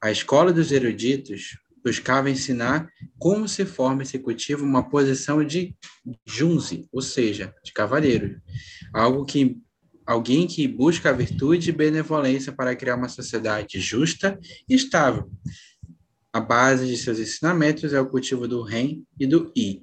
A 0.00 0.10
escola 0.10 0.52
dos 0.52 0.70
eruditos 0.70 1.58
buscava 1.84 2.30
ensinar 2.30 2.88
como 3.18 3.48
se 3.48 3.64
forma 3.64 4.02
executivo 4.02 4.64
uma 4.64 4.88
posição 4.88 5.44
de 5.44 5.74
junzi, 6.26 6.86
ou 6.92 7.02
seja, 7.02 7.54
de 7.64 7.72
cavaleiro, 7.72 8.40
algo 8.92 9.24
que 9.24 9.56
alguém 10.06 10.46
que 10.46 10.66
busca 10.66 11.10
a 11.10 11.12
virtude 11.12 11.68
e 11.68 11.72
benevolência 11.72 12.50
para 12.50 12.74
criar 12.74 12.96
uma 12.96 13.10
sociedade 13.10 13.78
justa 13.78 14.38
e 14.68 14.74
estável. 14.74 15.30
A 16.38 16.40
base 16.40 16.86
de 16.86 16.96
seus 16.96 17.18
ensinamentos 17.18 17.92
é 17.92 18.00
o 18.00 18.08
cultivo 18.08 18.46
do 18.46 18.62
REM 18.62 19.04
e 19.18 19.26
do 19.26 19.52
I. 19.56 19.82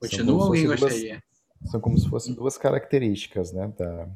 Continua 0.00 0.46
alguém 0.46 0.66
gostaria? 0.66 1.22
Duas, 1.60 1.70
são 1.70 1.80
como 1.80 1.96
se 1.96 2.08
fossem 2.08 2.34
duas 2.34 2.58
características, 2.58 3.52
né, 3.52 3.72
da, 3.78 4.08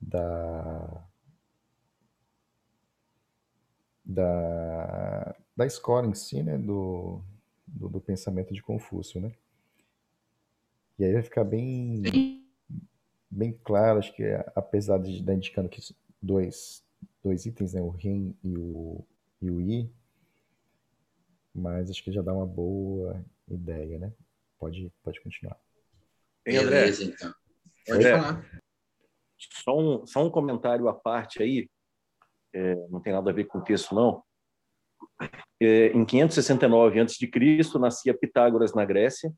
da 0.00 1.06
da, 4.04 5.36
da 5.56 5.66
escola 5.66 6.08
em 6.08 6.14
si, 6.14 6.42
né, 6.42 6.58
do, 6.58 7.22
do, 7.68 7.88
do, 7.88 8.00
pensamento 8.00 8.52
de 8.52 8.62
Confúcio, 8.62 9.20
né? 9.20 9.30
E 10.98 11.04
aí 11.04 11.12
vai 11.12 11.22
ficar 11.22 11.44
bem, 11.44 12.02
bem 13.30 13.56
claro, 13.64 14.00
acho 14.00 14.12
que 14.12 14.24
apesar 14.56 14.98
de 14.98 15.20
estar 15.20 15.34
indicando 15.34 15.68
que 15.68 15.80
dois, 16.20 16.84
dois 17.26 17.44
itens, 17.44 17.74
né, 17.74 17.80
o 17.80 17.90
RIM 17.90 18.36
e 18.44 18.56
o, 18.56 19.04
e 19.42 19.50
o 19.50 19.60
I, 19.60 19.90
mas 21.52 21.90
acho 21.90 22.02
que 22.04 22.12
já 22.12 22.22
dá 22.22 22.32
uma 22.32 22.46
boa 22.46 23.20
ideia, 23.48 23.98
né? 23.98 24.12
Pode, 24.58 24.92
pode 25.02 25.20
continuar. 25.20 25.58
Beleza, 26.44 27.02
então. 27.02 27.34
Pode 27.84 27.98
André, 27.98 28.16
falar. 28.16 28.62
Só 29.64 29.76
um, 29.76 30.06
só 30.06 30.24
um 30.24 30.30
comentário 30.30 30.86
à 30.86 30.94
parte 30.94 31.42
aí 31.42 31.68
é, 32.54 32.74
não 32.88 33.00
tem 33.00 33.12
nada 33.12 33.28
a 33.28 33.34
ver 33.34 33.44
com 33.46 33.58
o 33.58 33.64
texto, 33.64 33.92
não. 33.92 34.22
É, 35.60 35.88
em 35.88 36.04
569 36.04 37.00
a.C., 37.00 37.78
nascia 37.78 38.16
Pitágoras 38.16 38.72
na 38.72 38.84
Grécia. 38.84 39.32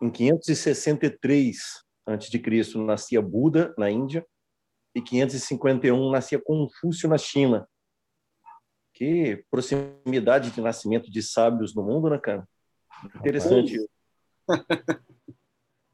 Em 0.00 0.10
563 0.10 1.84
a.C., 2.06 2.78
nascia 2.78 3.20
Buda 3.20 3.74
na 3.76 3.90
Índia. 3.90 4.26
E 4.94 5.00
551 5.00 6.10
nascia 6.10 6.40
Confúcio 6.40 7.08
na 7.08 7.16
China. 7.16 7.66
Que 8.92 9.44
proximidade 9.50 10.50
de 10.50 10.60
nascimento 10.60 11.10
de 11.10 11.22
sábios 11.22 11.74
no 11.74 11.82
mundo, 11.82 12.10
né, 12.10 12.18
cara? 12.18 12.46
Interessante. 13.16 13.78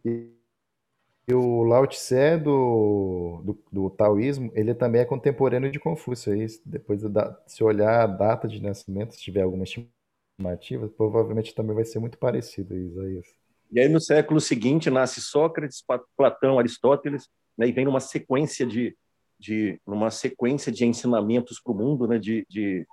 E 0.05 1.34
o 1.34 1.62
Lao 1.62 1.86
Tse 1.86 2.38
do, 2.38 3.42
do, 3.44 3.64
do, 3.70 3.90
taoísmo, 3.90 4.51
ele 4.55 4.74
também 4.74 5.03
é 5.03 5.05
contemporâneo 5.05 5.70
de 5.70 5.78
Confúcio. 5.78 6.32
Aí, 6.32 6.46
depois, 6.64 7.03
da, 7.03 7.38
se 7.46 7.62
olhar 7.62 8.03
a 8.03 8.07
data 8.07 8.49
de 8.49 8.62
nascimento, 8.62 9.14
se 9.14 9.20
tiver 9.20 9.42
alguma 9.42 9.64
estimativa, 9.64 10.88
provavelmente 10.88 11.55
também 11.55 11.74
vai 11.74 11.84
ser 11.84 11.99
muito 11.99 12.16
parecido, 12.16 12.74
Isaías. 12.74 13.26
E 13.70 13.78
aí, 13.78 13.88
no 13.90 14.01
século 14.01 14.40
seguinte, 14.40 14.88
nasce 14.88 15.20
Sócrates, 15.20 15.84
Platão, 16.16 16.59
Aristóteles, 16.59 17.28
né, 17.59 17.68
e 17.68 17.72
vem 17.72 17.84
numa 17.84 18.00
sequência 18.00 18.64
de, 18.64 18.96
de, 19.38 19.80
numa 19.86 20.11
sequência 20.11 20.70
de 20.70 20.86
ensinamentos 20.86 21.61
para 21.61 21.72
o 21.72 21.76
mundo, 21.76 22.06
né, 22.06 22.18
de, 22.18 22.46
de, 22.48 22.86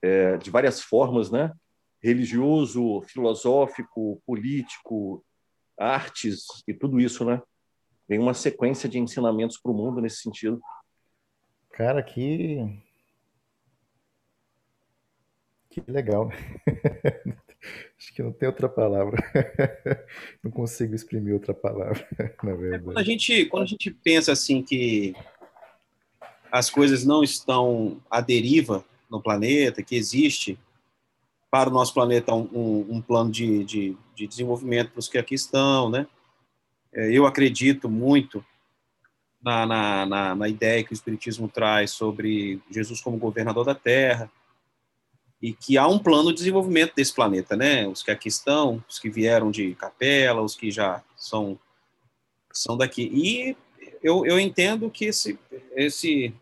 é, 0.00 0.36
de 0.36 0.50
várias 0.50 0.80
formas, 0.80 1.30
né, 1.30 1.52
religioso, 2.02 3.02
filosófico, 3.02 4.22
político, 4.24 5.24
artes 5.78 6.46
e 6.66 6.72
tudo 6.72 7.00
isso, 7.00 7.24
né? 7.24 7.42
vem 8.08 8.18
uma 8.18 8.34
sequência 8.34 8.88
de 8.88 8.98
ensinamentos 8.98 9.58
para 9.58 9.72
o 9.72 9.74
mundo 9.74 10.00
nesse 10.00 10.18
sentido. 10.18 10.60
Cara, 11.70 12.02
que. 12.02 12.58
Que 15.84 15.92
legal. 15.92 16.32
Acho 17.98 18.14
que 18.14 18.22
não 18.22 18.32
tem 18.32 18.48
outra 18.48 18.66
palavra. 18.66 19.18
não 20.42 20.50
consigo 20.50 20.94
exprimir 20.94 21.34
outra 21.34 21.52
palavra, 21.52 22.06
na 22.42 22.54
verdade. 22.54 22.84
Quando 22.84 22.98
a 22.98 23.02
gente, 23.02 23.44
quando 23.46 23.62
a 23.64 23.66
gente 23.66 23.90
pensa 23.90 24.32
assim 24.32 24.62
que 24.62 25.14
as 26.50 26.70
coisas 26.70 27.04
não 27.04 27.22
estão 27.22 28.00
à 28.10 28.22
deriva 28.22 28.84
no 29.10 29.20
planeta, 29.20 29.82
que 29.82 29.96
existe 29.96 30.58
para 31.50 31.68
o 31.68 31.72
nosso 31.72 31.92
planeta 31.92 32.34
um, 32.34 32.48
um, 32.52 32.96
um 32.96 33.02
plano 33.02 33.30
de, 33.30 33.62
de, 33.64 33.96
de 34.14 34.26
desenvolvimento 34.26 34.92
para 34.92 35.00
os 35.00 35.08
que 35.08 35.18
aqui 35.18 35.34
estão, 35.34 35.90
né? 35.90 36.06
É, 36.92 37.10
eu 37.12 37.26
acredito 37.26 37.90
muito 37.90 38.42
na, 39.42 39.66
na, 39.66 40.06
na, 40.06 40.34
na, 40.34 40.48
ideia 40.48 40.82
que 40.82 40.92
o 40.92 40.94
Espiritismo 40.94 41.48
traz 41.48 41.90
sobre 41.90 42.62
Jesus 42.70 43.00
como 43.02 43.18
governador 43.18 43.64
da 43.64 43.74
Terra 43.74 44.30
e 45.46 45.52
que 45.52 45.78
há 45.78 45.86
um 45.86 45.96
plano 45.96 46.30
de 46.30 46.38
desenvolvimento 46.38 46.92
desse 46.96 47.14
planeta, 47.14 47.54
né? 47.54 47.86
Os 47.86 48.02
que 48.02 48.10
aqui 48.10 48.26
estão, 48.26 48.82
os 48.88 48.98
que 48.98 49.08
vieram 49.08 49.48
de 49.48 49.76
Capela, 49.76 50.42
os 50.42 50.56
que 50.56 50.72
já 50.72 51.00
são 51.16 51.56
são 52.52 52.76
daqui. 52.76 53.08
E 53.14 53.56
eu, 54.02 54.26
eu 54.26 54.40
entendo 54.40 54.90
que 54.90 55.04
esse 55.04 55.38
esse 55.76 56.34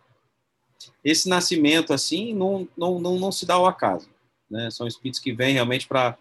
esse 1.04 1.28
nascimento 1.28 1.92
assim 1.92 2.32
não 2.32 2.66
não, 2.74 2.98
não, 2.98 3.18
não 3.18 3.30
se 3.30 3.44
dá 3.44 3.56
ao 3.56 3.66
acaso, 3.66 4.08
né? 4.50 4.70
São 4.70 4.86
espíritos 4.86 5.20
que 5.20 5.34
vêm 5.34 5.52
realmente 5.52 5.86
para 5.86 6.16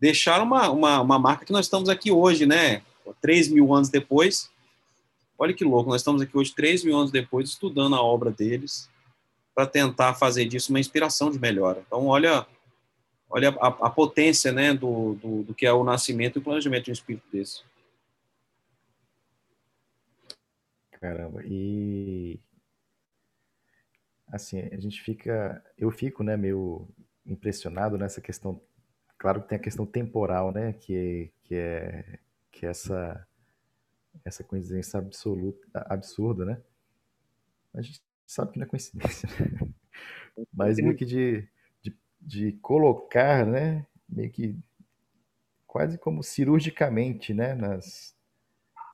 deixar 0.00 0.42
uma, 0.42 0.68
uma, 0.68 1.00
uma 1.00 1.18
marca 1.20 1.44
que 1.44 1.52
nós 1.52 1.66
estamos 1.66 1.88
aqui 1.88 2.10
hoje, 2.10 2.44
né? 2.44 2.82
3 3.20 3.50
mil 3.50 3.72
anos 3.72 3.88
depois. 3.88 4.50
Olha 5.38 5.54
que 5.54 5.62
louco, 5.62 5.90
nós 5.90 6.00
estamos 6.00 6.20
aqui 6.20 6.36
hoje, 6.36 6.52
3 6.56 6.82
mil 6.82 6.96
anos 6.96 7.12
depois, 7.12 7.50
estudando 7.50 7.94
a 7.94 8.02
obra 8.02 8.32
deles 8.32 8.88
para 9.56 9.66
tentar 9.66 10.12
fazer 10.12 10.44
disso 10.44 10.70
uma 10.70 10.78
inspiração 10.78 11.30
de 11.30 11.38
melhora. 11.38 11.82
Então, 11.86 12.08
olha, 12.08 12.46
olha 13.26 13.48
a, 13.58 13.68
a 13.68 13.90
potência 13.90 14.52
né, 14.52 14.74
do, 14.74 15.14
do, 15.14 15.42
do, 15.44 15.54
que 15.54 15.64
é 15.64 15.72
o 15.72 15.82
nascimento 15.82 16.36
e 16.36 16.40
o 16.40 16.42
planejamento 16.42 16.84
de 16.84 16.90
um 16.90 16.92
espírito 16.92 17.24
desse. 17.32 17.64
Caramba, 21.00 21.42
e 21.46 22.38
assim, 24.28 24.60
a 24.60 24.78
gente 24.78 25.00
fica, 25.00 25.64
eu 25.78 25.90
fico, 25.90 26.22
né, 26.22 26.36
meio 26.36 26.86
impressionado 27.24 27.96
nessa 27.96 28.20
questão, 28.20 28.60
claro 29.16 29.40
que 29.40 29.48
tem 29.48 29.56
a 29.56 29.62
questão 29.62 29.86
temporal, 29.86 30.52
né, 30.52 30.74
que, 30.74 31.32
que 31.44 31.54
é 31.54 32.18
que 32.52 32.66
essa 32.66 33.26
essa 34.24 34.42
coincidência 34.42 34.98
absoluta, 34.98 35.86
absurda, 35.88 36.44
né? 36.44 36.62
A 37.74 37.82
gente 37.82 38.02
sabe 38.26 38.52
que 38.52 38.58
não 38.58 38.66
é 38.66 38.68
coincidência, 38.68 39.28
né? 39.28 39.68
mas 40.52 40.76
meio 40.76 40.96
que 40.96 41.04
de, 41.04 41.48
de, 41.82 41.96
de, 42.20 42.52
colocar, 42.52 43.46
né? 43.46 43.86
Meio 44.08 44.30
que 44.30 44.58
quase 45.66 45.96
como 45.96 46.22
cirurgicamente, 46.22 47.32
né? 47.32 47.54
Nas, 47.54 48.16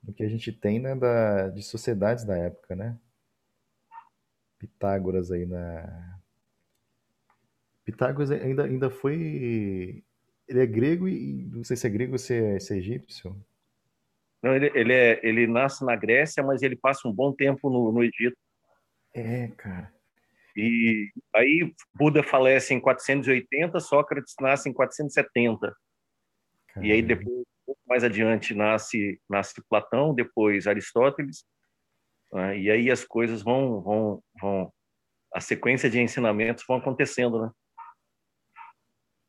no 0.03 0.13
que 0.13 0.23
a 0.23 0.29
gente 0.29 0.53
tem 0.53 0.79
né, 0.79 0.95
da, 0.95 1.49
de 1.49 1.63
sociedades 1.63 2.25
da 2.25 2.37
época, 2.37 2.77
né? 2.77 2.99
Pitágoras 4.59 5.31
aí 5.31 5.47
na 5.47 6.21
Pitágoras 7.85 8.31
ainda, 8.31 8.65
ainda 8.65 8.91
foi 8.91 10.05
ele 10.49 10.61
é 10.61 10.67
grego 10.67 11.09
e 11.09 11.49
não 11.53 11.65
sei 11.65 11.77
se 11.77 11.87
é 11.87 11.91
grego 11.91 12.13
ou 12.13 12.19
se 12.19 12.35
é, 12.35 12.61
se 12.61 12.75
é 12.75 12.77
egípcio. 12.77 13.35
Não, 14.43 14.55
ele, 14.55 14.71
ele, 14.75 14.93
é, 14.93 15.21
ele 15.23 15.47
nasce 15.47 15.85
na 15.85 15.95
Grécia, 15.95 16.43
mas 16.43 16.63
ele 16.63 16.77
passa 16.77 17.09
um 17.09 17.13
bom 17.13 17.33
tempo 17.33 17.71
no, 17.71 17.93
no 17.93 18.03
Egito. 18.03 18.37
É, 19.15 19.49
cara. 19.49 19.93
E 20.57 21.11
aí 21.35 21.75
Buda 21.95 22.23
falece 22.23 22.75
em 22.75 22.81
480, 22.81 23.81
Sócrates 23.81 24.35
nasce 24.41 24.69
em 24.69 24.73
470. 24.73 25.75
Caramba. 26.69 26.87
E 26.87 26.93
aí 26.93 27.03
depois, 27.03 27.39
um 27.39 27.65
pouco 27.67 27.81
mais 27.87 28.05
adiante, 28.05 28.55
nasce, 28.55 29.21
nasce 29.29 29.63
Platão, 29.69 30.15
depois 30.15 30.67
Aristóteles. 30.67 31.45
Né? 32.33 32.59
E 32.59 32.71
aí 32.71 32.91
as 32.91 33.05
coisas 33.05 33.43
vão, 33.43 33.81
vão, 33.83 34.23
vão... 34.41 34.73
A 35.35 35.41
sequência 35.41 35.89
de 35.89 36.01
ensinamentos 36.01 36.65
vão 36.69 36.77
acontecendo, 36.77 37.41
né? 37.43 37.51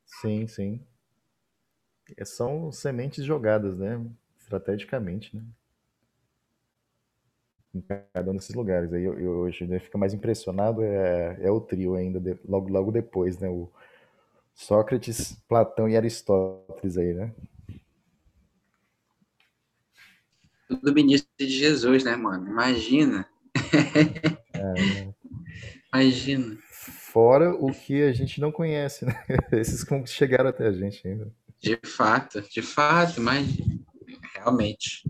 Sim, 0.06 0.48
sim. 0.48 0.86
São 2.26 2.72
sementes 2.72 3.24
jogadas, 3.24 3.80
né? 3.80 3.98
estrategicamente, 4.54 5.36
né? 5.36 5.44
Em 7.74 7.82
cada 7.82 8.32
um 8.32 8.36
desses 8.36 8.54
lugares. 8.54 8.94
Aí 8.94 9.04
eu, 9.04 9.20
eu 9.20 9.32
hoje 9.40 9.66
né, 9.66 9.80
fica 9.80 9.98
mais 9.98 10.14
impressionado 10.14 10.84
é, 10.84 11.38
é 11.42 11.52
o 11.52 11.60
trio 11.60 11.96
ainda, 11.96 12.20
de, 12.20 12.38
logo, 12.48 12.70
logo 12.70 12.92
depois, 12.92 13.40
né? 13.40 13.50
O 13.50 13.70
Sócrates, 14.54 15.36
Platão 15.48 15.90
e 15.90 15.98
Aristóteles 15.98 16.98
aí, 16.98 17.14
né? 17.14 17.34
Tudo 20.68 20.94
ministro 20.94 21.30
de 21.38 21.48
Jesus, 21.48 22.04
né, 22.04 22.16
mano? 22.16 22.48
Imagina. 22.48 23.28
É, 24.56 25.14
Imagina. 25.92 26.58
Fora 26.70 27.54
o 27.54 27.72
que 27.72 28.04
a 28.04 28.14
gente 28.14 28.40
não 28.40 28.52
conhece, 28.52 29.04
né? 29.04 29.14
Esses 29.52 29.84
que 29.84 30.08
chegaram 30.08 30.50
até 30.50 30.68
a 30.68 30.72
gente 30.72 31.06
ainda. 31.06 31.30
De 31.60 31.78
fato, 31.84 32.42
de 32.42 32.62
fato, 32.62 33.20
mas 33.20 33.48
realmente 34.36 35.04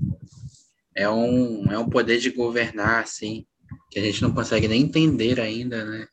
é 0.95 1.09
um, 1.09 1.71
é 1.71 1.77
um 1.77 1.89
poder 1.89 2.19
de 2.19 2.29
governar, 2.31 3.03
assim, 3.03 3.45
que 3.89 3.99
a 3.99 4.01
gente 4.01 4.21
não 4.21 4.33
consegue 4.33 4.67
nem 4.67 4.81
entender 4.81 5.39
ainda, 5.39 5.83
né? 5.83 6.07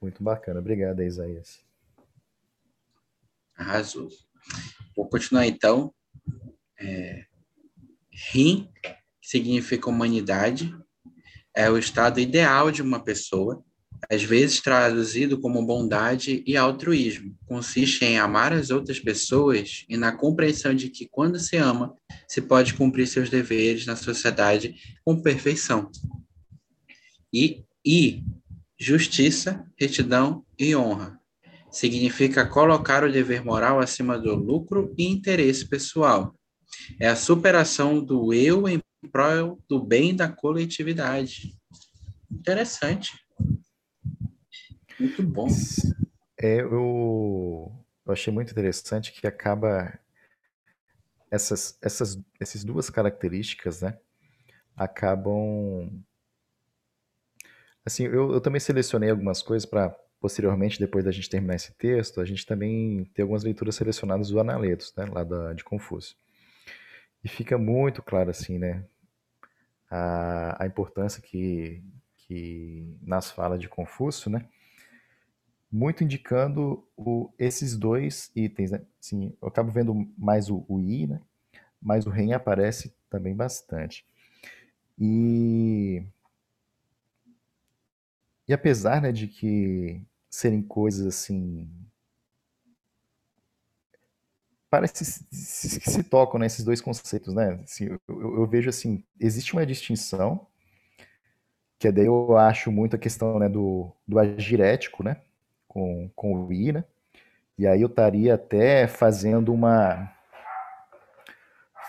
Muito 0.00 0.22
bacana. 0.22 0.60
Obrigado, 0.60 1.02
Isaías. 1.02 1.60
Arrasou. 3.56 4.08
Vou 4.94 5.08
continuar, 5.08 5.46
então. 5.46 5.92
É, 6.78 7.26
Rim 8.32 8.70
significa 9.20 9.90
humanidade, 9.90 10.74
é 11.54 11.68
o 11.70 11.76
estado 11.76 12.20
ideal 12.20 12.70
de 12.70 12.80
uma 12.82 13.02
pessoa, 13.02 13.64
às 14.10 14.22
vezes 14.22 14.60
traduzido 14.60 15.40
como 15.40 15.64
bondade 15.64 16.42
e 16.46 16.56
altruísmo. 16.56 17.36
Consiste 17.46 18.04
em 18.04 18.18
amar 18.18 18.52
as 18.52 18.70
outras 18.70 19.00
pessoas 19.00 19.84
e 19.88 19.96
na 19.96 20.12
compreensão 20.12 20.74
de 20.74 20.88
que, 20.90 21.06
quando 21.06 21.38
se 21.38 21.56
ama, 21.56 21.94
se 22.28 22.42
pode 22.42 22.74
cumprir 22.74 23.06
seus 23.06 23.30
deveres 23.30 23.86
na 23.86 23.96
sociedade 23.96 24.74
com 25.04 25.20
perfeição. 25.20 25.90
E, 27.32 27.64
e 27.84 28.22
justiça, 28.78 29.64
retidão 29.78 30.44
e 30.58 30.74
honra. 30.76 31.18
Significa 31.70 32.46
colocar 32.46 33.04
o 33.04 33.12
dever 33.12 33.44
moral 33.44 33.80
acima 33.80 34.18
do 34.18 34.34
lucro 34.34 34.94
e 34.96 35.06
interesse 35.06 35.66
pessoal. 35.66 36.34
É 37.00 37.08
a 37.08 37.16
superação 37.16 38.02
do 38.02 38.32
eu 38.32 38.68
em 38.68 38.80
prol 39.10 39.58
do 39.68 39.82
bem 39.82 40.14
da 40.14 40.28
coletividade. 40.28 41.54
Interessante. 42.30 43.25
Muito 44.98 45.22
bom. 45.22 45.48
É, 46.38 46.60
eu, 46.60 47.72
eu 48.04 48.12
achei 48.12 48.32
muito 48.32 48.50
interessante 48.50 49.12
que 49.12 49.26
acaba 49.26 49.98
essas, 51.30 51.78
essas, 51.82 52.20
essas 52.40 52.64
duas 52.64 52.90
características, 52.90 53.82
né? 53.82 53.98
Acabam. 54.76 55.90
Assim, 57.84 58.04
eu, 58.04 58.32
eu 58.32 58.40
também 58.40 58.60
selecionei 58.60 59.10
algumas 59.10 59.42
coisas 59.42 59.68
para 59.68 59.96
posteriormente, 60.20 60.80
depois 60.80 61.04
da 61.04 61.12
gente 61.12 61.28
terminar 61.28 61.54
esse 61.54 61.72
texto, 61.74 62.20
a 62.20 62.24
gente 62.24 62.44
também 62.46 63.04
ter 63.14 63.22
algumas 63.22 63.44
leituras 63.44 63.76
selecionadas 63.76 64.28
do 64.30 64.40
Analetos, 64.40 64.92
né? 64.96 65.04
Lá 65.06 65.22
da, 65.22 65.52
de 65.52 65.62
Confúcio. 65.62 66.16
E 67.22 67.28
fica 67.28 67.58
muito 67.58 68.02
claro, 68.02 68.30
assim, 68.30 68.58
né? 68.58 68.84
A, 69.90 70.64
a 70.64 70.66
importância 70.66 71.22
que, 71.22 71.82
que 72.16 72.98
nas 73.02 73.30
falas 73.30 73.60
de 73.60 73.68
Confúcio, 73.68 74.30
né? 74.30 74.48
Muito 75.70 76.04
indicando 76.04 76.86
o, 76.96 77.30
esses 77.38 77.76
dois 77.76 78.30
itens, 78.34 78.70
né? 78.70 78.82
Sim, 79.00 79.32
eu 79.42 79.48
acabo 79.48 79.70
vendo 79.70 79.94
mais 80.16 80.48
o, 80.48 80.64
o 80.68 80.80
I, 80.80 81.06
né? 81.06 81.20
Mas 81.82 82.06
o 82.06 82.10
REM 82.10 82.32
aparece 82.34 82.94
também 83.10 83.34
bastante. 83.34 84.06
E, 84.98 86.02
e 88.48 88.52
apesar 88.52 89.00
né, 89.02 89.12
de 89.12 89.28
que 89.28 90.00
serem 90.30 90.62
coisas 90.62 91.06
assim 91.06 91.68
parece 94.70 94.92
que 94.94 95.04
se, 95.36 96.02
tocam 96.04 96.38
nesses 96.38 96.60
né, 96.60 96.66
dois 96.66 96.80
conceitos, 96.80 97.34
né? 97.34 97.60
Assim, 97.64 97.86
eu, 97.86 98.00
eu, 98.08 98.46
vejo 98.46 98.68
assim, 98.68 99.02
existe 99.18 99.52
uma 99.52 99.64
distinção, 99.64 100.46
que 101.78 101.90
daí 101.90 102.06
eu 102.06 102.36
acho 102.36 102.70
muito 102.72 102.96
a 102.96 102.98
questão 102.98 103.38
né, 103.38 103.48
do, 103.48 103.90
do 104.06 104.18
agir 104.18 104.60
ético, 104.60 105.02
né? 105.02 105.20
Com, 105.76 106.08
com 106.16 106.32
o 106.32 106.50
I, 106.54 106.72
né? 106.72 106.84
E 107.58 107.66
aí 107.66 107.82
eu 107.82 107.86
estaria 107.86 108.34
até 108.34 108.88
fazendo 108.88 109.52
uma 109.52 110.10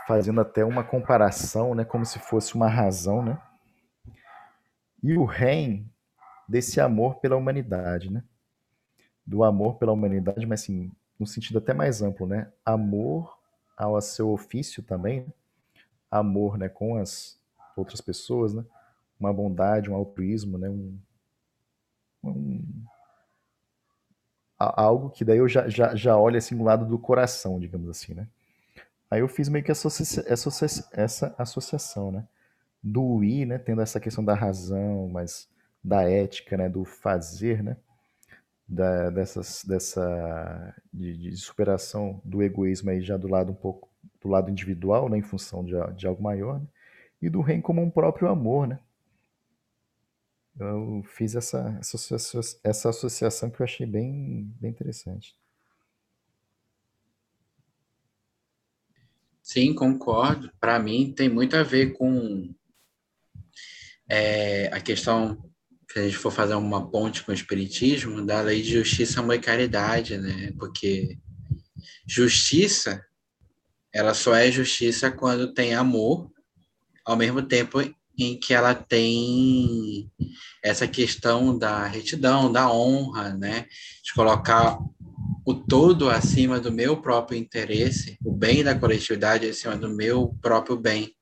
fazendo 0.05 0.41
até 0.41 0.65
uma 0.65 0.83
comparação, 0.83 1.73
né, 1.73 1.85
como 1.85 2.05
se 2.05 2.19
fosse 2.19 2.53
uma 2.53 2.67
razão, 2.67 3.23
né? 3.23 3.41
E 5.01 5.17
o 5.17 5.23
REM 5.23 5.89
desse 6.49 6.81
amor 6.81 7.15
pela 7.21 7.37
humanidade, 7.37 8.11
né? 8.11 8.25
Do 9.25 9.41
amor 9.41 9.75
pela 9.77 9.93
humanidade, 9.93 10.45
mas 10.45 10.63
assim, 10.63 10.91
no 11.17 11.25
sentido 11.25 11.59
até 11.59 11.73
mais 11.73 12.01
amplo, 12.01 12.27
né? 12.27 12.51
Amor 12.65 13.39
ao 13.77 14.01
seu 14.01 14.31
ofício 14.31 14.83
também, 14.83 15.21
né? 15.21 15.33
amor, 16.11 16.57
né, 16.57 16.67
com 16.67 16.97
as 16.97 17.39
outras 17.77 18.01
pessoas, 18.01 18.53
né? 18.53 18.65
Uma 19.17 19.31
bondade, 19.31 19.89
um 19.89 19.95
altruísmo, 19.95 20.57
né? 20.57 20.69
Um, 20.69 20.99
um 22.21 22.85
algo 24.57 25.09
que 25.09 25.23
daí 25.25 25.37
eu 25.37 25.47
já, 25.47 25.67
já, 25.69 25.95
já 25.95 26.17
olho 26.17 26.37
assim 26.37 26.55
do 26.57 26.63
lado 26.63 26.85
do 26.85 26.97
coração, 26.99 27.59
digamos 27.59 27.89
assim, 27.89 28.13
né? 28.13 28.27
Aí 29.09 29.21
eu 29.21 29.27
fiz 29.27 29.49
meio 29.49 29.63
que 29.63 29.71
associa 29.71 30.25
associa 30.31 30.67
essa 30.91 31.33
associação, 31.37 32.11
né? 32.11 32.25
Do 32.83 33.23
ir, 33.23 33.45
né? 33.45 33.57
Tendo 33.57 33.81
essa 33.81 33.99
questão 33.99 34.23
da 34.23 34.33
razão, 34.33 35.09
mas 35.09 35.47
da 35.83 36.03
ética, 36.03 36.57
né? 36.57 36.69
Do 36.69 36.83
fazer, 36.85 37.63
né? 37.63 37.77
da, 38.67 39.09
dessas, 39.09 39.63
dessa 39.63 40.75
de, 40.91 41.17
de, 41.17 41.37
superação 41.37 42.19
do 42.23 42.43
egoísmo 42.43 42.89
aí 42.89 43.01
já 43.01 43.15
do 43.15 43.27
lado 43.27 43.51
um 43.51 43.55
pouco 43.55 43.89
do 44.21 44.27
lado 44.27 44.51
individual, 44.51 45.07
né, 45.07 45.17
em 45.17 45.21
função 45.21 45.63
de, 45.63 45.73
de 45.95 46.05
algo 46.05 46.21
maior, 46.21 46.59
né, 46.59 46.67
e 47.21 47.29
do 47.29 47.39
reino 47.39 47.63
como 47.63 47.81
um 47.81 47.89
próprio 47.89 48.27
amor, 48.27 48.67
né? 48.67 48.79
Eu 50.59 51.03
fiz 51.03 51.35
essa, 51.35 51.79
essa, 51.79 52.15
essa 52.63 52.89
associação 52.89 53.49
que 53.49 53.61
eu 53.61 53.63
achei 53.63 53.85
bem, 53.85 54.51
bem 54.59 54.71
interessante. 54.71 55.35
Sim, 59.43 59.73
concordo. 59.73 60.51
Para 60.59 60.79
mim 60.79 61.13
tem 61.13 61.29
muito 61.29 61.55
a 61.55 61.63
ver 61.63 61.93
com 61.93 62.53
é, 64.09 64.67
a 64.73 64.81
questão 64.81 65.47
se 65.91 65.99
a 65.99 66.03
gente 66.03 66.17
for 66.17 66.31
fazer 66.31 66.53
uma 66.55 66.89
ponte 66.91 67.23
com 67.23 67.31
o 67.31 67.35
espiritismo, 67.35 68.25
da 68.25 68.41
lei 68.41 68.61
de 68.61 68.73
justiça, 68.73 69.19
amor 69.19 69.35
e 69.35 69.39
caridade, 69.39 70.17
né? 70.17 70.51
Porque 70.59 71.17
justiça, 72.05 73.03
ela 73.93 74.13
só 74.13 74.35
é 74.35 74.51
justiça 74.51 75.09
quando 75.09 75.53
tem 75.53 75.73
amor, 75.73 76.31
ao 77.05 77.15
mesmo 77.15 77.41
tempo 77.41 77.79
em 78.17 78.39
que 78.39 78.53
ela 78.53 78.73
tem 78.73 80.09
essa 80.63 80.87
questão 80.87 81.57
da 81.57 81.85
retidão, 81.85 82.51
da 82.51 82.71
honra, 82.71 83.33
né? 83.35 83.67
De 84.03 84.13
colocar 84.13 84.79
o 85.45 85.53
todo 85.53 86.09
acima 86.09 86.59
do 86.59 86.71
meu 86.71 86.97
próprio 86.97 87.37
interesse, 87.37 88.17
o 88.23 88.31
bem 88.31 88.63
da 88.63 88.75
coletividade 88.75 89.47
acima 89.47 89.77
do 89.77 89.89
meu 89.89 90.35
próprio 90.41 90.75
bem. 90.75 91.13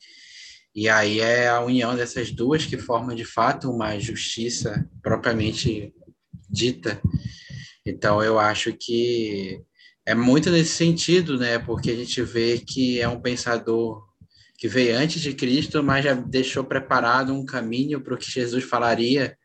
E 0.74 0.90
aí 0.90 1.20
é 1.20 1.48
a 1.48 1.62
união 1.62 1.96
dessas 1.96 2.32
duas 2.32 2.66
que 2.66 2.78
formam 2.78 3.16
de 3.16 3.24
fato 3.24 3.70
uma 3.70 4.00
justiça 4.00 4.90
propriamente 5.02 5.94
dita. 6.50 7.02
Então 7.86 8.24
eu 8.24 8.40
acho 8.40 8.74
que 8.74 9.62
é 10.06 10.14
muito 10.16 10.50
nesse 10.50 10.72
sentido, 10.72 11.38
né? 11.38 11.60
Porque 11.60 11.92
a 11.92 11.96
gente 11.96 12.22
vê 12.22 12.60
que 12.60 13.00
é 13.00 13.08
um 13.08 13.22
pensador 13.22 14.05
que 14.66 14.68
veio 14.68 14.98
antes 14.98 15.22
de 15.22 15.32
Cristo, 15.32 15.84
mas 15.84 16.04
já 16.04 16.16
deixou 16.16 16.64
preparado 16.64 17.32
um 17.32 17.46
caminho 17.46 18.02
para 18.02 18.16
o 18.16 18.18
que 18.18 18.32
Jesus 18.32 18.64
falaria. 18.64 19.38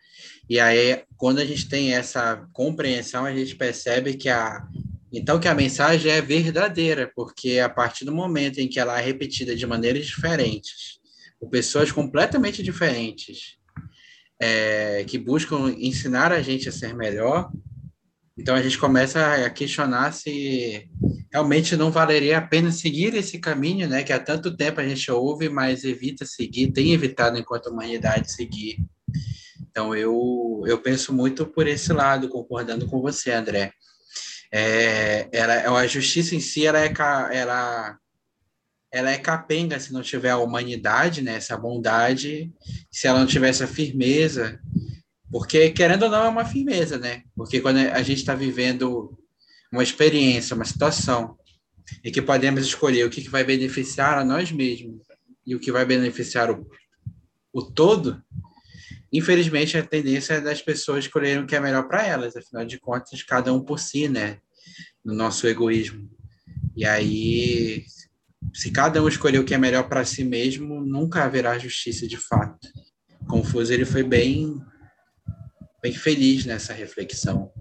E 0.48 0.58
aí, 0.58 1.02
quando 1.18 1.40
a 1.40 1.44
gente 1.44 1.68
tem 1.68 1.92
essa 1.92 2.48
compreensão, 2.54 3.26
a 3.26 3.34
gente 3.34 3.54
percebe 3.54 4.14
que 4.14 4.30
a 4.30 4.66
então 5.12 5.38
que 5.38 5.48
a 5.48 5.54
mensagem 5.54 6.10
é 6.10 6.22
verdadeira, 6.22 7.12
porque 7.14 7.58
a 7.58 7.68
partir 7.68 8.06
do 8.06 8.14
momento 8.14 8.60
em 8.60 8.68
que 8.68 8.80
ela 8.80 8.98
é 8.98 9.04
repetida 9.04 9.54
de 9.54 9.66
maneiras 9.66 10.06
diferentes, 10.06 11.00
com 11.38 11.50
pessoas 11.50 11.92
completamente 11.92 12.62
diferentes, 12.62 13.58
é, 14.40 15.04
que 15.06 15.18
buscam 15.18 15.68
ensinar 15.76 16.32
a 16.32 16.40
gente 16.40 16.66
a 16.66 16.72
ser 16.72 16.94
melhor. 16.94 17.50
Então 18.40 18.54
a 18.54 18.62
gente 18.62 18.78
começa 18.78 19.44
a 19.44 19.50
questionar 19.50 20.12
se 20.12 20.88
realmente 21.30 21.76
não 21.76 21.90
valeria 21.90 22.38
a 22.38 22.42
pena 22.42 22.72
seguir 22.72 23.14
esse 23.14 23.38
caminho, 23.38 23.86
né? 23.86 24.02
Que 24.02 24.14
há 24.14 24.18
tanto 24.18 24.56
tempo 24.56 24.80
a 24.80 24.88
gente 24.88 25.10
ouve, 25.10 25.50
mas 25.50 25.84
evita 25.84 26.24
seguir, 26.24 26.72
tem 26.72 26.92
evitado 26.92 27.36
enquanto 27.36 27.66
humanidade 27.66 28.32
seguir. 28.32 28.78
Então 29.60 29.94
eu 29.94 30.62
eu 30.66 30.78
penso 30.78 31.12
muito 31.12 31.46
por 31.46 31.66
esse 31.68 31.92
lado, 31.92 32.30
concordando 32.30 32.86
com 32.86 33.02
você, 33.02 33.30
André. 33.30 33.72
É, 34.52 35.28
ela, 35.32 35.78
a 35.78 35.86
justiça 35.86 36.34
em 36.34 36.40
si 36.40 36.66
ela 36.66 36.80
é 36.80 36.92
ela 37.32 37.98
ela 38.92 39.10
é 39.10 39.18
capenga 39.18 39.78
se 39.78 39.92
não 39.92 40.02
tiver 40.02 40.30
a 40.30 40.38
humanidade, 40.38 41.22
né, 41.22 41.34
essa 41.36 41.56
bondade, 41.56 42.50
se 42.90 43.06
ela 43.06 43.20
não 43.20 43.26
tiver 43.26 43.50
essa 43.50 43.66
firmeza, 43.66 44.58
porque 45.30 45.70
querendo 45.70 46.04
ou 46.04 46.10
não 46.10 46.24
é 46.24 46.28
uma 46.28 46.44
firmeza, 46.44 46.98
né? 46.98 47.22
Porque 47.36 47.60
quando 47.60 47.78
a 47.78 48.02
gente 48.02 48.18
está 48.18 48.34
vivendo 48.34 49.16
uma 49.72 49.82
experiência, 49.82 50.56
uma 50.56 50.64
situação, 50.64 51.36
e 52.04 52.10
que 52.10 52.20
podemos 52.20 52.64
escolher 52.64 53.04
o 53.04 53.10
que, 53.10 53.28
vai 53.28 53.44
beneficiar 53.44 54.18
a 54.18 54.24
nós 54.24 54.50
mesmos 54.50 55.06
e 55.46 55.54
o 55.54 55.60
que 55.60 55.72
vai 55.72 55.84
beneficiar 55.84 56.50
o, 56.50 56.66
o 57.52 57.62
todo, 57.62 58.22
infelizmente 59.12 59.76
a 59.76 59.86
tendência 59.86 60.34
é 60.34 60.40
das 60.40 60.60
pessoas 60.60 61.04
escolherem 61.04 61.42
o 61.42 61.46
que 61.46 61.56
é 61.56 61.60
melhor 61.60 61.86
para 61.86 62.06
elas, 62.06 62.36
afinal 62.36 62.64
de 62.64 62.78
contas, 62.78 63.22
cada 63.22 63.52
um 63.52 63.60
por 63.60 63.78
si, 63.78 64.08
né? 64.08 64.38
No 65.04 65.14
nosso 65.14 65.46
egoísmo. 65.46 66.10
E 66.76 66.84
aí, 66.84 67.84
se 68.52 68.70
cada 68.70 69.02
um 69.02 69.08
escolher 69.08 69.38
o 69.38 69.44
que 69.44 69.54
é 69.54 69.58
melhor 69.58 69.88
para 69.88 70.04
si 70.04 70.24
mesmo, 70.24 70.84
nunca 70.84 71.24
haverá 71.24 71.58
justiça 71.58 72.06
de 72.06 72.16
fato. 72.16 72.68
Confuso 73.28 73.72
ele 73.72 73.84
foi 73.84 74.02
bem 74.02 74.60
bem 75.80 75.92
feliz 75.92 76.44
nessa 76.44 76.72
reflexão. 76.72 77.52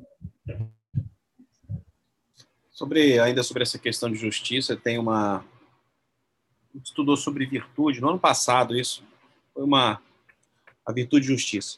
Sobre 2.69 3.19
ainda 3.19 3.43
sobre 3.43 3.63
essa 3.63 3.77
questão 3.77 4.11
de 4.11 4.17
justiça, 4.17 4.75
tem 4.75 4.97
uma 4.97 5.43
estudou 6.83 7.17
sobre 7.17 7.45
virtude. 7.45 7.99
No 7.99 8.09
ano 8.09 8.19
passado 8.19 8.77
isso 8.77 9.03
foi 9.53 9.63
uma 9.63 10.01
a 10.85 10.91
virtude 10.91 11.25
de 11.25 11.33
justiça. 11.33 11.77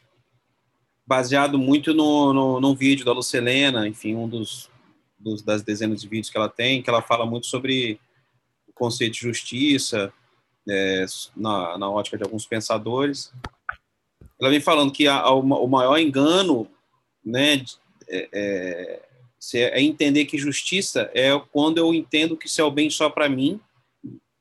Baseado 1.05 1.57
muito 1.57 1.93
no, 1.93 2.33
no 2.33 2.59
num 2.59 2.75
vídeo 2.75 3.05
da 3.05 3.11
Lucelena, 3.11 3.87
enfim 3.87 4.15
um 4.15 4.27
dos, 4.27 4.69
dos 5.17 5.41
das 5.41 5.63
dezenas 5.63 6.01
de 6.01 6.07
vídeos 6.07 6.29
que 6.29 6.37
ela 6.37 6.49
tem 6.49 6.81
que 6.81 6.89
ela 6.89 7.01
fala 7.01 7.25
muito 7.25 7.47
sobre 7.47 7.99
o 8.67 8.73
conceito 8.73 9.13
de 9.13 9.21
justiça 9.21 10.13
é, 10.69 11.05
na, 11.35 11.77
na 11.77 11.89
ótica 11.89 12.17
de 12.17 12.23
alguns 12.23 12.45
pensadores 12.45 13.33
ela 14.41 14.49
vem 14.49 14.59
falando 14.59 14.91
que 14.91 15.07
a, 15.07 15.19
a, 15.19 15.33
o 15.33 15.67
maior 15.67 15.99
engano, 15.99 16.67
né, 17.23 17.63
é, 18.09 18.29
é, 18.33 19.01
é, 19.53 19.81
entender 19.81 20.25
que 20.25 20.37
justiça 20.37 21.11
é 21.13 21.29
quando 21.51 21.77
eu 21.77 21.93
entendo 21.93 22.35
que 22.35 22.47
isso 22.47 22.59
é 22.59 22.63
o 22.63 22.71
bem 22.71 22.89
só 22.89 23.07
para 23.07 23.29
mim 23.29 23.59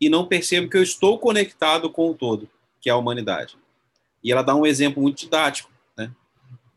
e 0.01 0.09
não 0.09 0.27
percebo 0.27 0.71
que 0.71 0.79
eu 0.79 0.83
estou 0.83 1.19
conectado 1.19 1.91
com 1.91 2.11
o 2.11 2.15
todo, 2.15 2.49
que 2.81 2.89
é 2.89 2.93
a 2.93 2.97
humanidade. 2.97 3.59
E 4.25 4.33
ela 4.33 4.43
dá 4.43 4.55
um 4.55 4.65
exemplo 4.65 5.03
muito 5.03 5.19
didático, 5.19 5.71
né? 5.97 6.11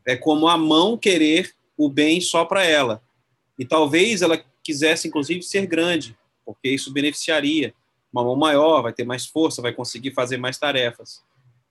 É 0.06 0.14
como 0.14 0.46
a 0.46 0.58
mão 0.58 0.98
querer 0.98 1.54
o 1.78 1.88
bem 1.88 2.20
só 2.20 2.44
para 2.44 2.62
ela. 2.62 3.02
E 3.58 3.64
talvez 3.64 4.20
ela 4.20 4.42
quisesse, 4.62 5.08
inclusive, 5.08 5.42
ser 5.42 5.66
grande, 5.66 6.14
porque 6.44 6.68
isso 6.68 6.92
beneficiaria. 6.92 7.74
Uma 8.12 8.22
mão 8.22 8.36
maior, 8.36 8.82
vai 8.82 8.92
ter 8.92 9.04
mais 9.04 9.24
força, 9.24 9.62
vai 9.62 9.72
conseguir 9.72 10.12
fazer 10.12 10.36
mais 10.36 10.58
tarefas. 10.58 11.22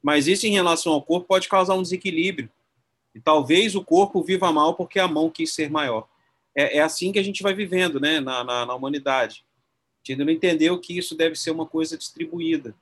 Mas 0.03 0.27
isso 0.27 0.45
em 0.45 0.51
relação 0.51 0.91
ao 0.91 1.01
corpo 1.01 1.25
pode 1.25 1.47
causar 1.47 1.75
um 1.75 1.81
desequilíbrio. 1.81 2.49
E 3.15 3.21
talvez 3.21 3.73
o 3.73 3.83
corpo 3.83 4.21
viva 4.21 4.51
mal 4.51 4.73
porque 4.73 4.99
a 4.99 5.07
mão 5.07 5.29
quis 5.29 5.53
ser 5.53 5.71
maior. 5.71 6.07
É, 6.53 6.77
é 6.77 6.81
assim 6.81 7.13
que 7.13 7.19
a 7.19 7.23
gente 7.23 7.41
vai 7.41 7.53
vivendo 7.53 7.99
né, 7.99 8.19
na, 8.19 8.43
na, 8.43 8.65
na 8.65 8.75
humanidade. 8.75 9.45
A 10.03 10.11
gente 10.11 10.23
não 10.23 10.31
entendeu 10.31 10.77
que 10.77 10.97
isso 10.97 11.15
deve 11.15 11.35
ser 11.35 11.51
uma 11.51 11.65
coisa 11.65 11.97
distribuída. 11.97 12.75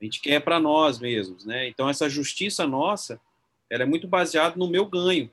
A 0.00 0.04
gente 0.04 0.20
quer 0.20 0.40
para 0.40 0.58
nós 0.58 0.98
mesmos. 0.98 1.44
Né? 1.44 1.68
Então, 1.68 1.88
essa 1.90 2.08
justiça 2.08 2.66
nossa 2.66 3.20
ela 3.68 3.82
é 3.82 3.86
muito 3.86 4.06
baseada 4.06 4.56
no 4.56 4.68
meu 4.68 4.86
ganho. 4.86 5.30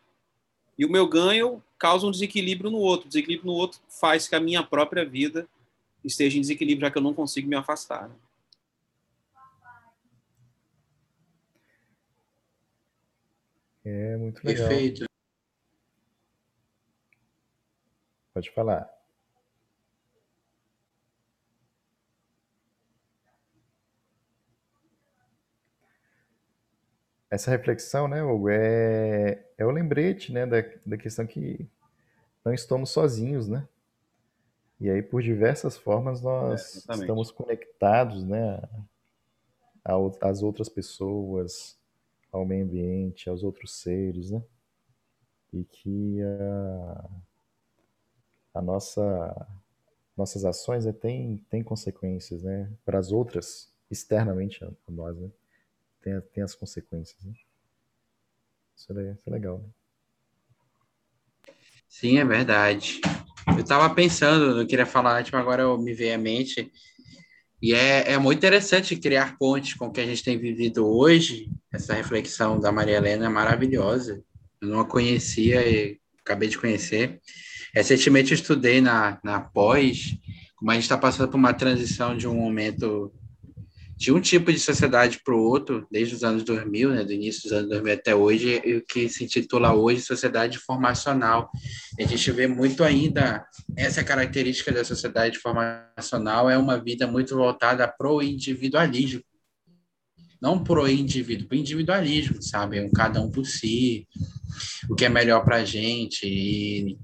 E 0.77 0.85
o 0.85 0.89
meu 0.89 1.07
ganho 1.07 1.63
causa 1.77 2.05
um 2.05 2.11
desequilíbrio 2.11 2.71
no 2.71 2.79
outro. 2.79 3.05
O 3.05 3.09
desequilíbrio 3.09 3.51
no 3.51 3.57
outro 3.57 3.79
faz 3.87 4.27
que 4.27 4.35
a 4.35 4.39
minha 4.39 4.63
própria 4.63 5.05
vida 5.05 5.47
esteja 6.03 6.37
em 6.37 6.41
desequilíbrio, 6.41 6.87
já 6.87 6.91
que 6.91 6.97
eu 6.97 7.01
não 7.01 7.13
consigo 7.13 7.47
me 7.47 7.55
afastar. 7.55 8.09
Né? 8.09 8.15
É 13.85 14.17
muito 14.17 14.43
legal. 14.45 14.67
Perfeito. 14.67 15.05
Pode 18.33 18.49
falar. 18.51 18.89
Essa 27.29 27.49
reflexão, 27.51 28.07
né, 28.07 28.23
Hugo, 28.23 28.47
é, 28.49 29.43
é 29.57 29.65
o 29.65 29.71
lembrete, 29.71 30.31
né, 30.31 30.45
da, 30.45 30.57
da 30.85 30.97
questão 30.97 31.25
que 31.25 31.67
não 32.45 32.53
estamos 32.53 32.91
sozinhos, 32.91 33.47
né? 33.47 33.67
E 34.79 34.89
aí, 34.89 35.01
por 35.01 35.21
diversas 35.21 35.77
formas, 35.77 36.21
nós 36.21 36.87
é, 36.87 36.93
estamos 36.93 37.31
conectados, 37.31 38.23
né, 38.23 38.61
às 40.21 40.43
outras 40.43 40.69
pessoas, 40.69 41.79
ao 42.33 42.45
meio 42.45 42.65
ambiente, 42.65 43.29
aos 43.29 43.43
outros 43.43 43.75
seres, 43.75 44.31
né? 44.31 44.43
E 45.53 45.63
que 45.63 46.19
a, 46.21 47.09
a 48.55 48.61
nossa 48.61 49.47
nossas 50.17 50.43
ações 50.43 50.85
né, 50.85 50.91
têm 50.91 51.37
tem 51.49 51.63
consequências, 51.63 52.41
né? 52.41 52.71
Para 52.83 52.97
as 52.97 53.11
outras, 53.11 53.71
externamente 53.89 54.65
a, 54.65 54.71
nós, 54.89 55.15
né? 55.17 55.29
Tem, 56.01 56.19
tem 56.33 56.43
as 56.43 56.55
consequências, 56.55 57.23
né? 57.23 57.33
Isso 58.75 58.91
é, 58.99 59.11
isso 59.13 59.29
é 59.29 59.31
legal, 59.31 59.59
né? 59.59 59.69
Sim, 61.87 62.17
é 62.17 62.25
verdade. 62.25 62.99
Eu 63.47 63.59
estava 63.61 63.93
pensando, 63.93 64.55
não 64.55 64.65
queria 64.65 64.85
falar, 64.85 65.23
tipo, 65.23 65.37
agora 65.37 65.61
eu 65.61 65.77
me 65.77 65.93
veio 65.93 66.15
à 66.15 66.17
mente 66.17 66.71
e 67.63 67.73
é, 67.73 68.11
é 68.11 68.17
muito 68.17 68.39
interessante 68.39 68.93
criar 68.97 69.37
pontes 69.37 69.73
com 69.73 69.85
o 69.85 69.91
que 69.91 70.01
a 70.01 70.05
gente 70.05 70.21
tem 70.21 70.37
vivido 70.37 70.85
hoje. 70.85 71.49
Essa 71.71 71.93
reflexão 71.93 72.59
da 72.59 72.73
Maria 72.73 72.97
Helena 72.97 73.27
é 73.27 73.29
maravilhosa. 73.29 74.21
Eu 74.61 74.67
não 74.67 74.81
a 74.81 74.85
conhecia 74.85 75.65
e 75.65 75.97
acabei 76.19 76.49
de 76.49 76.57
conhecer. 76.57 77.21
Recentemente 77.73 78.33
eu 78.33 78.35
estudei 78.35 78.81
na, 78.81 79.17
na 79.23 79.39
pós, 79.39 80.13
como 80.57 80.71
a 80.71 80.73
gente 80.73 80.83
está 80.83 80.97
passando 80.97 81.29
por 81.29 81.37
uma 81.37 81.53
transição 81.53 82.17
de 82.17 82.27
um 82.27 82.35
momento 82.35 83.13
de 84.03 84.11
um 84.11 84.19
tipo 84.19 84.51
de 84.51 84.59
sociedade 84.59 85.21
para 85.23 85.33
o 85.33 85.41
outro, 85.41 85.87
desde 85.89 86.13
os 86.13 86.25
anos 86.25 86.43
2000, 86.43 86.89
né, 86.89 87.05
do 87.05 87.13
início 87.13 87.43
dos 87.43 87.53
anos 87.53 87.69
2000 87.69 87.93
até 87.93 88.13
hoje, 88.13 88.57
o 88.57 88.81
que 88.85 89.07
se 89.07 89.23
intitula 89.23 89.73
hoje 89.73 90.01
sociedade 90.01 90.57
formacional. 90.57 91.49
A 91.97 92.03
gente 92.03 92.29
vê 92.33 92.45
muito 92.45 92.83
ainda 92.83 93.45
essa 93.77 94.03
característica 94.03 94.73
da 94.73 94.83
sociedade 94.83 95.39
formacional 95.39 96.49
é 96.49 96.57
uma 96.57 96.77
vida 96.83 97.07
muito 97.07 97.33
voltada 97.33 97.87
para 97.87 98.11
o 98.11 98.21
individualismo, 98.21 99.23
não 100.41 100.61
pro 100.61 100.85
indivíduo, 100.85 101.47
pro 101.47 101.57
individualismo, 101.57 102.43
sabe? 102.43 102.81
Um 102.81 102.91
cada 102.91 103.21
um 103.21 103.31
por 103.31 103.45
si, 103.45 104.05
o 104.89 104.95
que 104.95 105.05
é 105.05 105.09
melhor 105.09 105.45
para 105.45 105.57
a 105.57 105.65
gente 105.65 106.27
e 106.27 106.97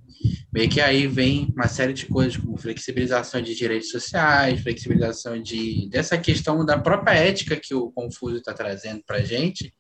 meio 0.52 0.70
que 0.70 0.82
aí 0.82 1.08
vem 1.08 1.52
uma 1.56 1.68
série 1.68 1.94
de 1.94 2.06
coisas 2.06 2.38
como 2.38 2.58
flexibilização 2.58 3.42
de 3.42 3.56
direitos 3.56 3.90
sociais, 3.90 4.62
flexibilização 4.62 5.42
de 5.42 5.88
dessa 5.90 6.18
questão 6.18 6.66
da 6.66 6.78
própria 6.78 7.14
ética 7.14 7.56
que 7.56 7.74
o 7.74 7.92
Confuso 7.92 8.38
está 8.38 8.54
trazendo 8.54 9.04
para 9.06 9.18
a 9.18 9.24
gente, 9.24 9.74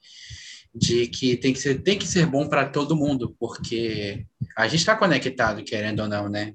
de 0.73 1.07
que 1.07 1.35
tem 1.37 1.53
que 1.53 1.59
ser 1.59 1.81
tem 1.81 1.97
que 1.97 2.07
ser 2.07 2.25
bom 2.25 2.47
para 2.47 2.69
todo 2.69 2.95
mundo, 2.95 3.35
porque 3.39 4.25
a 4.55 4.67
gente 4.67 4.79
está 4.79 4.95
conectado, 4.95 5.63
querendo 5.63 6.01
ou 6.01 6.07
não, 6.07 6.29
né? 6.29 6.53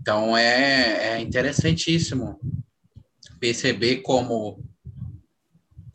Então 0.00 0.36
é, 0.36 1.14
é 1.14 1.20
interessantíssimo 1.20 2.38
perceber 3.40 3.96
como 3.98 4.62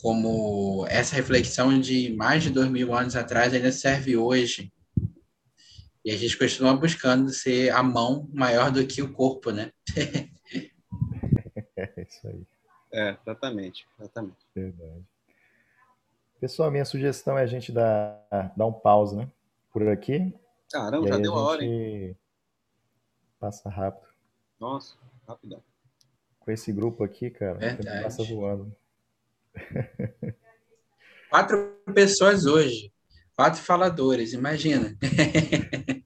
como 0.01 0.85
essa 0.89 1.15
reflexão 1.15 1.79
de 1.79 2.13
mais 2.15 2.43
de 2.43 2.49
dois 2.49 2.69
mil 2.69 2.93
anos 2.93 3.15
atrás 3.15 3.53
ainda 3.53 3.71
serve 3.71 4.15
hoje 4.15 4.71
e 6.07 6.11
a 6.11 6.15
gente 6.15 6.37
continua 6.37 6.73
buscando 6.73 7.29
ser 7.33 7.69
a 7.69 7.83
mão 7.83 8.29
maior 8.33 8.71
do 8.71 8.87
que 8.87 9.01
o 9.01 9.11
corpo, 9.11 9.51
né? 9.51 9.73
é 11.75 12.01
isso 12.01 12.25
aí. 12.29 12.47
É, 12.93 13.17
exatamente, 13.21 13.85
exatamente. 13.99 14.37
Verdade. 14.55 15.03
Pessoal, 16.39 16.71
minha 16.71 16.85
sugestão 16.85 17.37
é 17.37 17.41
a 17.41 17.45
gente 17.45 17.73
dar, 17.73 18.25
dar 18.55 18.65
um 18.65 18.71
pause, 18.71 19.17
né? 19.17 19.29
Por 19.73 19.85
aqui. 19.89 20.33
Caramba, 20.71 21.09
já 21.09 21.17
deu 21.17 21.35
a, 21.35 21.39
a 21.39 21.41
hora, 21.41 21.65
hein? 21.65 22.17
Passa 23.37 23.69
rápido. 23.69 24.07
Nossa, 24.57 24.95
rapidão. 25.27 25.61
Com 26.39 26.51
esse 26.51 26.71
grupo 26.71 27.03
aqui, 27.03 27.29
cara, 27.29 27.59
passa 28.01 28.23
voando. 28.23 28.73
Quatro 31.29 31.81
pessoas 31.93 32.45
hoje. 32.45 32.93
Quatro 33.35 33.61
faladores, 33.61 34.31
imagina. 34.31 34.97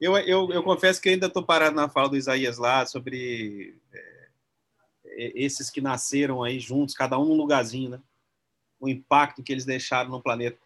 eu, 0.00 0.16
eu, 0.18 0.50
eu 0.52 0.62
confesso 0.62 1.00
que 1.00 1.08
ainda 1.08 1.26
estou 1.26 1.42
parado 1.42 1.74
na 1.74 1.88
fala 1.88 2.08
do 2.08 2.16
Isaías 2.16 2.58
lá 2.58 2.86
sobre 2.86 3.76
é, 3.92 4.28
esses 5.34 5.70
que 5.70 5.80
nasceram 5.80 6.42
aí 6.42 6.60
juntos, 6.60 6.94
cada 6.94 7.18
um 7.18 7.24
num 7.24 7.36
lugarzinho, 7.36 7.90
né? 7.90 8.00
O 8.78 8.88
impacto 8.88 9.42
que 9.42 9.52
eles 9.52 9.64
deixaram 9.64 10.10
no 10.10 10.22
planeta. 10.22 10.58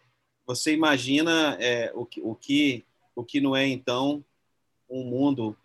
Você 0.45 0.73
imagina 0.73 1.57
é, 1.59 1.91
o, 1.95 2.05
que, 2.05 2.21
o, 2.21 2.35
que, 2.35 2.85
o 3.15 3.23
que 3.23 3.41
não 3.41 3.55
é, 3.55 3.67
então, 3.67 4.23
um 4.87 5.03
mundo, 5.03 5.57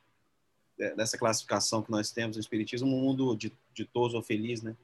é, 0.78 0.94
dessa 0.94 1.18
classificação 1.18 1.82
que 1.82 1.90
nós 1.90 2.10
temos 2.10 2.36
no 2.36 2.40
Espiritismo, 2.40 2.88
um 2.88 3.00
mundo 3.00 3.36
ditoso 3.74 4.16
ou 4.16 4.22
feliz, 4.22 4.62
né? 4.62 4.74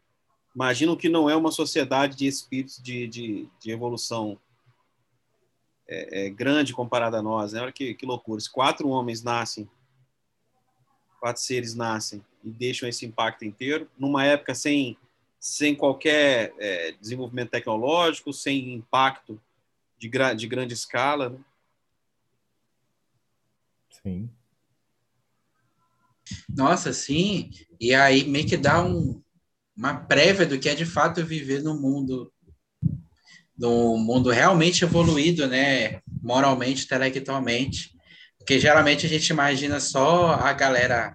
Imagino 0.55 0.97
que 0.97 1.09
não 1.09 1.29
é 1.29 1.35
uma 1.35 1.51
sociedade 1.51 2.17
de 2.17 2.27
espíritos 2.27 2.81
de, 2.81 3.09
de, 3.09 3.49
de 3.59 3.71
evolução 3.71 4.39
é, 5.87 6.27
é, 6.27 6.31
grande 6.31 6.73
comparada 6.73 7.19
a 7.19 7.23
nós, 7.23 7.53
né? 7.53 7.61
Olha 7.61 7.73
que, 7.73 7.95
que 7.95 8.07
loucura. 8.07 8.41
Se 8.41 8.51
quatro 8.51 8.89
homens 8.89 9.23
nascem, 9.23 9.69
quatro 11.21 11.43
seres 11.43 11.75
nascem 11.75 12.25
e 12.43 12.51
deixam 12.51 12.89
esse 12.89 13.07
impacto 13.07 13.45
inteiro, 13.45 13.91
numa 13.99 14.25
época 14.25 14.55
sem, 14.55 14.97
sem 15.39 15.75
qualquer 15.75 16.55
é, 16.59 16.93
desenvolvimento 16.93 17.51
tecnológico, 17.51 18.33
sem 18.33 18.75
impacto 18.75 19.41
de, 19.99 20.09
gra, 20.09 20.35
de 20.35 20.47
grande 20.47 20.75
escala, 20.75 21.31
né? 21.31 21.39
Sim. 24.03 24.31
Nossa, 26.49 26.93
sim. 26.93 27.51
E 27.81 27.95
aí 27.95 28.27
meio 28.27 28.47
que 28.47 28.57
dá 28.57 28.85
um, 28.85 29.23
uma 29.77 29.95
prévia 29.95 30.47
do 30.47 30.59
que 30.59 30.69
é 30.69 30.75
de 30.75 30.85
fato 30.85 31.25
viver 31.25 31.63
no 31.63 31.79
mundo 31.79 32.33
num 33.59 33.97
mundo 33.97 34.31
realmente 34.31 34.85
evoluído, 34.85 35.47
né, 35.47 36.01
moralmente, 36.23 36.85
intelectualmente, 36.85 37.91
porque 38.39 38.59
geralmente 38.59 39.07
a 39.07 39.09
gente 39.09 39.29
imagina 39.29 39.81
só 39.81 40.33
a 40.33 40.53
galera 40.53 41.15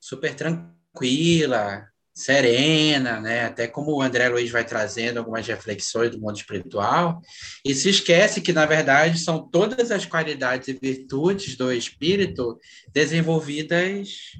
super 0.00 0.34
tranquila, 0.34 1.86
serena, 2.12 3.20
né, 3.20 3.44
até 3.44 3.66
como 3.66 3.92
o 3.92 4.02
André 4.02 4.28
Luiz 4.28 4.50
vai 4.50 4.64
trazendo 4.64 5.18
algumas 5.18 5.46
reflexões 5.46 6.10
do 6.10 6.20
mundo 6.20 6.36
espiritual, 6.36 7.22
e 7.64 7.74
se 7.74 7.88
esquece 7.88 8.40
que 8.40 8.52
na 8.52 8.66
verdade 8.66 9.18
são 9.18 9.48
todas 9.48 9.90
as 9.90 10.04
qualidades 10.04 10.68
e 10.68 10.72
virtudes 10.72 11.56
do 11.56 11.72
espírito 11.72 12.58
desenvolvidas 12.92 14.32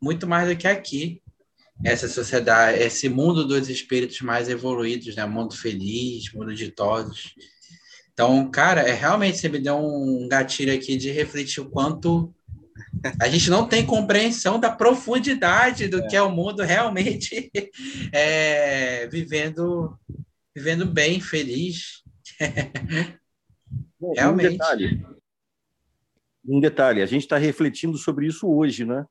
muito 0.00 0.26
mais 0.26 0.48
do 0.48 0.56
que 0.56 0.68
aqui 0.68 1.20
essa 1.84 2.08
sociedade, 2.08 2.78
esse 2.78 3.08
mundo 3.08 3.46
dos 3.46 3.68
espíritos 3.68 4.20
mais 4.20 4.48
evoluídos, 4.48 5.16
né? 5.16 5.24
Mundo 5.24 5.56
feliz, 5.56 6.32
mundo 6.32 6.54
de 6.54 6.70
todos. 6.70 7.34
Então, 8.12 8.50
cara, 8.50 8.82
é 8.82 8.92
realmente 8.92 9.38
você 9.38 9.48
me 9.48 9.58
deu 9.58 9.78
um 9.78 10.28
gatilho 10.28 10.74
aqui 10.74 10.96
de 10.96 11.10
refletir 11.10 11.60
o 11.60 11.70
quanto 11.70 12.34
a 13.20 13.28
gente 13.28 13.48
não 13.50 13.66
tem 13.66 13.84
compreensão 13.84 14.58
da 14.58 14.70
profundidade 14.70 15.88
do 15.88 16.00
é. 16.00 16.06
que 16.06 16.16
é 16.16 16.22
o 16.22 16.30
mundo 16.30 16.62
realmente 16.62 17.50
é, 18.12 19.06
vivendo 19.08 19.98
vivendo 20.54 20.84
bem, 20.84 21.20
feliz. 21.20 22.02
Bom, 23.98 24.12
realmente. 24.14 24.48
Um 24.48 24.50
detalhe, 24.52 25.06
um 26.44 26.60
detalhe, 26.60 27.02
a 27.02 27.06
gente 27.06 27.22
está 27.22 27.36
refletindo 27.36 27.96
sobre 27.96 28.26
isso 28.26 28.48
hoje, 28.48 28.84
né? 28.84 29.06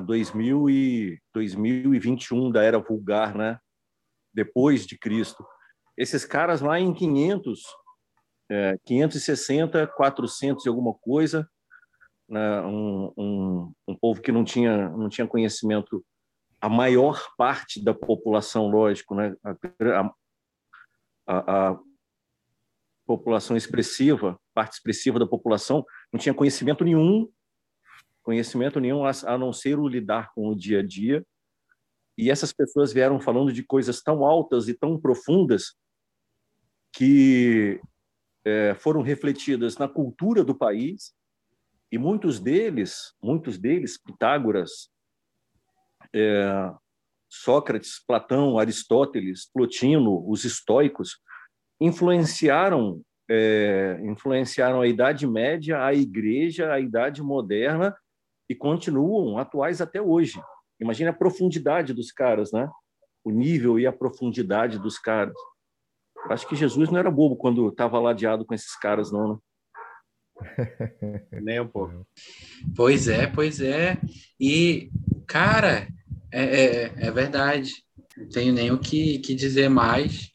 2000 0.00 0.68
é, 0.68 0.72
e 0.72 1.18
2021 1.34 2.50
da 2.50 2.62
era 2.62 2.78
vulgar, 2.78 3.34
né? 3.34 3.58
Depois 4.32 4.86
de 4.86 4.98
Cristo. 4.98 5.44
Esses 5.96 6.24
caras 6.24 6.60
lá 6.60 6.80
em 6.80 6.92
500, 6.92 7.60
é, 8.50 8.78
560, 8.84 9.86
400 9.88 10.64
e 10.64 10.68
alguma 10.68 10.94
coisa, 10.94 11.48
né? 12.28 12.60
um, 12.62 13.12
um, 13.16 13.72
um 13.88 13.96
povo 13.96 14.20
que 14.20 14.32
não 14.32 14.44
tinha 14.44 14.88
não 14.90 15.08
tinha 15.08 15.26
conhecimento 15.26 16.04
a 16.60 16.68
maior 16.68 17.20
parte 17.36 17.82
da 17.82 17.92
população, 17.92 18.68
lógico, 18.68 19.14
né? 19.16 19.34
A, 19.44 20.14
a, 21.26 21.70
a, 21.70 21.78
população 23.04 23.56
expressiva, 23.56 24.38
parte 24.54 24.74
expressiva 24.74 25.18
da 25.18 25.26
população, 25.26 25.84
não 26.12 26.20
tinha 26.20 26.32
conhecimento 26.32 26.84
nenhum 26.84 27.28
conhecimento 28.22 28.80
nenhum 28.80 29.04
a 29.04 29.38
não 29.38 29.52
ser 29.52 29.78
o 29.78 29.88
lidar 29.88 30.32
com 30.34 30.48
o 30.48 30.56
dia 30.56 30.80
a 30.80 30.82
dia. 30.86 31.24
E 32.16 32.30
essas 32.30 32.52
pessoas 32.52 32.92
vieram 32.92 33.20
falando 33.20 33.52
de 33.52 33.62
coisas 33.62 34.02
tão 34.02 34.24
altas 34.24 34.68
e 34.68 34.74
tão 34.74 35.00
profundas 35.00 35.74
que 36.92 37.80
é, 38.44 38.74
foram 38.74 39.02
refletidas 39.02 39.76
na 39.78 39.88
cultura 39.88 40.44
do 40.44 40.54
país 40.54 41.14
e 41.90 41.98
muitos 41.98 42.38
deles, 42.38 43.14
muitos 43.22 43.58
deles, 43.58 44.00
Pitágoras, 44.02 44.90
é, 46.14 46.72
Sócrates, 47.28 48.02
Platão, 48.06 48.58
Aristóteles, 48.58 49.50
Plotino, 49.50 50.22
os 50.28 50.44
estoicos, 50.44 51.18
influenciaram 51.80 53.02
é, 53.30 53.98
influenciaram 54.02 54.82
a 54.82 54.86
Idade 54.86 55.26
Média, 55.26 55.82
a 55.82 55.94
Igreja, 55.94 56.70
a 56.70 56.78
Idade 56.78 57.22
Moderna 57.22 57.96
e 58.48 58.54
continuam 58.54 59.38
atuais 59.38 59.80
até 59.80 60.00
hoje. 60.00 60.40
Imagina 60.80 61.10
a 61.10 61.14
profundidade 61.14 61.92
dos 61.92 62.10
caras, 62.10 62.52
né? 62.52 62.68
O 63.24 63.30
nível 63.30 63.78
e 63.78 63.86
a 63.86 63.92
profundidade 63.92 64.78
dos 64.78 64.98
caras. 64.98 65.34
Acho 66.28 66.48
que 66.48 66.56
Jesus 66.56 66.90
não 66.90 66.98
era 66.98 67.10
bobo 67.10 67.36
quando 67.36 67.68
estava 67.68 67.98
ladeado 67.98 68.44
com 68.44 68.54
esses 68.54 68.76
caras, 68.76 69.10
não, 69.12 69.34
né? 69.34 69.38
Nem 71.42 71.60
um 71.60 71.68
pouco. 71.68 72.06
Pois 72.74 73.08
é, 73.08 73.26
pois 73.26 73.60
é. 73.60 74.00
E, 74.40 74.90
cara, 75.26 75.88
é, 76.32 76.42
é, 76.42 76.92
é 76.96 77.10
verdade. 77.10 77.72
Não 78.16 78.28
tenho 78.28 78.52
nem 78.52 78.70
o 78.70 78.78
que, 78.78 79.18
que 79.20 79.34
dizer 79.34 79.68
mais, 79.68 80.30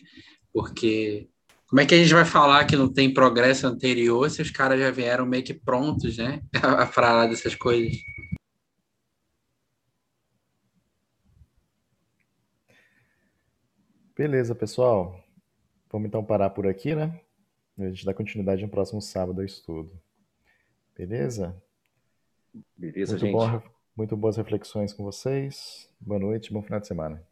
porque 0.53 1.29
como 1.67 1.81
é 1.81 1.85
que 1.85 1.93
a 1.93 1.97
gente 1.97 2.13
vai 2.13 2.23
falar 2.23 2.65
que 2.65 2.77
não 2.77 2.91
tem 2.91 3.13
progresso 3.13 3.67
anterior 3.67 4.29
se 4.29 4.41
os 4.41 4.49
caras 4.49 4.79
já 4.79 4.89
vieram 4.89 5.25
meio 5.25 5.43
que 5.43 5.53
prontos, 5.53 6.17
né? 6.17 6.41
A 6.63 6.87
falar 6.87 7.27
dessas 7.27 7.55
coisas. 7.55 7.97
Beleza, 14.15 14.55
pessoal. 14.55 15.21
Vamos 15.91 16.07
então 16.07 16.23
parar 16.23 16.49
por 16.49 16.65
aqui, 16.65 16.95
né? 16.95 17.19
A 17.77 17.89
gente 17.89 18.05
dá 18.05 18.13
continuidade 18.13 18.63
no 18.63 18.69
próximo 18.69 19.01
sábado 19.01 19.41
ao 19.41 19.45
estudo. 19.45 19.91
Beleza? 20.97 21.61
Beleza, 22.75 23.11
muito 23.11 23.25
gente. 23.25 23.33
Bom, 23.33 23.61
muito 23.95 24.15
boas 24.15 24.37
reflexões 24.37 24.93
com 24.93 25.03
vocês. 25.03 25.89
Boa 25.99 26.19
noite, 26.19 26.51
bom 26.51 26.63
final 26.63 26.79
de 26.79 26.87
semana. 26.87 27.27